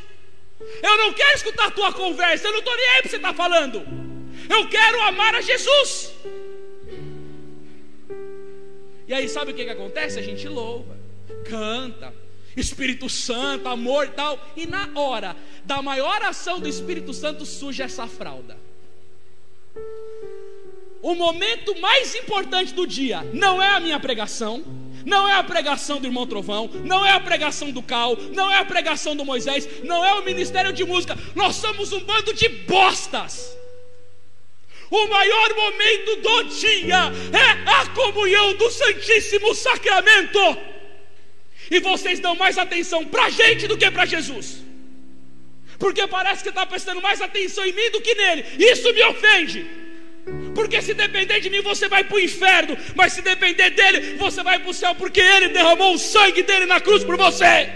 Eu 0.83 0.97
não 0.99 1.13
quero 1.13 1.37
escutar 1.37 1.71
tua 1.71 1.93
conversa, 1.93 2.47
eu 2.47 2.53
não 2.53 2.59
estou 2.59 2.77
nem 2.77 2.89
aí 2.91 3.01
para 3.03 3.11
você 3.11 3.17
estar 3.17 3.29
tá 3.29 3.35
falando. 3.35 3.83
Eu 4.49 4.69
quero 4.69 5.01
amar 5.03 5.35
a 5.35 5.41
Jesus. 5.41 6.13
E 9.07 9.15
aí, 9.15 9.29
sabe 9.29 9.53
o 9.53 9.55
que, 9.55 9.65
que 9.65 9.71
acontece? 9.71 10.19
A 10.19 10.23
gente 10.23 10.47
louva, 10.49 10.97
canta, 11.49 12.15
Espírito 12.57 13.09
Santo, 13.09 13.69
amor 13.69 14.07
e 14.07 14.11
tal. 14.11 14.39
E 14.57 14.67
na 14.67 14.89
hora 14.95 15.37
da 15.65 15.83
maior 15.83 16.23
ação 16.23 16.61
do 16.61 16.69
Espírito 16.69 17.13
Santo 17.13 17.45
surge 17.45 17.83
essa 17.83 18.07
fralda. 18.07 18.57
O 21.03 21.15
momento 21.15 21.81
mais 21.81 22.15
importante 22.15 22.75
do 22.75 22.87
dia 22.87 23.23
não 23.33 23.63
é 23.63 23.69
a 23.69 23.81
minha 23.81 23.99
pregação, 23.99 24.63
não 25.05 25.29
é 25.29 25.35
a 25.35 25.45
pregação 25.45 26.01
do 26.01 26.07
irmão 26.07 26.27
Trovão, 26.27 26.71
não 26.85 27.05
é 27.05 27.13
a 27.13 27.21
pregação 27.21 27.71
do 27.71 27.83
Cal, 27.83 28.17
não 28.33 28.53
é 28.53 28.59
a 28.59 28.65
pregação 28.65 29.17
do 29.17 29.25
Moisés, 29.25 29.69
não 29.83 30.05
é 30.05 30.15
o 30.15 30.25
ministério 30.25 30.73
de 30.73 30.85
música. 30.85 31.17
Nós 31.35 31.57
somos 31.57 31.93
um 31.93 32.01
bando 32.01 32.33
de 32.35 32.49
bostas. 32.49 33.57
O 34.91 35.07
maior 35.07 35.55
momento 35.55 36.17
do 36.17 36.43
dia 36.45 37.13
é 37.33 37.71
a 37.71 37.87
comunhão 37.87 38.55
do 38.55 38.71
Santíssimo 38.71 39.55
Sacramento. 39.55 40.59
E 41.71 41.79
vocês 41.79 42.19
dão 42.19 42.35
mais 42.35 42.59
atenção 42.59 43.05
para 43.05 43.27
a 43.27 43.31
gente 43.31 43.69
do 43.69 43.79
que 43.79 43.89
para 43.91 44.05
Jesus. 44.05 44.59
Porque 45.79 46.07
parece 46.09 46.43
que 46.43 46.49
está 46.49 46.67
prestando 46.67 47.01
mais 47.01 47.23
atenção 47.23 47.65
em 47.65 47.73
mim 47.73 47.91
do 47.91 48.01
que 48.01 48.15
nele. 48.15 48.45
Isso 48.59 48.93
me 48.93 49.03
ofende. 49.05 49.80
Porque 50.55 50.83
se 50.83 50.95
depender 50.95 51.41
de 51.41 51.51
mim, 51.51 51.61
você 51.63 51.89
vai 51.89 52.05
para 52.05 52.17
o 52.17 52.21
inferno. 52.21 52.77
Mas 52.95 53.13
se 53.13 53.23
depender 53.23 53.71
dele, 53.71 54.17
você 54.17 54.43
vai 54.43 54.59
para 54.59 54.71
o 54.71 54.75
céu. 54.75 54.95
Porque 54.95 55.21
ele 55.21 55.49
derramou 55.49 55.95
o 55.95 55.99
sangue 55.99 56.43
dele 56.43 56.67
na 56.67 56.81
cruz 56.81 57.05
por 57.05 57.17
você. 57.17 57.69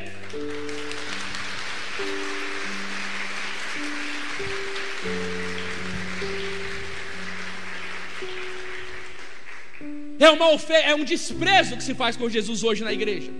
É, 10.19 10.31
uma 10.31 10.53
ofe 10.53 10.73
é 10.73 10.95
um 10.95 11.05
desprezo 11.05 11.77
que 11.77 11.83
se 11.83 11.95
faz 11.95 12.17
com 12.17 12.29
Jesus 12.29 12.63
hoje 12.63 12.83
na 12.83 12.93
igreja. 12.93 13.31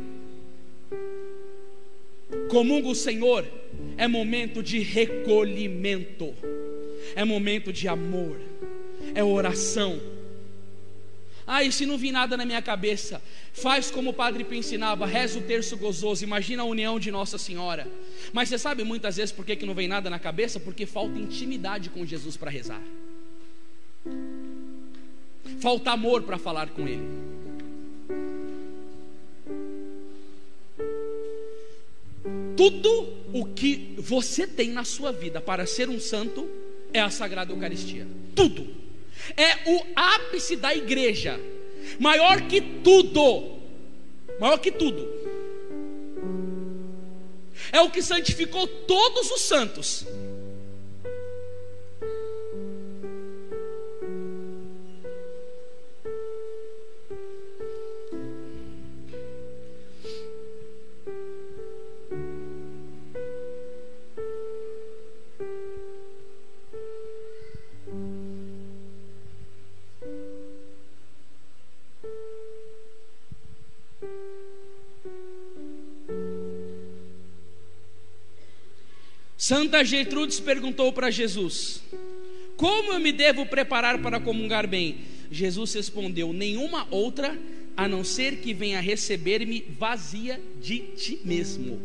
Comunga 2.49 2.89
o 2.89 2.95
Senhor 2.95 3.47
é 3.97 4.07
momento 4.07 4.63
de 4.63 4.81
recolhimento, 4.81 6.35
é 7.15 7.25
momento 7.25 7.73
de 7.73 7.89
amor 7.89 8.39
é 9.15 9.23
oração. 9.23 10.01
Ah, 11.47 11.63
e 11.63 11.71
se 11.71 11.85
não 11.85 11.99
vir 11.99 12.11
nada 12.11 12.37
na 12.37 12.45
minha 12.47 12.63
cabeça, 12.63 13.23
faz 13.53 13.91
como 13.91 14.11
o 14.11 14.15
Padre 14.15 14.47
ensinava, 14.51 15.05
reza 15.05 15.39
o 15.39 15.43
terço 15.43 15.77
gozoso, 15.77 16.25
imagina 16.25 16.63
a 16.63 16.67
união 16.67 16.99
de 16.99 17.11
Nossa 17.11 17.37
Senhora. 17.37 17.87
Mas 18.33 18.49
você 18.49 18.59
sabe 18.59 18.83
muitas 18.83 19.17
vezes 19.17 19.31
por 19.31 19.45
que, 19.45 19.55
que 19.55 19.67
não 19.67 19.75
vem 19.75 19.87
nada 19.87 20.09
na 20.09 20.19
cabeça? 20.19 20.59
Porque 20.59 20.87
falta 20.87 21.19
intimidade 21.19 21.91
com 21.91 22.05
Jesus 22.07 22.37
para 22.37 22.51
rezar. 22.51 22.81
Falta 25.61 25.91
amor 25.91 26.23
para 26.23 26.39
falar 26.39 26.71
com 26.71 26.89
Ele. 26.89 27.35
Tudo 32.57 33.09
o 33.35 33.45
que 33.47 33.95
você 33.99 34.47
tem 34.47 34.71
na 34.71 34.85
sua 34.85 35.13
vida 35.13 35.43
para 35.43 35.67
ser 35.67 35.91
um 35.91 36.01
santo 36.01 36.49
é 36.93 37.01
a 37.01 37.11
Sagrada 37.11 37.53
Eucaristia. 37.53 38.07
Tudo 38.35 38.84
é 39.37 39.71
o 39.71 39.83
ápice 39.95 40.57
da 40.57 40.75
igreja, 40.75 41.41
maior 41.99 42.41
que 42.43 42.61
tudo, 42.61 43.59
maior 44.39 44.59
que 44.59 44.71
tudo. 44.71 45.13
É 47.73 47.81
o 47.81 47.91
que 47.91 48.03
santificou 48.03 48.67
todos 48.67 49.31
os 49.31 49.43
santos. 49.43 50.07
Santa 79.75 79.85
Gertrudes 79.87 80.39
perguntou 80.39 80.93
para 80.93 81.11
Jesus: 81.11 81.83
Como 82.57 82.93
eu 82.93 83.01
me 83.01 83.11
devo 83.11 83.45
preparar 83.45 84.01
para 84.01 84.21
comungar 84.21 84.69
bem? 84.69 84.99
Jesus 85.33 85.75
respondeu: 85.75 86.33
Nenhuma 86.33 86.87
outra 86.93 87.37
a 87.77 87.89
não 87.89 88.05
ser 88.05 88.37
que 88.37 88.55
venha 88.55 88.81
receber-me 88.81 89.67
vazia 89.77 90.41
de 90.63 90.79
ti 90.79 91.19
mesmo. 91.25 91.83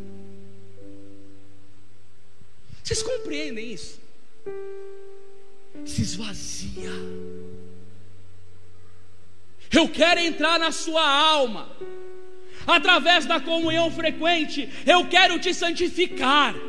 Vocês 2.84 3.02
compreendem 3.02 3.74
isso? 3.74 4.00
Se 5.84 6.04
esvazia. 6.04 6.92
Eu 9.72 9.90
quero 9.90 10.20
entrar 10.20 10.60
na 10.60 10.72
sua 10.72 11.08
alma, 11.10 11.76
através 12.68 13.26
da 13.26 13.40
comunhão 13.40 13.90
frequente, 13.90 14.70
eu 14.86 15.08
quero 15.10 15.40
te 15.40 15.56
santificar. 15.56 16.69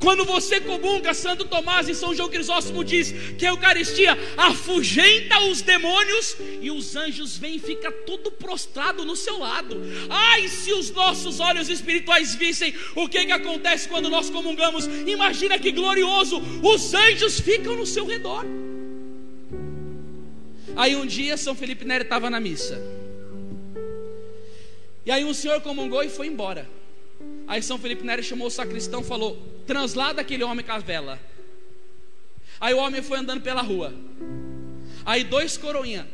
Quando 0.00 0.24
você 0.24 0.60
comunga, 0.60 1.14
Santo 1.14 1.44
Tomás 1.44 1.88
e 1.88 1.94
São 1.94 2.14
João 2.14 2.28
Crisóstomo 2.28 2.84
diz 2.84 3.12
que 3.38 3.46
a 3.46 3.50
Eucaristia 3.50 4.16
afugenta 4.36 5.40
os 5.40 5.62
demônios 5.62 6.36
e 6.60 6.70
os 6.70 6.94
anjos 6.96 7.36
vêm 7.36 7.56
e 7.56 7.60
fica 7.60 7.90
tudo 7.90 8.30
prostrado 8.30 9.04
no 9.04 9.16
seu 9.16 9.38
lado. 9.38 9.80
Ai, 10.08 10.48
se 10.48 10.72
os 10.72 10.90
nossos 10.90 11.40
olhos 11.40 11.68
espirituais 11.68 12.34
vissem 12.34 12.74
o 12.94 13.08
que, 13.08 13.26
que 13.26 13.32
acontece 13.32 13.88
quando 13.88 14.10
nós 14.10 14.30
comungamos, 14.30 14.86
imagina 15.06 15.58
que 15.58 15.72
glorioso, 15.72 16.42
os 16.62 16.94
anjos 16.94 17.40
ficam 17.40 17.74
no 17.74 17.86
seu 17.86 18.04
redor. 18.06 18.44
Aí 20.76 20.94
um 20.94 21.06
dia 21.06 21.36
São 21.36 21.54
Felipe 21.54 21.84
Neri 21.84 22.04
estava 22.04 22.28
na 22.28 22.38
missa. 22.38 22.78
E 25.06 25.10
aí 25.10 25.24
um 25.24 25.32
senhor 25.32 25.60
comungou 25.62 26.02
e 26.02 26.08
foi 26.08 26.26
embora. 26.26 26.68
Aí 27.46 27.62
São 27.62 27.78
Felipe 27.78 28.04
Neri 28.04 28.22
chamou 28.22 28.48
o 28.48 28.50
sacristão 28.50 29.00
e 29.00 29.04
falou: 29.04 29.55
translada 29.66 30.20
aquele 30.20 30.44
homem 30.44 30.64
com 30.64 30.72
a 30.72 30.78
vela. 30.78 31.20
Aí 32.60 32.72
o 32.74 32.78
homem 32.78 33.02
foi 33.02 33.18
andando 33.18 33.42
pela 33.42 33.62
rua. 33.62 33.92
Aí 35.04 35.24
dois 35.24 35.56
coroinha 35.56 36.06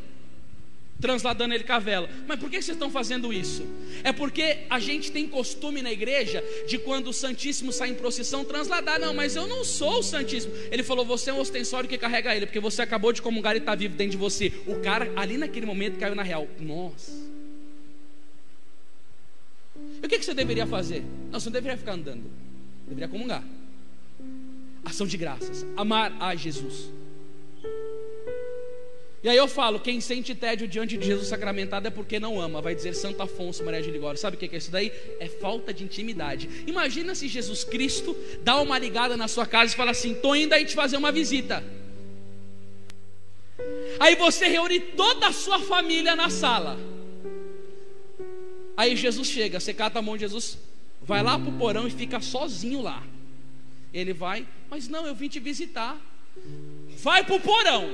transladando 1.03 1.53
ele 1.53 1.65
com 1.65 1.73
a 1.73 1.81
vela. 1.81 2.09
Mas 2.27 2.39
por 2.39 2.49
que 2.49 2.63
vocês 2.63 2.77
estão 2.77 2.89
fazendo 2.89 3.33
isso? 3.33 3.67
É 4.05 4.13
porque 4.13 4.59
a 4.71 4.79
gente 4.79 5.11
tem 5.11 5.27
costume 5.27 5.83
na 5.83 5.93
igreja 5.93 6.43
de 6.67 6.79
quando 6.79 7.09
o 7.09 7.13
Santíssimo 7.13 7.73
sai 7.73 7.91
em 7.91 7.95
procissão 7.95 8.45
transladar. 8.45 9.01
Não, 9.01 9.13
mas 9.13 9.35
eu 9.35 9.49
não 9.49 9.65
sou 9.65 9.99
o 9.99 10.03
Santíssimo. 10.03 10.55
Ele 10.71 10.85
falou: 10.85 11.05
você 11.05 11.31
é 11.31 11.33
um 11.35 11.41
ostensório 11.41 11.89
que 11.89 11.99
carrega 11.99 12.35
ele, 12.35 12.47
porque 12.47 12.61
você 12.61 12.81
acabou 12.81 13.13
de 13.13 13.21
comungar 13.21 13.57
e 13.57 13.59
está 13.59 13.75
vivo 13.75 13.97
dentro 13.97 14.13
de 14.13 14.17
você. 14.17 14.53
O 14.67 14.77
cara 14.77 15.13
ali 15.17 15.37
naquele 15.37 15.67
momento 15.67 15.99
caiu 15.99 16.15
na 16.15 16.23
real. 16.23 16.47
Nossa. 16.61 17.11
E 20.01 20.07
o 20.07 20.09
que, 20.09 20.19
que 20.19 20.25
você 20.25 20.35
deveria 20.35 20.67
fazer? 20.67 21.05
Não, 21.31 21.41
você 21.41 21.47
não 21.47 21.53
deveria 21.53 21.77
ficar 21.77 21.95
andando. 21.95 22.31
Deveria 22.93 23.09
comungar. 23.09 23.43
Ação 24.85 25.07
de 25.07 25.17
graças. 25.17 25.65
Amar 25.77 26.15
a 26.21 26.35
Jesus. 26.35 26.91
E 29.23 29.29
aí 29.29 29.37
eu 29.37 29.49
falo, 29.49 29.81
quem 29.81 30.01
sente 30.01 30.35
tédio 30.35 30.69
diante 30.69 30.99
de 30.99 31.07
Jesus 31.07 31.29
sacramentado 31.29 31.87
é 31.87 31.91
porque 31.91 32.21
não 32.21 32.39
ama. 32.39 32.61
Vai 32.61 32.75
dizer 32.75 32.95
Santo 32.95 33.23
Afonso 33.23 33.65
Maria 33.65 33.81
de 33.81 33.91
Ligório. 33.91 34.21
Sabe 34.21 34.37
o 34.37 34.39
que 34.39 34.55
é 34.55 34.59
isso 34.59 34.71
daí? 34.71 34.93
É 35.19 35.27
falta 35.27 35.73
de 35.73 35.85
intimidade. 35.85 36.51
Imagina 36.67 37.15
se 37.15 37.29
Jesus 37.29 37.65
Cristo 37.65 38.15
dá 38.43 38.61
uma 38.61 38.79
ligada 38.79 39.17
na 39.17 39.29
sua 39.29 39.47
casa 39.47 39.73
e 39.73 39.77
fala 39.77 39.93
assim: 39.93 40.15
"Tô 40.15 40.35
indo 40.35 40.53
aí 40.53 40.65
te 40.67 40.75
fazer 40.75 40.97
uma 40.97 41.13
visita". 41.13 41.65
Aí 44.01 44.17
você 44.17 44.49
reúne 44.49 44.81
toda 44.81 45.29
a 45.29 45.33
sua 45.33 45.61
família 45.61 46.15
na 46.17 46.29
sala. 46.29 46.77
Aí 48.77 48.97
Jesus 48.97 49.29
chega, 49.29 49.61
você 49.61 49.73
cata 49.73 50.01
a 50.01 50.03
mão 50.03 50.17
de 50.17 50.23
Jesus, 50.23 50.59
vai 51.05 51.23
lá 51.23 51.39
pro 51.39 51.53
porão 51.53 51.87
e 51.87 51.91
fica 51.91 52.21
sozinho 52.21 52.81
lá. 52.81 53.03
Ele 53.93 54.13
vai, 54.13 54.47
mas 54.71 54.89
não, 54.89 55.07
eu 55.07 55.15
vim 55.15 55.29
te 55.29 55.39
visitar. 55.39 56.01
Vai 57.03 57.25
pro 57.25 57.39
porão. 57.41 57.91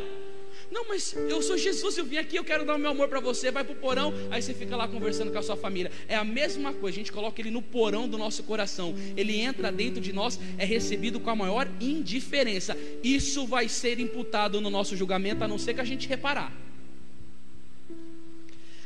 Não, 0.71 0.87
mas 0.87 1.15
eu 1.15 1.41
sou 1.41 1.57
Jesus, 1.57 1.97
eu 1.97 2.05
vim 2.05 2.19
aqui, 2.19 2.37
eu 2.37 2.45
quero 2.45 2.65
dar 2.65 2.77
o 2.77 2.79
meu 2.79 2.91
amor 2.91 3.09
para 3.09 3.21
você. 3.21 3.51
Vai 3.51 3.65
pro 3.65 3.75
porão, 3.75 4.13
aí 4.31 4.43
você 4.43 4.53
fica 4.53 4.77
lá 4.77 4.87
conversando 4.87 5.33
com 5.33 5.39
a 5.39 5.43
sua 5.43 5.57
família. 5.57 5.91
É 6.07 6.15
a 6.15 6.25
mesma 6.25 6.73
coisa, 6.75 6.97
a 6.97 7.01
gente 7.01 7.11
coloca 7.11 7.41
ele 7.41 7.51
no 7.51 7.63
porão 7.63 8.07
do 8.07 8.19
nosso 8.19 8.43
coração. 8.43 8.95
Ele 9.17 9.41
entra 9.41 9.73
dentro 9.73 10.01
de 10.01 10.13
nós, 10.13 10.39
é 10.59 10.65
recebido 10.65 11.19
com 11.21 11.31
a 11.31 11.37
maior 11.37 11.69
indiferença. 11.81 12.77
Isso 13.03 13.47
vai 13.47 13.69
ser 13.69 13.99
imputado 13.99 14.61
no 14.61 14.69
nosso 14.69 14.95
julgamento, 14.95 15.43
a 15.43 15.49
não 15.49 15.59
ser 15.59 15.75
que 15.75 15.81
a 15.81 15.85
gente 15.85 16.07
reparar. 16.07 16.53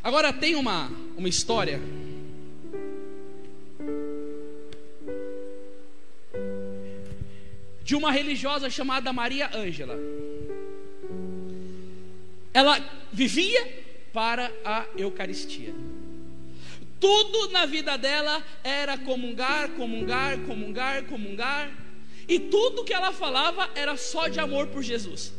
Agora 0.03 0.33
tem 0.33 0.55
uma, 0.55 0.91
uma 1.16 1.29
história. 1.29 1.81
De 7.93 7.97
uma 7.97 8.11
religiosa 8.11 8.70
chamada 8.70 9.12
Maria 9.12 9.51
Ângela. 9.55 9.99
Ela 12.55 12.80
vivia 13.12 13.84
para 14.14 14.51
a 14.64 14.86
Eucaristia. 14.97 15.74
Tudo 16.99 17.51
na 17.51 17.66
vida 17.66 17.99
dela 17.99 18.43
era 18.64 18.97
comungar, 18.97 19.68
comungar, 19.72 20.38
comungar, 20.38 21.05
comungar. 21.05 21.70
E 22.26 22.38
tudo 22.38 22.82
que 22.82 22.95
ela 22.95 23.12
falava 23.12 23.68
era 23.74 23.95
só 23.99 24.26
de 24.26 24.40
amor 24.40 24.68
por 24.68 24.82
Jesus. 24.82 25.30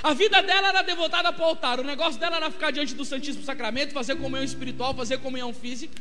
A 0.00 0.14
vida 0.14 0.40
dela 0.44 0.68
era 0.68 0.82
devotada 0.82 1.32
para 1.32 1.42
o 1.44 1.48
altar. 1.48 1.80
O 1.80 1.82
negócio 1.82 2.20
dela 2.20 2.36
era 2.36 2.52
ficar 2.52 2.70
diante 2.70 2.94
do 2.94 3.04
Santíssimo 3.04 3.44
Sacramento, 3.44 3.92
fazer 3.92 4.14
comunhão 4.14 4.44
espiritual, 4.44 4.94
fazer 4.94 5.18
comunhão 5.18 5.52
física. 5.52 6.00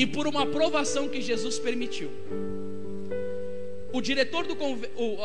E 0.00 0.06
por 0.06 0.26
uma 0.26 0.46
provação 0.46 1.10
que 1.10 1.20
Jesus 1.20 1.58
permitiu 1.58 2.10
o 3.92 4.00
diretor 4.00 4.46
do 4.46 4.56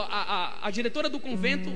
a, 0.01 0.03
a, 0.03 0.67
a 0.67 0.69
diretora 0.69 1.07
do 1.07 1.17
convento, 1.17 1.69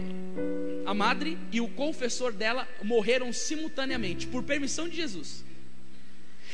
a 0.85 0.93
madre 0.93 1.37
e 1.49 1.61
o 1.61 1.69
confessor 1.69 2.33
dela 2.33 2.67
morreram 2.83 3.31
simultaneamente 3.31 4.27
por 4.27 4.43
permissão 4.43 4.89
de 4.89 4.97
Jesus. 4.97 5.45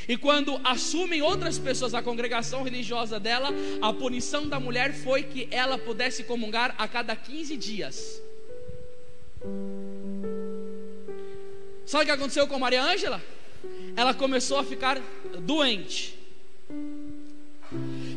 E 0.07 0.15
quando 0.15 0.61
assumem 0.63 1.19
outras 1.23 1.57
pessoas 1.57 1.95
a 1.95 2.03
congregação 2.03 2.61
religiosa 2.61 3.19
dela, 3.19 3.49
a 3.81 3.91
punição 3.91 4.47
da 4.47 4.59
mulher 4.59 4.93
foi 4.93 5.23
que 5.23 5.47
ela 5.49 5.79
pudesse 5.79 6.25
comungar 6.25 6.75
a 6.77 6.87
cada 6.87 7.15
15 7.15 7.57
dias. 7.57 8.21
Sabe 11.87 12.03
o 12.03 12.05
que 12.05 12.11
aconteceu 12.11 12.47
com 12.47 12.59
Maria 12.59 12.83
Ângela? 12.83 13.19
Ela 13.95 14.13
começou 14.13 14.59
a 14.59 14.63
ficar 14.63 15.01
doente. 15.39 16.14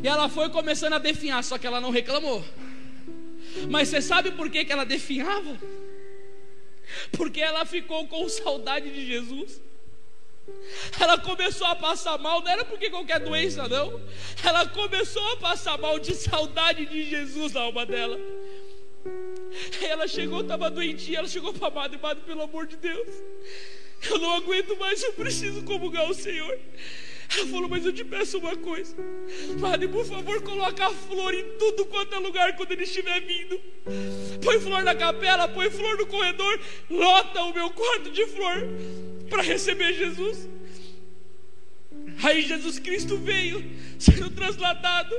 E 0.03 0.07
ela 0.07 0.29
foi 0.29 0.49
começando 0.49 0.93
a 0.93 0.97
definhar, 0.97 1.43
só 1.43 1.57
que 1.57 1.67
ela 1.67 1.81
não 1.81 1.91
reclamou. 1.91 2.43
Mas 3.69 3.89
você 3.89 4.01
sabe 4.01 4.31
por 4.31 4.49
que, 4.49 4.65
que 4.65 4.71
ela 4.71 4.85
definhava? 4.85 5.57
Porque 7.11 7.41
ela 7.41 7.65
ficou 7.65 8.07
com 8.07 8.27
saudade 8.29 8.89
de 8.89 9.05
Jesus. 9.05 9.61
Ela 10.99 11.17
começou 11.19 11.67
a 11.67 11.75
passar 11.75 12.17
mal, 12.17 12.41
não 12.41 12.49
era 12.49 12.65
porque 12.65 12.89
qualquer 12.89 13.19
doença, 13.19 13.67
não. 13.67 14.01
Ela 14.43 14.67
começou 14.67 15.25
a 15.33 15.37
passar 15.37 15.77
mal 15.77 15.99
de 15.99 16.15
saudade 16.15 16.85
de 16.85 17.09
Jesus 17.09 17.53
na 17.53 17.61
alma 17.61 17.85
dela. 17.85 18.17
Ela 19.81 20.07
chegou, 20.07 20.41
estava 20.41 20.69
doentinha, 20.69 21.19
ela 21.19 21.27
chegou 21.27 21.53
para 21.53 21.67
a 21.67 21.71
madre, 21.71 21.99
madre, 22.01 22.23
pelo 22.25 22.41
amor 22.41 22.67
de 22.67 22.77
Deus, 22.77 23.07
eu 24.09 24.19
não 24.19 24.35
aguento 24.35 24.77
mais, 24.77 25.01
eu 25.03 25.13
preciso 25.13 25.63
comungar 25.63 26.09
o 26.09 26.13
Senhor. 26.13 26.57
Ela 27.31 27.45
falou, 27.45 27.69
mas 27.69 27.85
eu 27.85 27.93
te 27.93 28.03
peço 28.03 28.39
uma 28.39 28.55
coisa. 28.55 28.95
Padre, 29.61 29.87
por 29.87 30.05
favor, 30.05 30.41
coloca 30.41 30.89
flor 30.89 31.33
em 31.33 31.45
tudo 31.59 31.85
quanto 31.85 32.15
é 32.15 32.19
lugar 32.19 32.55
quando 32.55 32.71
ele 32.71 32.83
estiver 32.83 33.21
vindo. 33.21 33.59
Põe 34.43 34.59
flor 34.59 34.83
na 34.83 34.95
capela, 34.95 35.47
põe 35.47 35.69
flor 35.69 35.97
no 35.97 36.07
corredor, 36.07 36.59
lota 36.89 37.43
o 37.43 37.53
meu 37.53 37.69
quarto 37.69 38.09
de 38.09 38.25
flor 38.27 38.67
para 39.29 39.43
receber 39.43 39.93
Jesus. 39.93 40.47
Aí 42.21 42.41
Jesus 42.41 42.79
Cristo 42.79 43.17
veio 43.17 43.63
sendo 43.97 44.29
trasladado. 44.29 45.15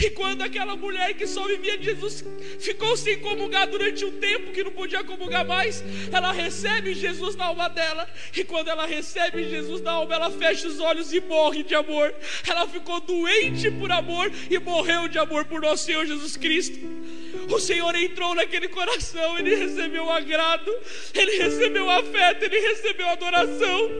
E 0.00 0.10
quando 0.10 0.42
aquela 0.42 0.76
mulher 0.76 1.14
que 1.14 1.26
só 1.26 1.46
vivia 1.46 1.76
de 1.76 1.84
Jesus 1.84 2.24
ficou 2.60 2.96
sem 2.96 3.18
comungar 3.20 3.66
durante 3.68 4.04
um 4.04 4.12
tempo 4.18 4.52
que 4.52 4.64
não 4.64 4.70
podia 4.70 5.04
comungar 5.04 5.46
mais, 5.46 5.82
ela 6.12 6.32
recebe 6.32 6.94
Jesus 6.94 7.36
na 7.36 7.46
alma 7.46 7.68
dela. 7.68 8.08
E 8.36 8.44
quando 8.44 8.68
ela 8.68 8.86
recebe 8.86 9.48
Jesus 9.48 9.82
na 9.82 9.92
alma, 9.92 10.14
ela 10.14 10.30
fecha 10.30 10.68
os 10.68 10.78
olhos 10.80 11.12
e 11.12 11.20
morre 11.20 11.62
de 11.62 11.74
amor. 11.74 12.14
Ela 12.46 12.66
ficou 12.66 13.00
doente 13.00 13.70
por 13.70 13.90
amor 13.90 14.30
e 14.50 14.58
morreu 14.58 15.08
de 15.08 15.18
amor 15.18 15.44
por 15.44 15.60
nosso 15.60 15.84
Senhor 15.84 16.06
Jesus 16.06 16.36
Cristo. 16.36 16.78
O 17.50 17.58
Senhor 17.58 17.94
entrou 17.94 18.34
naquele 18.34 18.68
coração, 18.68 19.38
ele 19.38 19.54
recebeu 19.54 20.10
agrado, 20.10 20.70
ele 21.14 21.42
recebeu 21.42 21.90
afeto, 21.90 22.44
ele 22.44 22.60
recebeu 22.60 23.08
adoração. 23.08 23.90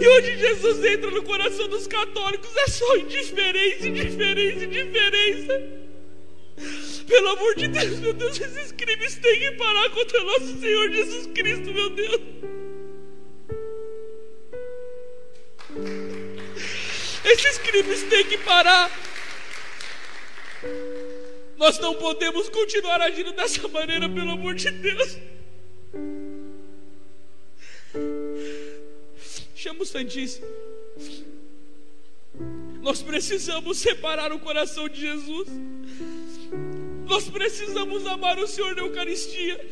E 0.00 0.08
onde 0.08 0.38
Jesus 0.38 0.84
entra 0.84 1.10
no 1.10 1.22
coração 1.22 1.68
dos 1.68 1.86
católicos 1.86 2.56
é 2.56 2.66
só 2.68 2.96
indiferença, 2.96 3.88
indiferença, 3.88 4.64
indiferença. 4.64 5.82
Pelo 7.06 7.28
amor 7.28 7.54
de 7.56 7.68
Deus, 7.68 7.98
meu 7.98 8.12
Deus, 8.12 8.40
esses 8.40 8.72
crimes 8.72 9.16
têm 9.16 9.38
que 9.38 9.50
parar 9.52 9.90
contra 9.90 10.22
nosso 10.24 10.60
Senhor 10.60 10.90
Jesus 10.90 11.26
Cristo, 11.34 11.72
meu 11.72 11.90
Deus. 11.90 12.20
Esses 17.24 17.58
crimes 17.58 18.02
têm 18.04 18.24
que 18.24 18.38
parar. 18.38 18.90
Nós 21.56 21.78
não 21.78 21.94
podemos 21.94 22.48
continuar 22.48 23.00
agindo 23.00 23.32
dessa 23.32 23.66
maneira, 23.68 24.08
pelo 24.08 24.32
amor 24.32 24.54
de 24.54 24.70
Deus. 24.70 25.18
Chama 29.62 29.82
o 29.82 29.86
Santíssimo. 29.86 30.44
Nós 32.80 33.00
precisamos 33.00 33.78
separar 33.78 34.32
o 34.32 34.40
coração 34.40 34.88
de 34.88 35.00
Jesus. 35.00 35.46
Nós 37.06 37.30
precisamos 37.30 38.04
amar 38.04 38.40
o 38.40 38.46
Senhor 38.48 38.74
na 38.74 38.82
Eucaristia. 38.82 39.64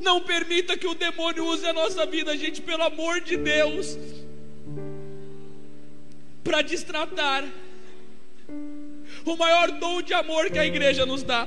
Não 0.00 0.22
permita 0.22 0.78
que 0.78 0.86
o 0.86 0.94
demônio 0.94 1.44
use 1.44 1.66
a 1.66 1.74
nossa 1.74 2.06
vida, 2.06 2.34
gente, 2.34 2.62
pelo 2.62 2.84
amor 2.84 3.20
de 3.20 3.36
Deus, 3.36 3.98
para 6.42 6.62
destratar 6.62 7.46
o 9.26 9.36
maior 9.36 9.70
dom 9.72 10.00
de 10.00 10.14
amor 10.14 10.48
que 10.48 10.58
a 10.58 10.64
igreja 10.64 11.04
nos 11.04 11.22
dá. 11.22 11.46